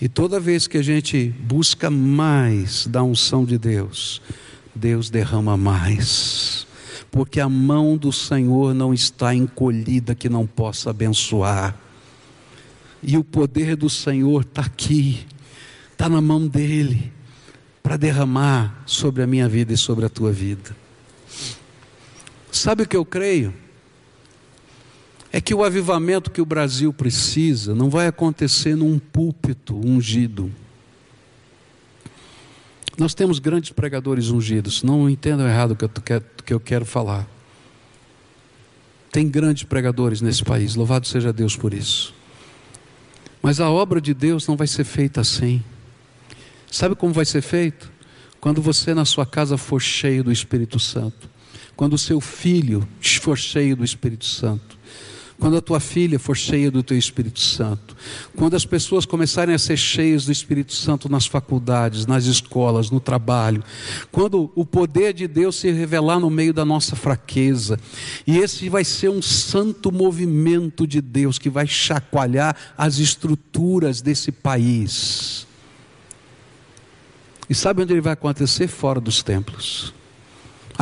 E 0.00 0.08
toda 0.08 0.40
vez 0.40 0.66
que 0.66 0.78
a 0.78 0.82
gente 0.82 1.28
busca 1.38 1.88
mais 1.88 2.88
da 2.88 3.04
unção 3.04 3.44
de 3.44 3.56
Deus, 3.56 4.20
Deus 4.74 5.10
derrama 5.10 5.56
mais. 5.56 6.66
Porque 7.12 7.38
a 7.38 7.48
mão 7.48 7.96
do 7.96 8.10
Senhor 8.10 8.74
não 8.74 8.92
está 8.92 9.34
encolhida 9.34 10.14
que 10.14 10.30
não 10.30 10.46
possa 10.46 10.90
abençoar. 10.90 11.76
E 13.02 13.18
o 13.18 13.22
poder 13.22 13.76
do 13.76 13.90
Senhor 13.90 14.40
está 14.40 14.62
aqui, 14.62 15.26
está 15.92 16.08
na 16.08 16.22
mão 16.22 16.48
dEle, 16.48 17.12
para 17.82 17.98
derramar 17.98 18.82
sobre 18.86 19.22
a 19.22 19.26
minha 19.26 19.46
vida 19.46 19.74
e 19.74 19.76
sobre 19.76 20.06
a 20.06 20.08
tua 20.08 20.32
vida. 20.32 20.74
Sabe 22.50 22.84
o 22.84 22.88
que 22.88 22.96
eu 22.96 23.04
creio? 23.04 23.52
É 25.30 25.38
que 25.38 25.54
o 25.54 25.64
avivamento 25.64 26.30
que 26.30 26.40
o 26.40 26.46
Brasil 26.46 26.94
precisa 26.94 27.74
não 27.74 27.90
vai 27.90 28.06
acontecer 28.06 28.74
num 28.74 28.98
púlpito 28.98 29.78
ungido. 29.78 30.50
Nós 32.98 33.14
temos 33.14 33.38
grandes 33.38 33.70
pregadores 33.70 34.28
ungidos, 34.28 34.82
não 34.82 35.08
entendam 35.08 35.48
errado 35.48 35.72
o 35.72 35.76
que 36.42 36.52
eu, 36.52 36.60
quero, 36.60 36.84
falar. 36.84 37.26
Tem 39.10 39.28
grandes 39.28 39.64
pregadores 39.64 40.20
nesse 40.20 40.44
país, 40.44 40.74
louvado 40.74 41.06
seja 41.06 41.32
Deus 41.32 41.56
por 41.56 41.72
isso. 41.72 42.14
Mas 43.42 43.60
a 43.60 43.70
obra 43.70 44.00
de 44.00 44.14
Deus 44.14 44.46
não 44.46 44.56
vai 44.56 44.66
ser 44.66 44.84
feita 44.84 45.20
assim. 45.20 45.62
Sabe 46.70 46.94
como 46.94 47.12
vai 47.12 47.24
ser 47.24 47.42
feito? 47.42 47.90
Quando 48.40 48.60
você 48.60 48.94
na 48.94 49.04
sua 49.04 49.24
casa 49.26 49.56
for 49.56 49.80
cheio 49.80 50.24
do 50.24 50.32
Espírito 50.32 50.78
Santo, 50.78 51.30
quando 51.76 51.94
o 51.94 51.98
seu 51.98 52.20
filho 52.20 52.86
for 53.00 53.38
cheio 53.38 53.76
do 53.76 53.84
Espírito 53.84 54.24
Santo, 54.24 54.78
quando 55.38 55.56
a 55.56 55.60
tua 55.60 55.80
filha 55.80 56.18
for 56.18 56.36
cheia 56.36 56.70
do 56.70 56.82
teu 56.82 56.96
Espírito 56.96 57.40
Santo, 57.40 57.96
quando 58.36 58.54
as 58.54 58.64
pessoas 58.64 59.04
começarem 59.04 59.54
a 59.54 59.58
ser 59.58 59.76
cheias 59.76 60.24
do 60.24 60.32
Espírito 60.32 60.72
Santo 60.72 61.08
nas 61.08 61.26
faculdades, 61.26 62.06
nas 62.06 62.24
escolas, 62.24 62.90
no 62.90 63.00
trabalho, 63.00 63.62
quando 64.10 64.50
o 64.54 64.64
poder 64.64 65.12
de 65.12 65.26
Deus 65.26 65.56
se 65.56 65.70
revelar 65.70 66.20
no 66.20 66.30
meio 66.30 66.52
da 66.52 66.64
nossa 66.64 66.94
fraqueza, 66.96 67.78
e 68.26 68.38
esse 68.38 68.68
vai 68.68 68.84
ser 68.84 69.08
um 69.08 69.22
santo 69.22 69.90
movimento 69.90 70.86
de 70.86 71.00
Deus 71.00 71.38
que 71.38 71.50
vai 71.50 71.66
chacoalhar 71.66 72.56
as 72.76 72.98
estruturas 72.98 74.00
desse 74.00 74.30
país. 74.30 75.46
E 77.48 77.54
sabe 77.54 77.82
onde 77.82 77.92
ele 77.92 78.00
vai 78.00 78.14
acontecer? 78.14 78.66
Fora 78.68 79.00
dos 79.00 79.22
templos. 79.22 79.92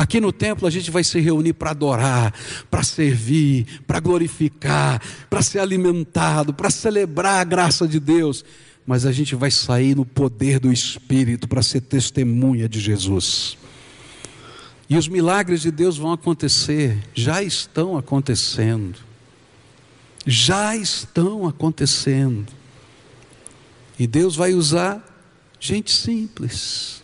Aqui 0.01 0.19
no 0.19 0.31
templo 0.31 0.67
a 0.67 0.71
gente 0.71 0.89
vai 0.89 1.03
se 1.03 1.19
reunir 1.19 1.53
para 1.53 1.69
adorar, 1.69 2.33
para 2.71 2.81
servir, 2.81 3.83
para 3.85 3.99
glorificar, 3.99 4.99
para 5.29 5.43
ser 5.43 5.59
alimentado, 5.59 6.55
para 6.55 6.71
celebrar 6.71 7.39
a 7.39 7.43
graça 7.43 7.87
de 7.87 7.99
Deus. 7.99 8.43
Mas 8.83 9.05
a 9.05 9.11
gente 9.11 9.35
vai 9.35 9.51
sair 9.51 9.95
no 9.95 10.03
poder 10.03 10.59
do 10.59 10.73
Espírito 10.73 11.47
para 11.47 11.61
ser 11.61 11.81
testemunha 11.81 12.67
de 12.67 12.79
Jesus. 12.79 13.55
E 14.89 14.97
os 14.97 15.07
milagres 15.07 15.61
de 15.61 15.69
Deus 15.69 15.99
vão 15.99 16.11
acontecer, 16.13 16.97
já 17.13 17.43
estão 17.43 17.95
acontecendo. 17.95 18.97
Já 20.25 20.75
estão 20.75 21.47
acontecendo. 21.47 22.51
E 23.99 24.07
Deus 24.07 24.35
vai 24.35 24.55
usar 24.55 24.99
gente 25.59 25.91
simples. 25.91 27.03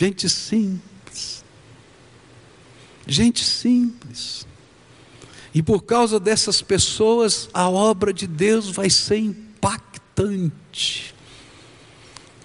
Gente 0.00 0.28
simples 0.28 0.89
gente 3.10 3.44
simples. 3.44 4.46
E 5.52 5.62
por 5.62 5.82
causa 5.82 6.20
dessas 6.20 6.62
pessoas, 6.62 7.50
a 7.52 7.68
obra 7.68 8.12
de 8.12 8.26
Deus 8.26 8.70
vai 8.70 8.88
ser 8.88 9.18
impactante. 9.18 11.12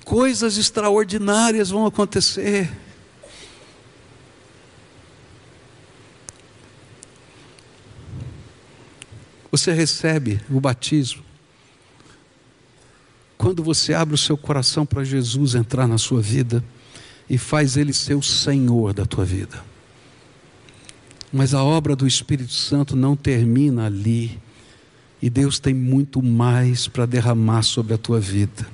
Coisas 0.03 0.57
extraordinárias 0.57 1.69
vão 1.69 1.85
acontecer. 1.85 2.71
Você 9.51 9.71
recebe 9.71 10.41
o 10.49 10.59
batismo 10.59 11.23
quando 13.37 13.63
você 13.63 13.93
abre 13.93 14.15
o 14.15 14.17
seu 14.17 14.35
coração 14.35 14.85
para 14.85 15.03
Jesus 15.03 15.53
entrar 15.53 15.87
na 15.87 15.99
sua 15.99 16.19
vida 16.19 16.63
e 17.29 17.37
faz 17.37 17.77
Ele 17.77 17.93
ser 17.93 18.15
o 18.15 18.23
Senhor 18.23 18.93
da 18.93 19.05
tua 19.05 19.23
vida. 19.23 19.74
Mas 21.35 21.53
a 21.53 21.61
obra 21.61 21.97
do 21.97 22.07
Espírito 22.07 22.53
Santo 22.53 22.95
não 22.95 23.13
termina 23.13 23.87
ali. 23.87 24.39
E 25.21 25.29
Deus 25.29 25.59
tem 25.59 25.73
muito 25.73 26.23
mais 26.23 26.87
para 26.87 27.05
derramar 27.05 27.63
sobre 27.63 27.93
a 27.93 27.97
tua 27.97 28.21
vida. 28.21 28.65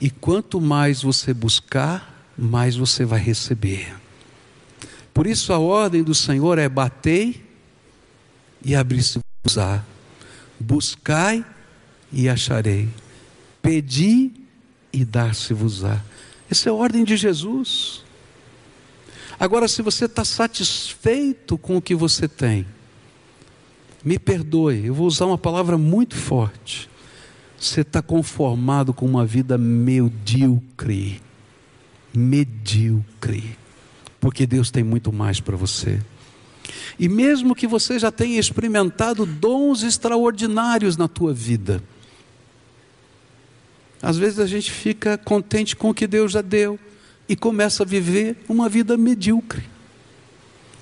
E 0.00 0.10
quanto 0.10 0.60
mais 0.60 1.02
você 1.02 1.32
buscar, 1.32 2.32
mais 2.36 2.74
você 2.74 3.04
vai 3.04 3.20
receber. 3.20 3.94
Por 5.14 5.24
isso 5.24 5.52
a 5.52 5.60
ordem 5.60 6.02
do 6.02 6.16
Senhor 6.16 6.58
é 6.58 6.68
batei 6.68 7.44
e 8.64 8.74
abrir-se-vos-á. 8.74 9.84
Buscai 10.58 11.46
e 12.12 12.28
acharei. 12.28 12.88
Pedi 13.62 14.32
e 14.92 15.04
dar-se-vos-á. 15.04 16.02
Essa 16.50 16.70
é 16.70 16.72
a 16.72 16.74
ordem 16.74 17.04
de 17.04 17.16
Jesus. 17.16 18.02
Agora, 19.40 19.68
se 19.68 19.82
você 19.82 20.06
está 20.06 20.24
satisfeito 20.24 21.56
com 21.56 21.76
o 21.76 21.82
que 21.82 21.94
você 21.94 22.26
tem, 22.26 22.66
me 24.04 24.18
perdoe, 24.18 24.86
eu 24.86 24.94
vou 24.94 25.06
usar 25.06 25.26
uma 25.26 25.38
palavra 25.38 25.78
muito 25.78 26.16
forte. 26.16 26.90
Você 27.58 27.82
está 27.82 28.02
conformado 28.02 28.92
com 28.92 29.06
uma 29.06 29.24
vida 29.24 29.56
medíocre. 29.56 31.20
Medíocre. 32.12 33.56
Porque 34.20 34.46
Deus 34.46 34.70
tem 34.70 34.82
muito 34.82 35.12
mais 35.12 35.40
para 35.40 35.56
você. 35.56 36.00
E 36.98 37.08
mesmo 37.08 37.54
que 37.54 37.66
você 37.66 37.98
já 37.98 38.10
tenha 38.10 38.40
experimentado 38.40 39.24
dons 39.24 39.82
extraordinários 39.82 40.96
na 40.96 41.06
tua 41.06 41.32
vida, 41.32 41.82
às 44.02 44.16
vezes 44.16 44.40
a 44.40 44.46
gente 44.46 44.70
fica 44.70 45.16
contente 45.16 45.76
com 45.76 45.90
o 45.90 45.94
que 45.94 46.06
Deus 46.06 46.32
já 46.32 46.42
deu 46.42 46.78
e 47.28 47.36
começa 47.36 47.82
a 47.82 47.86
viver 47.86 48.36
uma 48.48 48.68
vida 48.68 48.96
medíocre, 48.96 49.62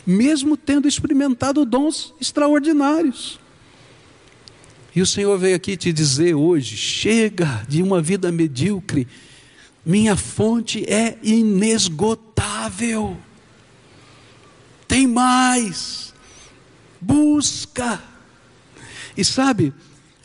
mesmo 0.07 0.57
tendo 0.57 0.87
experimentado 0.87 1.65
dons 1.65 2.15
extraordinários. 2.21 3.41
E 4.95 5.03
o 5.03 5.07
Senhor 5.07 5.37
veio 5.37 5.57
aqui 5.57 5.77
te 5.77 5.93
dizer 5.93 6.35
hoje: 6.35 6.77
chega 6.77 7.67
de 7.69 7.83
uma 7.83 8.01
vida 8.01 8.33
medíocre, 8.33 9.07
minha 9.85 10.17
fonte 10.17 10.85
é 10.91 11.19
inesgotável. 11.23 13.19
Tem 14.89 15.07
mais, 15.07 16.15
busca. 17.01 18.01
E 19.17 19.25
sabe, 19.25 19.75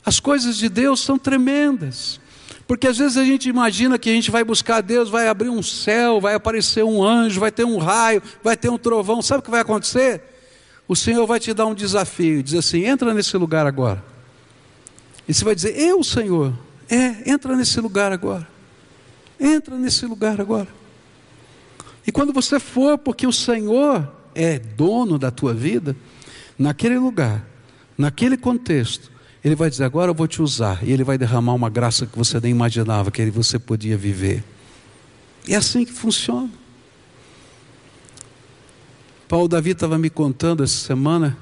as 0.05 0.19
coisas 0.19 0.57
de 0.57 0.69
Deus 0.69 1.01
são 1.01 1.17
tremendas. 1.17 2.20
Porque 2.71 2.87
às 2.87 2.97
vezes 2.97 3.17
a 3.17 3.25
gente 3.25 3.49
imagina 3.49 3.99
que 3.99 4.09
a 4.09 4.13
gente 4.13 4.31
vai 4.31 4.45
buscar 4.45 4.79
Deus, 4.79 5.09
vai 5.09 5.27
abrir 5.27 5.49
um 5.49 5.61
céu, 5.61 6.21
vai 6.21 6.35
aparecer 6.35 6.85
um 6.85 7.03
anjo, 7.03 7.37
vai 7.37 7.51
ter 7.51 7.65
um 7.65 7.77
raio, 7.77 8.23
vai 8.41 8.55
ter 8.55 8.69
um 8.69 8.77
trovão. 8.77 9.21
Sabe 9.21 9.41
o 9.41 9.43
que 9.43 9.51
vai 9.51 9.59
acontecer? 9.59 10.21
O 10.87 10.95
Senhor 10.95 11.27
vai 11.27 11.37
te 11.37 11.53
dar 11.53 11.65
um 11.65 11.75
desafio, 11.75 12.41
diz 12.41 12.53
assim: 12.53 12.85
entra 12.85 13.13
nesse 13.13 13.35
lugar 13.35 13.67
agora. 13.67 14.01
E 15.27 15.33
você 15.33 15.43
vai 15.43 15.53
dizer: 15.53 15.77
Eu, 15.77 16.01
Senhor, 16.01 16.57
é, 16.89 17.29
entra 17.29 17.57
nesse 17.57 17.77
lugar 17.81 18.13
agora. 18.13 18.47
Entra 19.37 19.77
nesse 19.77 20.05
lugar 20.05 20.39
agora. 20.39 20.69
E 22.07 22.09
quando 22.09 22.31
você 22.31 22.57
for, 22.57 22.97
porque 22.97 23.27
o 23.27 23.33
Senhor 23.33 24.09
é 24.33 24.57
dono 24.57 25.19
da 25.19 25.29
tua 25.29 25.53
vida, 25.53 25.93
naquele 26.57 26.97
lugar, 26.97 27.45
naquele 27.97 28.37
contexto, 28.37 29.11
ele 29.43 29.55
vai 29.55 29.69
dizer: 29.69 29.83
Agora 29.83 30.11
eu 30.11 30.15
vou 30.15 30.27
te 30.27 30.41
usar. 30.41 30.79
E 30.83 30.91
ele 30.91 31.03
vai 31.03 31.17
derramar 31.17 31.53
uma 31.53 31.69
graça 31.69 32.05
que 32.05 32.17
você 32.17 32.39
nem 32.39 32.51
imaginava 32.51 33.09
que 33.11 33.29
você 33.31 33.57
podia 33.57 33.97
viver. 33.97 34.43
É 35.47 35.55
assim 35.55 35.83
que 35.83 35.91
funciona. 35.91 36.49
Paulo 39.27 39.47
Davi 39.47 39.71
estava 39.71 39.97
me 39.97 40.09
contando 40.09 40.61
essa 40.61 40.75
semana, 40.75 41.37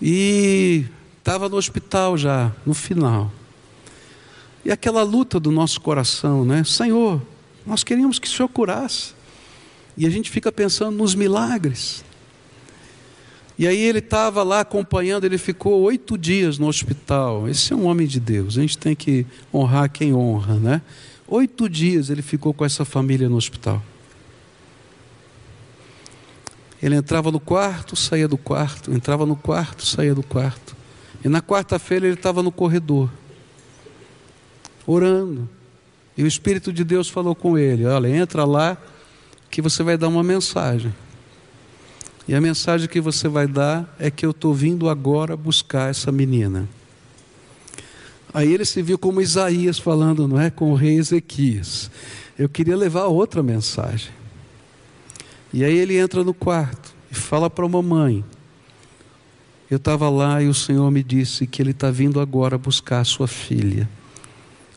E 0.00 0.86
estava 1.18 1.46
no 1.48 1.56
hospital 1.56 2.16
já, 2.16 2.52
no 2.64 2.74
final. 2.74 3.30
E 4.64 4.70
aquela 4.70 5.02
luta 5.02 5.38
do 5.38 5.50
nosso 5.50 5.78
coração, 5.80 6.44
né? 6.44 6.64
Senhor, 6.64 7.20
nós 7.66 7.84
queríamos 7.84 8.18
que 8.18 8.26
o 8.26 8.30
Senhor 8.30 8.48
curasse. 8.48 9.12
E 9.96 10.06
a 10.06 10.10
gente 10.10 10.30
fica 10.30 10.50
pensando 10.50 10.96
nos 10.96 11.14
milagres. 11.14 12.04
E 13.58 13.66
aí 13.66 13.78
ele 13.78 13.98
estava 13.98 14.42
lá 14.42 14.60
acompanhando, 14.60 15.24
ele 15.24 15.38
ficou 15.38 15.82
oito 15.82 16.16
dias 16.16 16.58
no 16.58 16.66
hospital. 16.66 17.48
Esse 17.48 17.72
é 17.72 17.76
um 17.76 17.84
homem 17.84 18.06
de 18.06 18.18
Deus, 18.18 18.56
a 18.56 18.60
gente 18.60 18.78
tem 18.78 18.94
que 18.94 19.26
honrar 19.52 19.90
quem 19.90 20.14
honra, 20.14 20.54
né? 20.56 20.82
Oito 21.28 21.68
dias 21.68 22.10
ele 22.10 22.22
ficou 22.22 22.52
com 22.52 22.64
essa 22.64 22.84
família 22.84 23.28
no 23.28 23.36
hospital. 23.36 23.82
Ele 26.82 26.96
entrava 26.96 27.30
no 27.30 27.38
quarto, 27.38 27.94
saía 27.94 28.26
do 28.26 28.36
quarto, 28.36 28.92
entrava 28.92 29.24
no 29.24 29.36
quarto, 29.36 29.86
saía 29.86 30.14
do 30.14 30.22
quarto. 30.22 30.74
E 31.24 31.28
na 31.28 31.40
quarta-feira 31.40 32.06
ele 32.06 32.16
estava 32.16 32.42
no 32.42 32.50
corredor, 32.50 33.08
orando. 34.84 35.48
E 36.16 36.24
o 36.24 36.26
Espírito 36.26 36.72
de 36.72 36.82
Deus 36.82 37.08
falou 37.08 37.34
com 37.34 37.56
ele: 37.56 37.86
Olha, 37.86 38.08
entra 38.08 38.44
lá, 38.44 38.76
que 39.52 39.60
você 39.60 39.82
vai 39.82 39.98
dar 39.98 40.08
uma 40.08 40.24
mensagem. 40.24 40.94
E 42.26 42.34
a 42.34 42.40
mensagem 42.40 42.88
que 42.88 43.02
você 43.02 43.28
vai 43.28 43.46
dar 43.46 43.94
é 43.98 44.10
que 44.10 44.24
eu 44.24 44.30
estou 44.30 44.54
vindo 44.54 44.88
agora 44.88 45.36
buscar 45.36 45.90
essa 45.90 46.10
menina. 46.10 46.66
Aí 48.32 48.50
ele 48.50 48.64
se 48.64 48.80
viu 48.80 48.96
como 48.96 49.20
Isaías 49.20 49.78
falando, 49.78 50.26
não 50.26 50.40
é? 50.40 50.48
Com 50.48 50.72
o 50.72 50.74
rei 50.74 50.96
Ezequias. 50.96 51.90
Eu 52.38 52.48
queria 52.48 52.74
levar 52.74 53.04
outra 53.04 53.42
mensagem. 53.42 54.10
E 55.52 55.62
aí 55.62 55.76
ele 55.76 55.98
entra 55.98 56.24
no 56.24 56.32
quarto 56.32 56.94
e 57.10 57.14
fala 57.14 57.50
para 57.50 57.66
a 57.66 57.68
mamãe: 57.68 58.24
Eu 59.70 59.76
estava 59.76 60.08
lá 60.08 60.42
e 60.42 60.48
o 60.48 60.54
Senhor 60.54 60.90
me 60.90 61.02
disse 61.02 61.46
que 61.46 61.60
Ele 61.60 61.72
está 61.72 61.90
vindo 61.90 62.20
agora 62.20 62.56
buscar 62.56 63.00
a 63.00 63.04
sua 63.04 63.28
filha. 63.28 63.86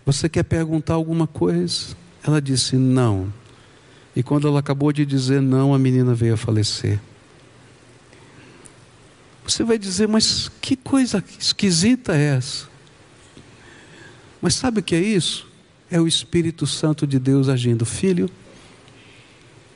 Você 0.06 0.28
quer 0.28 0.44
perguntar 0.44 0.96
alguma 0.96 1.28
coisa? 1.28 1.96
Ela 2.22 2.42
disse: 2.42 2.76
Não. 2.76 3.32
E 4.16 4.24
quando 4.24 4.48
ela 4.48 4.60
acabou 4.60 4.92
de 4.94 5.06
dizer 5.06 5.42
não, 5.42 5.74
a 5.74 5.80
menina 5.80 6.14
veio 6.14 6.36
a 6.36 6.38
falecer. 6.38 7.00
Você 9.46 9.64
vai 9.64 9.78
dizer, 9.78 10.08
mas 10.08 10.50
que 10.62 10.76
coisa 10.76 11.24
esquisita 11.38 12.16
é 12.16 12.38
essa? 12.38 12.68
Mas 14.42 14.56
sabe 14.56 14.80
o 14.80 14.84
que 14.84 14.96
é 14.96 15.02
isso? 15.02 15.48
É 15.90 16.00
o 16.00 16.08
Espírito 16.08 16.66
Santo 16.66 17.06
de 17.06 17.20
Deus 17.20 17.48
agindo. 17.48 17.86
Filho, 17.86 18.30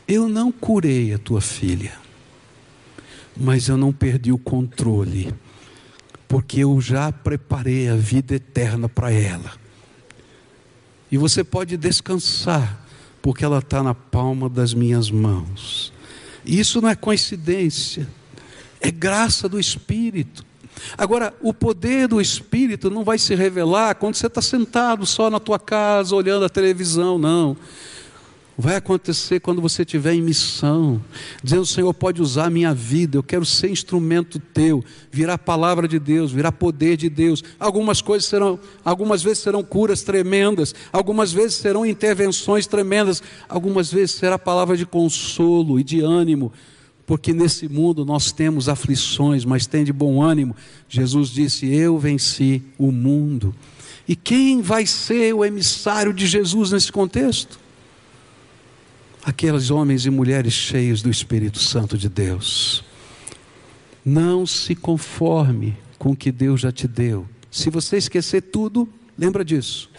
eu 0.08 0.28
não 0.28 0.52
curei 0.52 1.14
a 1.14 1.20
tua 1.20 1.40
filha, 1.40 1.94
mas 3.38 3.68
eu 3.68 3.78
não 3.78 3.94
perdi 3.94 4.32
o 4.32 4.40
controle, 4.40 5.32
porque 6.28 6.62
eu 6.62 6.82
já 6.82 7.12
preparei 7.12 7.90
a 7.90 7.96
vida 7.96 8.34
eterna 8.34 8.90
para 8.90 9.12
ela. 9.12 9.54
E 11.12 11.18
você 11.18 11.44
pode 11.44 11.78
descansar, 11.78 12.88
porque 13.22 13.43
ela 13.43 13.59
está 13.59 13.84
na 13.84 13.93
palma 13.93 14.49
das 14.49 14.74
minhas 14.74 15.11
mãos. 15.11 15.93
Isso 16.45 16.82
não 16.82 16.89
é 16.89 16.95
coincidência, 16.95 18.07
é 18.80 18.91
graça 18.91 19.47
do 19.47 19.59
Espírito. 19.59 20.45
Agora, 20.97 21.34
o 21.41 21.53
poder 21.53 22.07
do 22.07 22.22
Espírito 22.22 22.89
não 22.89 23.03
vai 23.03 23.17
se 23.17 23.36
revelar 23.36 23.95
quando 23.95 24.15
você 24.15 24.28
está 24.28 24.41
sentado 24.41 25.05
só 25.05 25.30
na 25.30 25.39
tua 25.39 25.59
casa, 25.59 26.15
olhando 26.15 26.45
a 26.45 26.49
televisão, 26.49 27.17
não 27.17 27.57
vai 28.60 28.76
acontecer 28.76 29.39
quando 29.39 29.62
você 29.62 29.84
estiver 29.84 30.14
em 30.14 30.22
missão, 30.22 31.01
dizendo: 31.41 31.66
Senhor, 31.66 31.93
pode 31.93 32.22
usar 32.22 32.47
a 32.47 32.49
minha 32.49 32.74
vida, 32.74 33.18
eu 33.18 33.24
quero 33.24 33.45
ser 33.45 33.70
instrumento 33.70 34.38
teu, 34.38 34.84
virar 35.10 35.38
palavra 35.38 35.88
de 35.88 35.97
Deus, 35.97 36.30
virar 36.30 36.51
poder 36.51 36.97
de 36.97 37.10
Deus. 37.10 37.41
Algumas 37.57 38.01
coisas 38.01 38.28
serão, 38.28 38.60
algumas 38.84 39.24
vezes 39.24 39.39
serão 39.39 39.64
curas 39.64 40.03
tremendas, 40.03 40.76
algumas 40.91 41.32
vezes 41.32 41.53
serão 41.53 41.86
intervenções 41.86 42.68
tremendas, 42.68 43.24
algumas 43.47 43.93
vezes 43.93 44.12
será 44.12 44.38
palavra 44.38 44.76
de 44.76 44.86
consolo 44.86 45.80
e 45.80 45.84
de 45.84 46.01
ânimo. 46.01 46.51
Porque 47.05 47.34
nesse 47.34 47.70
mundo 47.70 48.03
nós 48.03 48.34
temos 48.34 48.68
aflições, 48.68 49.45
mas 49.45 49.66
tem 49.66 49.86
de 49.86 49.93
bom 49.93 50.22
ânimo. 50.22 50.53
Jesus 50.89 51.30
disse: 51.30 51.66
Eu 51.74 51.97
venci 51.97 52.62
o 52.78 52.91
mundo. 52.91 53.55
E 54.05 54.18
quem 54.18 54.62
vai 54.62 54.86
ser 54.86 55.34
o 55.34 55.45
emissário 55.45 56.12
de 56.14 56.28
Jesus 56.28 56.72
nesse 56.72 56.91
contexto? 56.91 57.68
Aqueles 59.30 59.69
homens 59.69 60.05
e 60.05 60.09
mulheres 60.09 60.53
cheios 60.53 61.01
do 61.01 61.09
Espírito 61.09 61.59
Santo 61.59 61.97
de 61.97 62.09
Deus. 62.09 62.84
Não 64.03 64.45
se 64.45 64.75
conforme 64.75 65.77
com 65.99 66.11
o 66.11 66.15
que 66.15 66.32
Deus 66.32 66.61
já 66.61 66.71
te 66.71 66.88
deu. 66.88 67.27
Se 67.51 67.69
você 67.69 67.97
esquecer 67.97 68.41
tudo, 68.41 68.89
lembra 69.17 69.45
disso. 69.45 69.89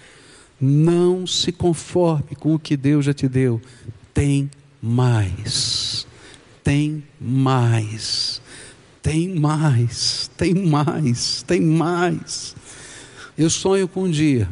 Não 0.61 1.27
se 1.27 1.53
conforme 1.53 2.35
com 2.39 2.55
o 2.55 2.59
que 2.59 2.77
Deus 2.77 3.05
já 3.05 3.15
te 3.15 3.29
deu. 3.29 3.61
Tem 4.13 4.51
mais. 4.83 6.07
Tem 6.65 7.03
mais. 7.21 8.43
Tem 9.01 9.39
mais. 9.39 10.31
Tem 10.37 10.55
mais. 10.55 11.45
Tem 11.47 11.61
mais. 11.61 12.57
Eu 13.39 13.49
sonho 13.49 13.87
com 13.87 14.05
um 14.05 14.11
dia 14.11 14.49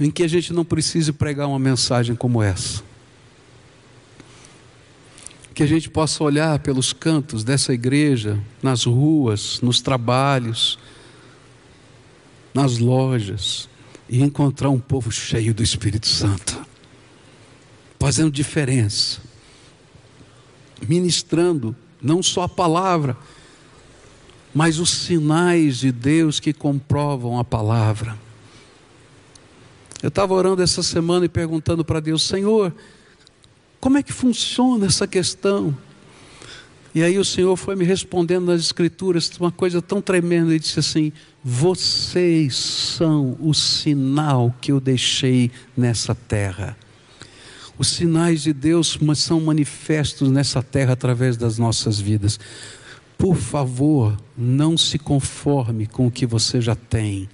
em 0.00 0.10
que 0.10 0.22
a 0.22 0.28
gente 0.28 0.52
não 0.52 0.64
precise 0.64 1.12
pregar 1.12 1.48
uma 1.48 1.58
mensagem 1.58 2.14
como 2.14 2.42
essa. 2.42 2.82
Que 5.54 5.62
a 5.62 5.66
gente 5.66 5.88
possa 5.88 6.22
olhar 6.22 6.58
pelos 6.58 6.92
cantos 6.92 7.42
dessa 7.42 7.72
igreja, 7.72 8.38
nas 8.62 8.84
ruas, 8.84 9.60
nos 9.62 9.80
trabalhos, 9.80 10.78
nas 12.52 12.78
lojas, 12.78 13.68
e 14.08 14.22
encontrar 14.22 14.70
um 14.70 14.78
povo 14.78 15.10
cheio 15.10 15.54
do 15.54 15.62
Espírito 15.62 16.06
Santo, 16.06 16.60
fazendo 17.98 18.30
diferença, 18.30 19.20
ministrando 20.86 21.74
não 22.00 22.22
só 22.22 22.42
a 22.42 22.48
palavra, 22.48 23.16
mas 24.54 24.78
os 24.78 24.90
sinais 24.90 25.78
de 25.78 25.90
Deus 25.90 26.38
que 26.38 26.52
comprovam 26.52 27.38
a 27.38 27.44
palavra. 27.44 28.25
Eu 30.06 30.08
estava 30.08 30.34
orando 30.34 30.62
essa 30.62 30.84
semana 30.84 31.26
e 31.26 31.28
perguntando 31.28 31.84
para 31.84 31.98
Deus, 31.98 32.22
Senhor, 32.22 32.72
como 33.80 33.98
é 33.98 34.04
que 34.04 34.12
funciona 34.12 34.86
essa 34.86 35.04
questão? 35.04 35.76
E 36.94 37.02
aí 37.02 37.18
o 37.18 37.24
Senhor 37.24 37.56
foi 37.56 37.74
me 37.74 37.84
respondendo 37.84 38.46
nas 38.46 38.60
Escrituras 38.60 39.28
uma 39.40 39.50
coisa 39.50 39.82
tão 39.82 40.00
tremenda 40.00 40.54
e 40.54 40.60
disse 40.60 40.78
assim: 40.78 41.12
Vocês 41.42 42.54
são 42.54 43.36
o 43.40 43.52
sinal 43.52 44.54
que 44.60 44.70
eu 44.70 44.78
deixei 44.78 45.50
nessa 45.76 46.14
terra. 46.14 46.76
Os 47.76 47.88
sinais 47.88 48.44
de 48.44 48.52
Deus 48.52 48.96
são 49.16 49.40
manifestos 49.40 50.30
nessa 50.30 50.62
terra 50.62 50.92
através 50.92 51.36
das 51.36 51.58
nossas 51.58 51.98
vidas. 51.98 52.38
Por 53.18 53.34
favor, 53.34 54.16
não 54.38 54.78
se 54.78 55.00
conforme 55.00 55.84
com 55.84 56.06
o 56.06 56.12
que 56.12 56.26
você 56.26 56.60
já 56.60 56.76
tem. 56.76 57.28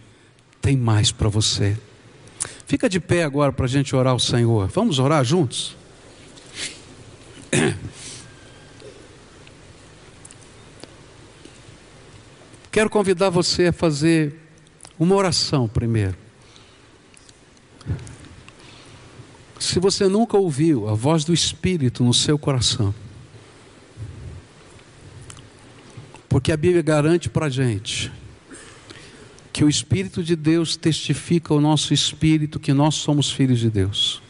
Tem 0.63 0.75
mais 0.75 1.13
para 1.13 1.29
você. 1.29 1.77
Fica 2.67 2.89
de 2.89 2.99
pé 3.01 3.25
agora 3.25 3.53
para 3.53 3.67
a 3.67 3.69
gente 3.69 3.95
orar 3.95 4.13
ao 4.13 4.19
Senhor. 4.19 4.69
Vamos 4.69 4.99
orar 4.99 5.25
juntos? 5.25 5.77
Quero 12.71 12.89
convidar 12.89 13.29
você 13.29 13.67
a 13.67 13.73
fazer 13.73 14.35
uma 14.99 15.15
oração 15.15 15.69
primeiro. 15.69 16.17
Se 19.61 19.79
você 19.79 20.09
nunca 20.09 20.37
ouviu 20.39 20.89
a 20.89 20.95
voz 20.95 21.25
do 21.25 21.33
Espírito 21.35 22.03
no 22.03 22.15
seu 22.15 22.39
coração, 22.39 22.95
porque 26.29 26.51
a 26.51 26.57
Bíblia 26.57 26.83
garante 26.83 27.29
para 27.29 27.47
a 27.47 27.51
gente 27.51 28.11
que 29.53 29.65
o 29.65 29.69
Espírito 29.69 30.25
de 30.25 30.35
Deus 30.35 30.77
testifica 30.77 31.53
ao 31.53 31.61
nosso 31.61 31.93
espírito 31.93 32.59
que 32.59 32.73
nós 32.73 32.95
somos 32.95 33.31
filhos 33.31 33.61
de 33.61 33.69
Deus. 33.69 34.23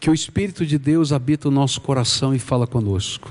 Que 0.00 0.08
o 0.08 0.14
Espírito 0.14 0.64
de 0.64 0.78
Deus 0.78 1.12
habita 1.12 1.48
o 1.48 1.50
nosso 1.50 1.80
coração 1.80 2.34
e 2.34 2.38
fala 2.38 2.66
conosco. 2.66 3.30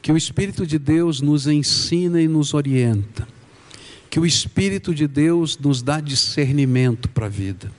Que 0.00 0.10
o 0.10 0.16
Espírito 0.16 0.66
de 0.66 0.78
Deus 0.78 1.20
nos 1.20 1.46
ensina 1.46 2.20
e 2.22 2.28
nos 2.28 2.54
orienta. 2.54 3.28
Que 4.08 4.18
o 4.18 4.24
Espírito 4.24 4.94
de 4.94 5.06
Deus 5.06 5.58
nos 5.58 5.82
dá 5.82 6.00
discernimento 6.00 7.08
para 7.10 7.26
a 7.26 7.28
vida. 7.28 7.70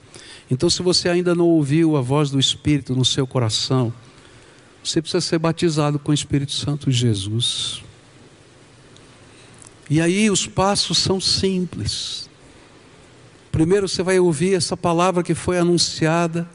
Então, 0.51 0.69
se 0.69 0.83
você 0.83 1.09
ainda 1.09 1.33
não 1.33 1.45
ouviu 1.45 1.97
a 1.97 2.01
voz 2.01 2.29
do 2.29 2.39
Espírito 2.39 2.95
no 2.95 3.03
seu 3.03 3.25
coração, 3.25 3.91
você 4.83 5.01
precisa 5.01 5.21
ser 5.21 5.39
batizado 5.39 5.97
com 5.97 6.11
o 6.11 6.13
Espírito 6.13 6.51
Santo 6.51 6.91
de 6.91 6.97
Jesus. 6.97 7.81
E 9.89 10.01
aí 10.01 10.29
os 10.29 10.45
passos 10.45 10.97
são 10.97 11.19
simples. 11.19 12.29
Primeiro 13.51 13.87
você 13.87 14.03
vai 14.03 14.19
ouvir 14.19 14.53
essa 14.53 14.75
palavra 14.75 15.23
que 15.23 15.33
foi 15.33 15.57
anunciada, 15.57 16.47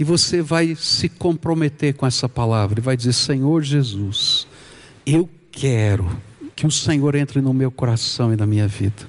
E 0.00 0.04
você 0.04 0.40
vai 0.40 0.76
se 0.76 1.08
comprometer 1.08 1.92
com 1.94 2.06
essa 2.06 2.28
palavra 2.28 2.78
e 2.78 2.82
vai 2.82 2.96
dizer: 2.96 3.12
Senhor 3.12 3.62
Jesus, 3.64 4.46
eu 5.04 5.28
quero 5.50 6.08
que 6.54 6.66
o 6.66 6.70
Senhor 6.70 7.16
entre 7.16 7.40
no 7.40 7.52
meu 7.52 7.70
coração 7.70 8.32
e 8.32 8.36
na 8.36 8.46
minha 8.46 8.68
vida. 8.68 9.08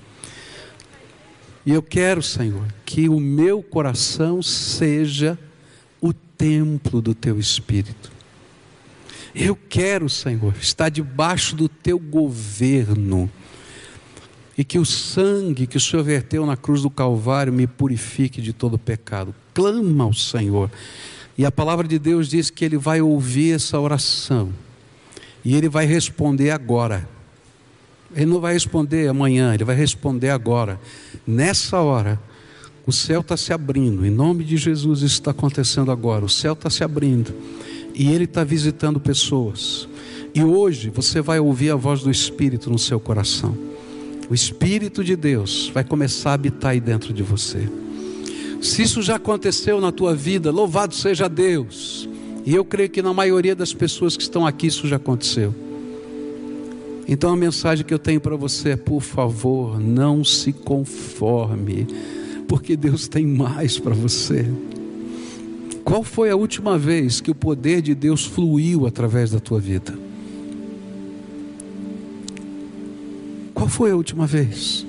E 1.64 1.72
eu 1.72 1.84
quero, 1.84 2.24
Senhor, 2.24 2.66
que 2.86 3.08
o 3.08 3.20
meu 3.20 3.62
coração 3.62 4.42
seja 4.42 5.38
o 6.02 6.12
templo 6.12 7.02
do 7.02 7.14
teu 7.14 7.40
Espírito. 7.40 8.12
Eu 9.36 9.56
quero, 9.56 10.10
Senhor, 10.10 10.56
estar 10.60 10.90
debaixo 10.90 11.56
do 11.56 11.70
teu 11.70 12.00
governo. 12.00 13.30
E 14.60 14.64
que 14.66 14.78
o 14.78 14.84
sangue 14.84 15.66
que 15.66 15.78
o 15.78 15.80
Senhor 15.80 16.04
verteu 16.04 16.46
na 16.46 16.58
cruz 16.58 16.82
do 16.82 16.90
Calvário 16.90 17.54
me 17.54 17.66
purifique 17.66 18.42
de 18.42 18.52
todo 18.52 18.78
pecado. 18.78 19.34
Clama 19.54 20.04
ao 20.04 20.14
Senhor. 20.14 20.70
E 21.38 21.46
a 21.46 21.52
palavra 21.52 21.88
de 21.88 21.98
Deus 21.98 22.28
diz 22.28 22.50
que 22.50 22.66
Ele 22.66 22.78
vai 22.78 23.00
ouvir 23.00 23.54
essa 23.56 23.80
oração. 23.80 24.50
E 25.46 25.56
Ele 25.56 25.70
vai 25.70 25.86
responder 25.86 26.52
agora. 26.52 27.08
Ele 28.14 28.26
não 28.26 28.42
vai 28.42 28.52
responder 28.52 29.08
amanhã, 29.08 29.54
Ele 29.54 29.64
vai 29.64 29.78
responder 29.78 30.30
agora. 30.30 30.78
Nessa 31.26 31.80
hora, 31.80 32.20
o 32.86 32.92
céu 32.92 33.22
está 33.22 33.38
se 33.38 33.54
abrindo. 33.54 34.06
Em 34.06 34.10
nome 34.10 34.44
de 34.44 34.58
Jesus, 34.58 35.00
isso 35.00 35.22
está 35.22 35.32
acontecendo 35.32 35.90
agora. 35.90 36.26
O 36.26 36.30
céu 36.30 36.52
está 36.52 36.70
se 36.70 36.84
abrindo 36.84 37.34
e 37.96 38.12
Ele 38.12 38.26
está 38.26 38.44
visitando 38.44 39.00
pessoas. 39.00 39.88
E 40.36 40.44
hoje 40.44 40.90
você 40.90 41.22
vai 41.22 41.40
ouvir 41.40 41.72
a 41.72 41.78
voz 41.78 42.02
do 42.02 42.12
Espírito 42.12 42.70
no 42.70 42.78
seu 42.78 43.00
coração. 43.00 43.70
O 44.30 44.34
Espírito 44.34 45.04
de 45.04 45.16
Deus 45.16 45.72
vai 45.74 45.84
começar 45.84 46.32
a 46.32 46.34
habitar 46.34 46.72
aí 46.72 46.80
dentro 46.80 47.12
de 47.12 47.24
você. 47.24 47.68
Se 48.62 48.84
isso 48.84 49.02
já 49.02 49.16
aconteceu 49.16 49.82
na 49.82 49.92
tua 49.92 50.14
vida, 50.14 50.52
louvado 50.52 50.94
seja 50.94 51.28
Deus. 51.28 52.08
E 52.46 52.54
eu 52.54 52.64
creio 52.64 52.90
que 52.90 53.02
na 53.02 53.14
maioria 53.14 53.56
das 53.56 53.74
pessoas 53.74 54.16
que 54.16 54.22
estão 54.22 54.46
aqui 54.46 54.68
isso 54.68 54.88
já 54.88 54.98
aconteceu. 54.98 55.54
Então 57.08 57.34
a 57.34 57.36
mensagem 57.36 57.84
que 57.84 57.94
eu 57.94 57.98
tenho 57.98 58.22
para 58.22 58.36
você 58.36 58.70
é: 58.70 58.76
por 58.76 59.02
favor, 59.02 59.80
não 59.80 60.24
se 60.24 60.54
conforme, 60.54 61.88
porque 62.48 62.78
Deus 62.78 63.08
tem 63.08 63.26
mais 63.26 63.80
para 63.80 63.96
você. 63.96 64.46
Qual 65.84 66.04
foi 66.04 66.30
a 66.30 66.36
última 66.36 66.78
vez 66.78 67.20
que 67.20 67.32
o 67.32 67.36
poder 67.36 67.82
de 67.82 67.96
Deus 67.96 68.26
fluiu 68.26 68.86
através 68.86 69.32
da 69.32 69.40
tua 69.40 69.60
vida? 69.60 70.09
Qual 73.70 73.76
foi 73.76 73.92
a 73.92 73.96
última 73.96 74.26
vez? 74.26 74.84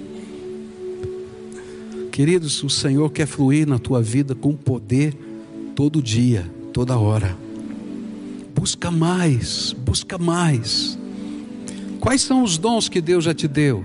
Queridos, 2.10 2.64
o 2.64 2.70
Senhor 2.70 3.10
quer 3.10 3.26
fluir 3.26 3.68
na 3.68 3.78
tua 3.78 4.00
vida 4.00 4.34
com 4.34 4.56
poder 4.56 5.14
todo 5.76 6.00
dia, 6.00 6.50
toda 6.72 6.98
hora. 6.98 7.36
Busca 8.54 8.90
mais, 8.90 9.74
busca 9.74 10.16
mais. 10.16 10.98
Quais 12.00 12.22
são 12.22 12.42
os 12.42 12.56
dons 12.56 12.88
que 12.88 13.02
Deus 13.02 13.24
já 13.24 13.34
te 13.34 13.46
deu? 13.46 13.84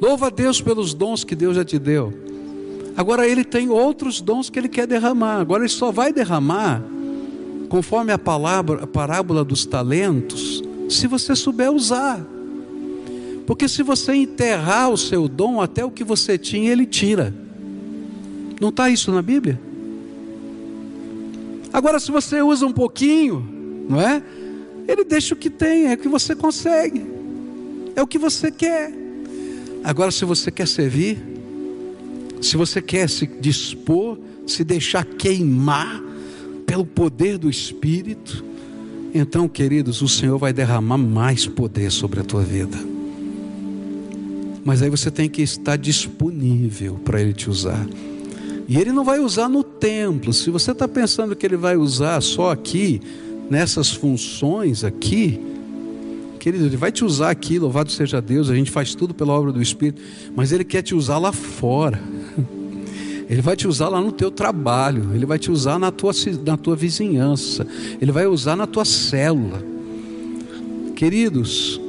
Louva 0.00 0.28
a 0.28 0.30
Deus 0.30 0.60
pelos 0.60 0.94
dons 0.94 1.24
que 1.24 1.34
Deus 1.34 1.56
já 1.56 1.64
te 1.64 1.80
deu. 1.80 2.14
Agora 2.96 3.26
ele 3.26 3.44
tem 3.44 3.68
outros 3.68 4.20
dons 4.20 4.48
que 4.48 4.56
ele 4.60 4.68
quer 4.68 4.86
derramar. 4.86 5.40
Agora 5.40 5.64
ele 5.64 5.68
só 5.68 5.90
vai 5.90 6.12
derramar 6.12 6.80
conforme 7.68 8.12
a 8.12 8.18
palavra, 8.18 8.84
a 8.84 8.86
parábola 8.86 9.44
dos 9.44 9.66
talentos, 9.66 10.62
se 10.88 11.08
você 11.08 11.34
souber 11.34 11.72
usar. 11.72 12.37
Porque 13.48 13.66
se 13.66 13.82
você 13.82 14.12
enterrar 14.12 14.90
o 14.90 14.98
seu 14.98 15.26
dom, 15.26 15.58
até 15.58 15.82
o 15.82 15.90
que 15.90 16.04
você 16.04 16.36
tinha, 16.36 16.70
ele 16.70 16.84
tira. 16.84 17.34
Não 18.60 18.68
está 18.68 18.90
isso 18.90 19.10
na 19.10 19.22
Bíblia? 19.22 19.58
Agora, 21.72 21.98
se 21.98 22.10
você 22.10 22.42
usa 22.42 22.66
um 22.66 22.72
pouquinho, 22.72 23.86
não 23.88 23.98
é? 23.98 24.22
Ele 24.86 25.02
deixa 25.02 25.32
o 25.32 25.36
que 25.36 25.48
tem, 25.48 25.86
é 25.86 25.94
o 25.94 25.96
que 25.96 26.08
você 26.08 26.36
consegue, 26.36 27.06
é 27.96 28.02
o 28.02 28.06
que 28.06 28.18
você 28.18 28.50
quer. 28.50 28.92
Agora, 29.82 30.10
se 30.10 30.26
você 30.26 30.50
quer 30.50 30.68
servir, 30.68 31.16
se 32.42 32.54
você 32.54 32.82
quer 32.82 33.08
se 33.08 33.26
dispor, 33.26 34.18
se 34.46 34.62
deixar 34.62 35.06
queimar 35.06 36.02
pelo 36.66 36.84
poder 36.84 37.38
do 37.38 37.48
Espírito, 37.48 38.44
então, 39.14 39.48
queridos, 39.48 40.02
o 40.02 40.08
Senhor 40.08 40.36
vai 40.36 40.52
derramar 40.52 40.98
mais 40.98 41.46
poder 41.46 41.90
sobre 41.90 42.20
a 42.20 42.24
tua 42.24 42.42
vida. 42.42 42.97
Mas 44.68 44.82
aí 44.82 44.90
você 44.90 45.10
tem 45.10 45.30
que 45.30 45.40
estar 45.40 45.76
disponível 45.76 47.00
para 47.02 47.22
Ele 47.22 47.32
te 47.32 47.48
usar. 47.48 47.88
E 48.68 48.76
Ele 48.76 48.92
não 48.92 49.02
vai 49.02 49.18
usar 49.18 49.48
no 49.48 49.64
templo. 49.64 50.30
Se 50.30 50.50
você 50.50 50.72
está 50.72 50.86
pensando 50.86 51.34
que 51.34 51.46
Ele 51.46 51.56
vai 51.56 51.74
usar 51.74 52.20
só 52.20 52.50
aqui, 52.50 53.00
nessas 53.48 53.90
funções 53.90 54.84
aqui, 54.84 55.40
querido, 56.38 56.66
Ele 56.66 56.76
vai 56.76 56.92
te 56.92 57.02
usar 57.02 57.30
aqui, 57.30 57.58
louvado 57.58 57.90
seja 57.90 58.20
Deus, 58.20 58.50
a 58.50 58.54
gente 58.54 58.70
faz 58.70 58.94
tudo 58.94 59.14
pela 59.14 59.32
obra 59.32 59.52
do 59.52 59.62
Espírito, 59.62 60.02
mas 60.36 60.52
Ele 60.52 60.64
quer 60.64 60.82
te 60.82 60.94
usar 60.94 61.16
lá 61.16 61.32
fora. 61.32 61.98
Ele 63.26 63.40
vai 63.40 63.56
te 63.56 63.66
usar 63.66 63.88
lá 63.88 64.02
no 64.02 64.12
teu 64.12 64.30
trabalho, 64.30 65.14
Ele 65.14 65.24
vai 65.24 65.38
te 65.38 65.50
usar 65.50 65.78
na 65.78 65.90
tua, 65.90 66.12
na 66.44 66.58
tua 66.58 66.76
vizinhança, 66.76 67.66
Ele 68.02 68.12
vai 68.12 68.26
usar 68.26 68.54
na 68.54 68.66
tua 68.66 68.84
célula. 68.84 69.64
Queridos, 70.94 71.80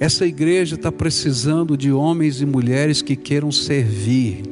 essa 0.00 0.26
igreja 0.26 0.74
está 0.74 0.90
precisando 0.90 1.76
de 1.76 1.92
homens 1.92 2.40
e 2.40 2.46
mulheres 2.46 3.00
que 3.00 3.14
queiram 3.16 3.52
servir. 3.52 4.42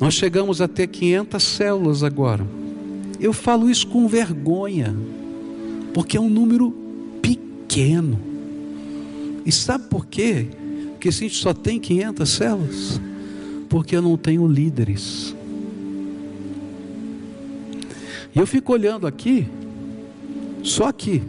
Nós 0.00 0.14
chegamos 0.14 0.60
a 0.60 0.68
ter 0.68 0.86
500 0.86 1.42
células 1.42 2.02
agora. 2.04 2.46
Eu 3.18 3.32
falo 3.32 3.68
isso 3.68 3.86
com 3.88 4.06
vergonha, 4.06 4.94
porque 5.92 6.16
é 6.16 6.20
um 6.20 6.30
número 6.30 6.70
pequeno. 7.20 8.18
E 9.44 9.50
sabe 9.50 9.88
por 9.88 10.06
quê? 10.06 10.46
Porque 10.92 11.10
se 11.10 11.24
a 11.24 11.28
gente 11.28 11.40
só 11.40 11.52
tem 11.52 11.80
500 11.80 12.28
células, 12.28 13.00
porque 13.68 13.96
eu 13.96 14.02
não 14.02 14.16
tenho 14.16 14.46
líderes. 14.46 15.34
E 18.34 18.38
eu 18.38 18.46
fico 18.46 18.72
olhando 18.72 19.06
aqui, 19.06 19.48
só 20.62 20.84
aqui. 20.84 21.22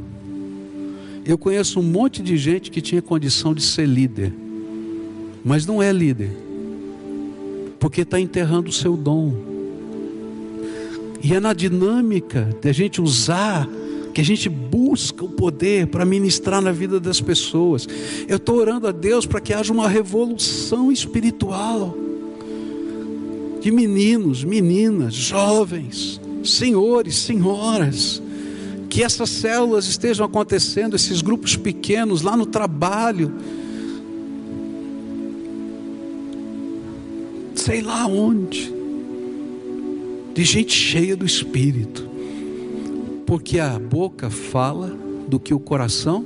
Eu 1.30 1.38
conheço 1.38 1.80
um 1.80 1.84
monte 1.84 2.24
de 2.24 2.36
gente 2.36 2.72
que 2.72 2.82
tinha 2.82 3.04
condição 3.04 3.54
de 3.54 3.62
ser 3.62 3.86
líder, 3.86 4.34
mas 5.46 5.64
não 5.64 5.80
é 5.80 5.94
líder, 5.94 6.32
porque 7.80 8.02
está 8.02 8.20
enterrando 8.20 8.72
o 8.72 8.74
seu 8.74 8.98
dom. 8.98 9.36
E 11.24 11.36
é 11.36 11.40
na 11.40 11.54
dinâmica 11.54 12.50
de 12.60 12.68
a 12.68 12.74
gente 12.74 13.00
usar, 13.00 13.70
que 14.12 14.20
a 14.20 14.26
gente 14.26 14.50
busca 14.50 15.24
o 15.24 15.30
poder 15.30 15.86
para 15.86 16.04
ministrar 16.04 16.64
na 16.64 16.72
vida 16.72 17.00
das 17.00 17.22
pessoas. 17.22 17.88
Eu 18.28 18.38
estou 18.38 18.56
orando 18.56 18.88
a 18.88 18.92
Deus 18.92 19.28
para 19.28 19.40
que 19.40 19.54
haja 19.54 19.72
uma 19.72 19.88
revolução 19.88 20.92
espiritual 20.92 21.96
de 23.62 23.70
meninos, 23.70 24.44
meninas, 24.44 25.14
jovens, 25.14 26.20
senhores, 26.44 27.18
senhoras, 27.18 28.20
que 28.90 29.04
essas 29.04 29.30
células 29.30 29.86
estejam 29.86 30.26
acontecendo, 30.26 30.96
esses 30.96 31.22
grupos 31.22 31.56
pequenos 31.56 32.24
lá 32.24 32.36
no 32.36 32.46
trabalho, 32.46 33.32
sei 37.54 37.82
lá 37.82 38.08
onde, 38.08 38.74
de 40.34 40.44
gente 40.44 40.74
cheia 40.74 41.16
do 41.16 41.26
Espírito, 41.26 42.10
porque 43.28 43.60
a 43.60 43.78
boca 43.78 44.30
fala 44.30 44.98
do 45.28 45.40
que 45.40 45.54
o 45.54 45.60
coração 45.60 46.26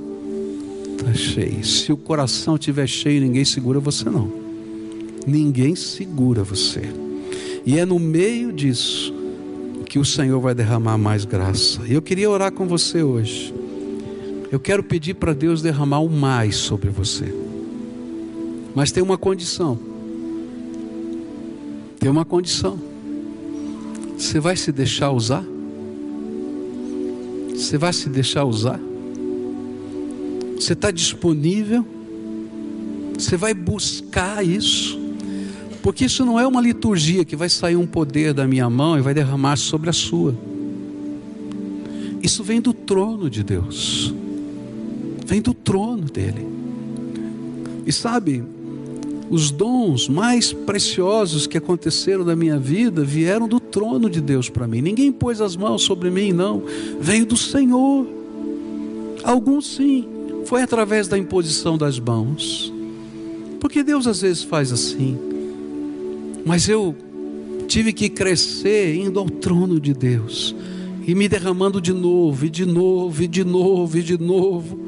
está 0.92 1.12
cheio. 1.12 1.62
Se 1.64 1.92
o 1.92 1.96
coração 1.98 2.54
estiver 2.54 2.86
cheio, 2.86 3.20
ninguém 3.20 3.44
segura 3.44 3.78
você 3.78 4.08
não. 4.08 4.32
Ninguém 5.26 5.74
segura 5.76 6.42
você. 6.42 6.82
E 7.66 7.78
é 7.78 7.84
no 7.84 7.98
meio 7.98 8.52
disso 8.52 9.13
que 9.94 9.98
o 10.00 10.04
Senhor 10.04 10.40
vai 10.40 10.56
derramar 10.56 10.98
mais 10.98 11.24
graça. 11.24 11.80
E 11.86 11.92
eu 11.92 12.02
queria 12.02 12.28
orar 12.28 12.50
com 12.50 12.66
você 12.66 13.04
hoje. 13.04 13.54
Eu 14.50 14.58
quero 14.58 14.82
pedir 14.82 15.14
para 15.14 15.32
Deus 15.32 15.62
derramar 15.62 16.00
o 16.00 16.10
mais 16.10 16.56
sobre 16.56 16.90
você. 16.90 17.32
Mas 18.74 18.90
tem 18.90 19.00
uma 19.00 19.16
condição. 19.16 19.78
Tem 22.00 22.10
uma 22.10 22.24
condição. 22.24 22.76
Você 24.18 24.40
vai 24.40 24.56
se 24.56 24.72
deixar 24.72 25.12
usar? 25.12 25.44
Você 27.50 27.78
vai 27.78 27.92
se 27.92 28.08
deixar 28.08 28.44
usar? 28.44 28.80
Você 30.56 30.72
está 30.72 30.90
disponível? 30.90 31.86
Você 33.16 33.36
vai 33.36 33.54
buscar 33.54 34.44
isso? 34.44 35.03
Porque 35.84 36.06
isso 36.06 36.24
não 36.24 36.40
é 36.40 36.46
uma 36.46 36.62
liturgia 36.62 37.26
que 37.26 37.36
vai 37.36 37.50
sair 37.50 37.76
um 37.76 37.86
poder 37.86 38.32
da 38.32 38.46
minha 38.46 38.70
mão 38.70 38.98
e 38.98 39.02
vai 39.02 39.12
derramar 39.12 39.56
sobre 39.56 39.90
a 39.90 39.92
sua. 39.92 40.34
Isso 42.22 42.42
vem 42.42 42.58
do 42.58 42.72
trono 42.72 43.28
de 43.28 43.42
Deus. 43.42 44.14
Vem 45.26 45.42
do 45.42 45.52
trono 45.52 46.04
dele. 46.04 46.48
E 47.84 47.92
sabe, 47.92 48.42
Os 49.28 49.50
dons 49.50 50.08
mais 50.08 50.54
preciosos 50.54 51.46
que 51.46 51.58
aconteceram 51.58 52.24
na 52.24 52.34
minha 52.34 52.58
vida 52.58 53.04
vieram 53.04 53.46
do 53.46 53.60
trono 53.60 54.08
de 54.08 54.22
Deus 54.22 54.48
para 54.48 54.66
mim. 54.66 54.80
Ninguém 54.80 55.12
pôs 55.12 55.42
as 55.42 55.54
mãos 55.54 55.82
sobre 55.82 56.10
mim, 56.10 56.32
não. 56.32 56.62
Veio 56.98 57.26
do 57.26 57.36
Senhor. 57.36 58.06
Alguns 59.22 59.66
sim, 59.76 60.06
foi 60.46 60.62
através 60.62 61.08
da 61.08 61.18
imposição 61.18 61.76
das 61.76 61.98
mãos. 61.98 62.72
Porque 63.60 63.82
Deus 63.82 64.06
às 64.06 64.22
vezes 64.22 64.42
faz 64.42 64.72
assim. 64.72 65.33
Mas 66.44 66.68
eu 66.68 66.94
tive 67.66 67.92
que 67.92 68.08
crescer 68.08 68.94
indo 68.94 69.18
ao 69.18 69.28
trono 69.28 69.80
de 69.80 69.94
Deus 69.94 70.54
e 71.06 71.14
me 71.14 71.28
derramando 71.28 71.80
de 71.80 71.92
novo, 71.92 72.46
e 72.46 72.50
de 72.50 72.64
novo, 72.64 73.22
e 73.22 73.28
de 73.28 73.44
novo, 73.44 73.98
e 73.98 74.02
de 74.02 74.18
novo. 74.18 74.78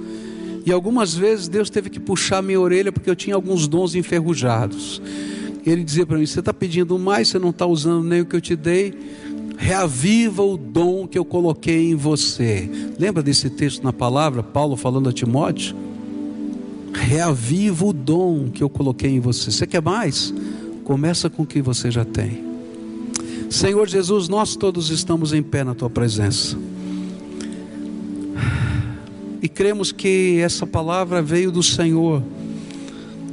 E 0.64 0.72
algumas 0.72 1.14
vezes 1.14 1.48
Deus 1.48 1.70
teve 1.70 1.90
que 1.90 2.00
puxar 2.00 2.42
minha 2.42 2.61
orelha 2.61 2.90
porque 2.90 3.09
eu 3.09 3.16
tinha 3.16 3.36
alguns 3.36 3.68
dons 3.68 3.94
enferrujados. 3.94 5.00
Ele 5.64 5.84
dizia 5.84 6.07
para 6.07 6.18
mim: 6.18 6.26
Você 6.26 6.40
está 6.40 6.52
pedindo 6.52 6.98
mais, 6.98 7.28
você 7.28 7.38
não 7.38 7.50
está 7.50 7.66
usando 7.66 8.04
nem 8.04 8.22
o 8.22 8.26
que 8.26 8.34
eu 8.34 8.40
te 8.40 8.57
dei. 8.57 8.94
Reaviva 9.59 10.42
o 10.42 10.57
dom 10.57 11.07
que 11.07 11.18
eu 11.18 11.24
coloquei 11.24 11.90
em 11.90 11.94
você. 11.94 12.68
Lembra 12.98 13.22
desse 13.22 13.48
texto 13.48 13.82
na 13.82 13.92
palavra, 13.92 14.42
Paulo 14.42 14.76
falando 14.76 15.09
a 15.09 15.12
Timóteo? 15.12 15.74
Reaviva 16.92 17.86
o 17.86 17.92
dom 17.92 18.50
que 18.50 18.62
eu 18.62 18.68
coloquei 18.68 19.11
em 19.11 19.20
você. 19.20 19.50
Você 19.50 19.66
quer 19.66 19.82
mais? 19.82 20.32
Começa 20.87 21.28
com 21.28 21.43
o 21.43 21.47
que 21.47 21.61
você 21.61 21.91
já 21.91 22.05
tem. 22.05 22.45
Senhor 23.51 23.89
Jesus, 23.89 24.28
nós 24.28 24.55
todos 24.55 24.89
estamos 24.89 25.32
em 25.32 25.43
pé 25.43 25.64
na 25.64 25.74
tua 25.74 25.91
presença. 25.91 26.57
E 29.43 29.49
cremos 29.49 29.91
que 29.91 30.39
essa 30.39 30.64
palavra 30.64 31.20
veio 31.20 31.51
do 31.51 31.61
Senhor, 31.61 32.22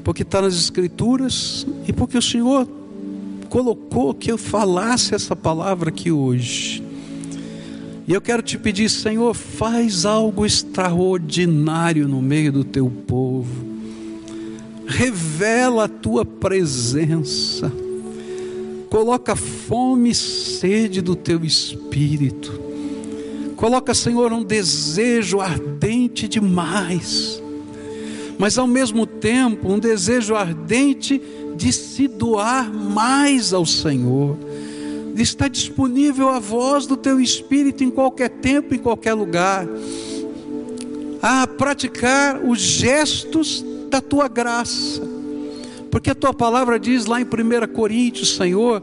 porque 0.04 0.24
está 0.24 0.41
nas 0.41 0.56
Escrituras 0.56 1.68
e 1.88 1.93
porque 1.93 2.18
o 2.18 2.24
Senhor 2.24 2.68
colocou 3.51 4.16
que 4.16 4.32
eu 4.32 4.38
falasse 4.39 5.14
essa 5.14 5.36
palavra 5.36 5.89
aqui 5.89 6.12
hoje. 6.12 6.82
E 8.08 8.14
eu 8.14 8.20
quero 8.20 8.41
te 8.41 8.58
pedir, 8.58 8.89
Senhor, 8.89 9.36
faz 9.36 10.08
algo 10.08 10.43
extraordinário 10.43 12.08
no 12.08 12.20
meio 12.20 12.51
do 12.51 12.64
teu 12.64 12.89
povo. 12.89 13.72
Revela 14.86 15.86
a 15.86 15.88
tua 15.88 16.25
presença 16.25 17.71
Coloca 18.93 19.36
fome 19.36 20.11
e 20.11 20.13
sede 20.13 21.01
do 21.01 21.15
teu 21.15 21.43
espírito. 21.43 22.61
Coloca, 23.55 23.91
Senhor, 23.91 24.31
um 24.31 24.43
desejo 24.43 25.39
ardente 25.39 26.27
demais. 26.27 27.41
Mas 28.38 28.55
ao 28.55 28.67
mesmo 28.67 29.07
tempo, 29.07 29.67
um 29.67 29.79
desejo 29.79 30.36
ardente 30.36 31.19
de 31.55 31.73
se 31.73 32.07
doar 32.07 32.71
mais 32.71 33.51
ao 33.51 33.65
Senhor. 33.65 34.38
Estar 35.17 35.47
disponível 35.47 36.29
a 36.29 36.38
voz 36.38 36.86
do 36.86 36.95
teu 36.95 37.19
espírito 37.19 37.84
em 37.84 37.89
qualquer 37.89 38.29
tempo, 38.29 38.75
em 38.75 38.79
qualquer 38.79 39.15
lugar. 39.15 39.67
A 41.19 41.47
praticar 41.47 42.45
os 42.45 42.59
gestos 42.59 43.65
da 43.94 44.02
tua 44.02 44.28
graça 44.28 45.14
porque 45.94 46.10
a 46.10 46.16
tua 46.16 46.34
palavra 46.34 46.80
diz 46.80 47.06
lá 47.06 47.22
em 47.22 47.24
1 47.24 47.72
Coríntios, 47.72 48.36
Senhor, 48.36 48.82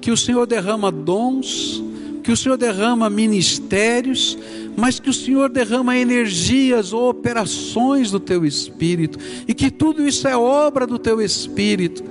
que 0.00 0.12
o 0.12 0.16
Senhor 0.16 0.46
derrama 0.46 0.92
dons, 0.92 1.82
que 2.22 2.30
o 2.30 2.36
Senhor 2.36 2.56
derrama 2.56 3.10
ministérios, 3.10 4.38
mas 4.76 5.00
que 5.00 5.10
o 5.10 5.12
Senhor 5.12 5.50
derrama 5.50 5.98
energias 5.98 6.92
ou 6.92 7.08
operações 7.08 8.12
do 8.12 8.20
teu 8.20 8.46
espírito, 8.46 9.18
e 9.48 9.52
que 9.52 9.72
tudo 9.72 10.06
isso 10.06 10.28
é 10.28 10.36
obra 10.36 10.86
do 10.86 11.00
teu 11.00 11.20
espírito. 11.20 12.04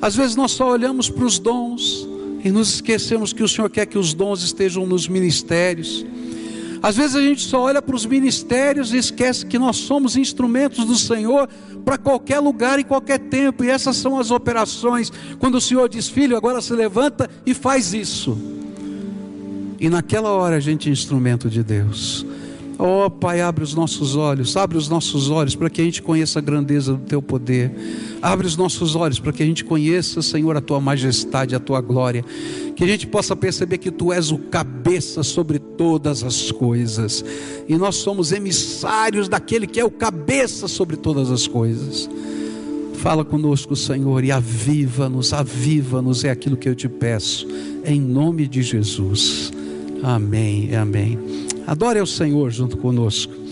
Às 0.00 0.14
vezes 0.14 0.36
nós 0.36 0.52
só 0.52 0.70
olhamos 0.70 1.10
para 1.10 1.24
os 1.24 1.40
dons 1.40 2.06
e 2.44 2.52
nos 2.52 2.74
esquecemos 2.74 3.32
que 3.32 3.42
o 3.42 3.48
Senhor 3.48 3.68
quer 3.68 3.86
que 3.86 3.98
os 3.98 4.14
dons 4.14 4.44
estejam 4.44 4.86
nos 4.86 5.08
ministérios. 5.08 6.06
Às 6.84 6.96
vezes 6.96 7.16
a 7.16 7.20
gente 7.22 7.40
só 7.40 7.62
olha 7.62 7.80
para 7.80 7.96
os 7.96 8.04
ministérios 8.04 8.92
e 8.92 8.98
esquece 8.98 9.46
que 9.46 9.58
nós 9.58 9.76
somos 9.76 10.18
instrumentos 10.18 10.84
do 10.84 10.96
Senhor 10.96 11.48
para 11.82 11.96
qualquer 11.96 12.40
lugar 12.40 12.78
e 12.78 12.84
qualquer 12.84 13.18
tempo, 13.18 13.64
e 13.64 13.70
essas 13.70 13.96
são 13.96 14.18
as 14.18 14.30
operações. 14.30 15.10
Quando 15.38 15.54
o 15.54 15.60
Senhor 15.62 15.88
diz, 15.88 16.10
filho, 16.10 16.36
agora 16.36 16.60
se 16.60 16.74
levanta 16.74 17.30
e 17.46 17.54
faz 17.54 17.94
isso. 17.94 18.36
E 19.80 19.88
naquela 19.88 20.28
hora 20.32 20.56
a 20.56 20.60
gente 20.60 20.90
é 20.90 20.92
instrumento 20.92 21.48
de 21.48 21.62
Deus. 21.62 22.26
Oh 22.76 23.08
Pai, 23.08 23.40
abre 23.40 23.62
os 23.62 23.72
nossos 23.72 24.16
olhos, 24.16 24.56
abre 24.56 24.76
os 24.76 24.88
nossos 24.88 25.30
olhos 25.30 25.54
para 25.54 25.70
que 25.70 25.80
a 25.80 25.84
gente 25.84 26.02
conheça 26.02 26.40
a 26.40 26.42
grandeza 26.42 26.94
do 26.94 27.04
Teu 27.04 27.22
poder. 27.22 27.72
Abre 28.20 28.46
os 28.46 28.56
nossos 28.56 28.96
olhos 28.96 29.20
para 29.20 29.32
que 29.32 29.42
a 29.42 29.46
gente 29.46 29.64
conheça, 29.64 30.20
Senhor, 30.20 30.56
a 30.56 30.60
Tua 30.60 30.80
majestade, 30.80 31.54
a 31.54 31.60
Tua 31.60 31.80
glória. 31.80 32.24
Que 32.74 32.82
a 32.82 32.86
gente 32.86 33.06
possa 33.06 33.36
perceber 33.36 33.78
que 33.78 33.92
Tu 33.92 34.12
és 34.12 34.32
o 34.32 34.38
cabeça 34.38 35.22
sobre 35.22 35.60
todas 35.60 36.24
as 36.24 36.50
coisas. 36.50 37.24
E 37.68 37.76
nós 37.76 37.94
somos 37.96 38.32
emissários 38.32 39.28
daquele 39.28 39.68
que 39.68 39.78
é 39.78 39.84
o 39.84 39.90
cabeça 39.90 40.66
sobre 40.66 40.96
todas 40.96 41.30
as 41.30 41.46
coisas. 41.46 42.10
Fala 42.94 43.24
conosco, 43.24 43.76
Senhor, 43.76 44.24
e 44.24 44.32
aviva-nos, 44.32 45.32
aviva-nos, 45.32 46.24
é 46.24 46.30
aquilo 46.30 46.56
que 46.56 46.68
eu 46.68 46.74
te 46.74 46.88
peço, 46.88 47.46
em 47.84 48.00
nome 48.00 48.48
de 48.48 48.62
Jesus. 48.62 49.52
Amém, 50.02 50.74
amém. 50.74 51.18
Adore 51.66 51.98
ao 51.98 52.06
Senhor 52.06 52.50
junto 52.50 52.76
conosco. 52.76 53.43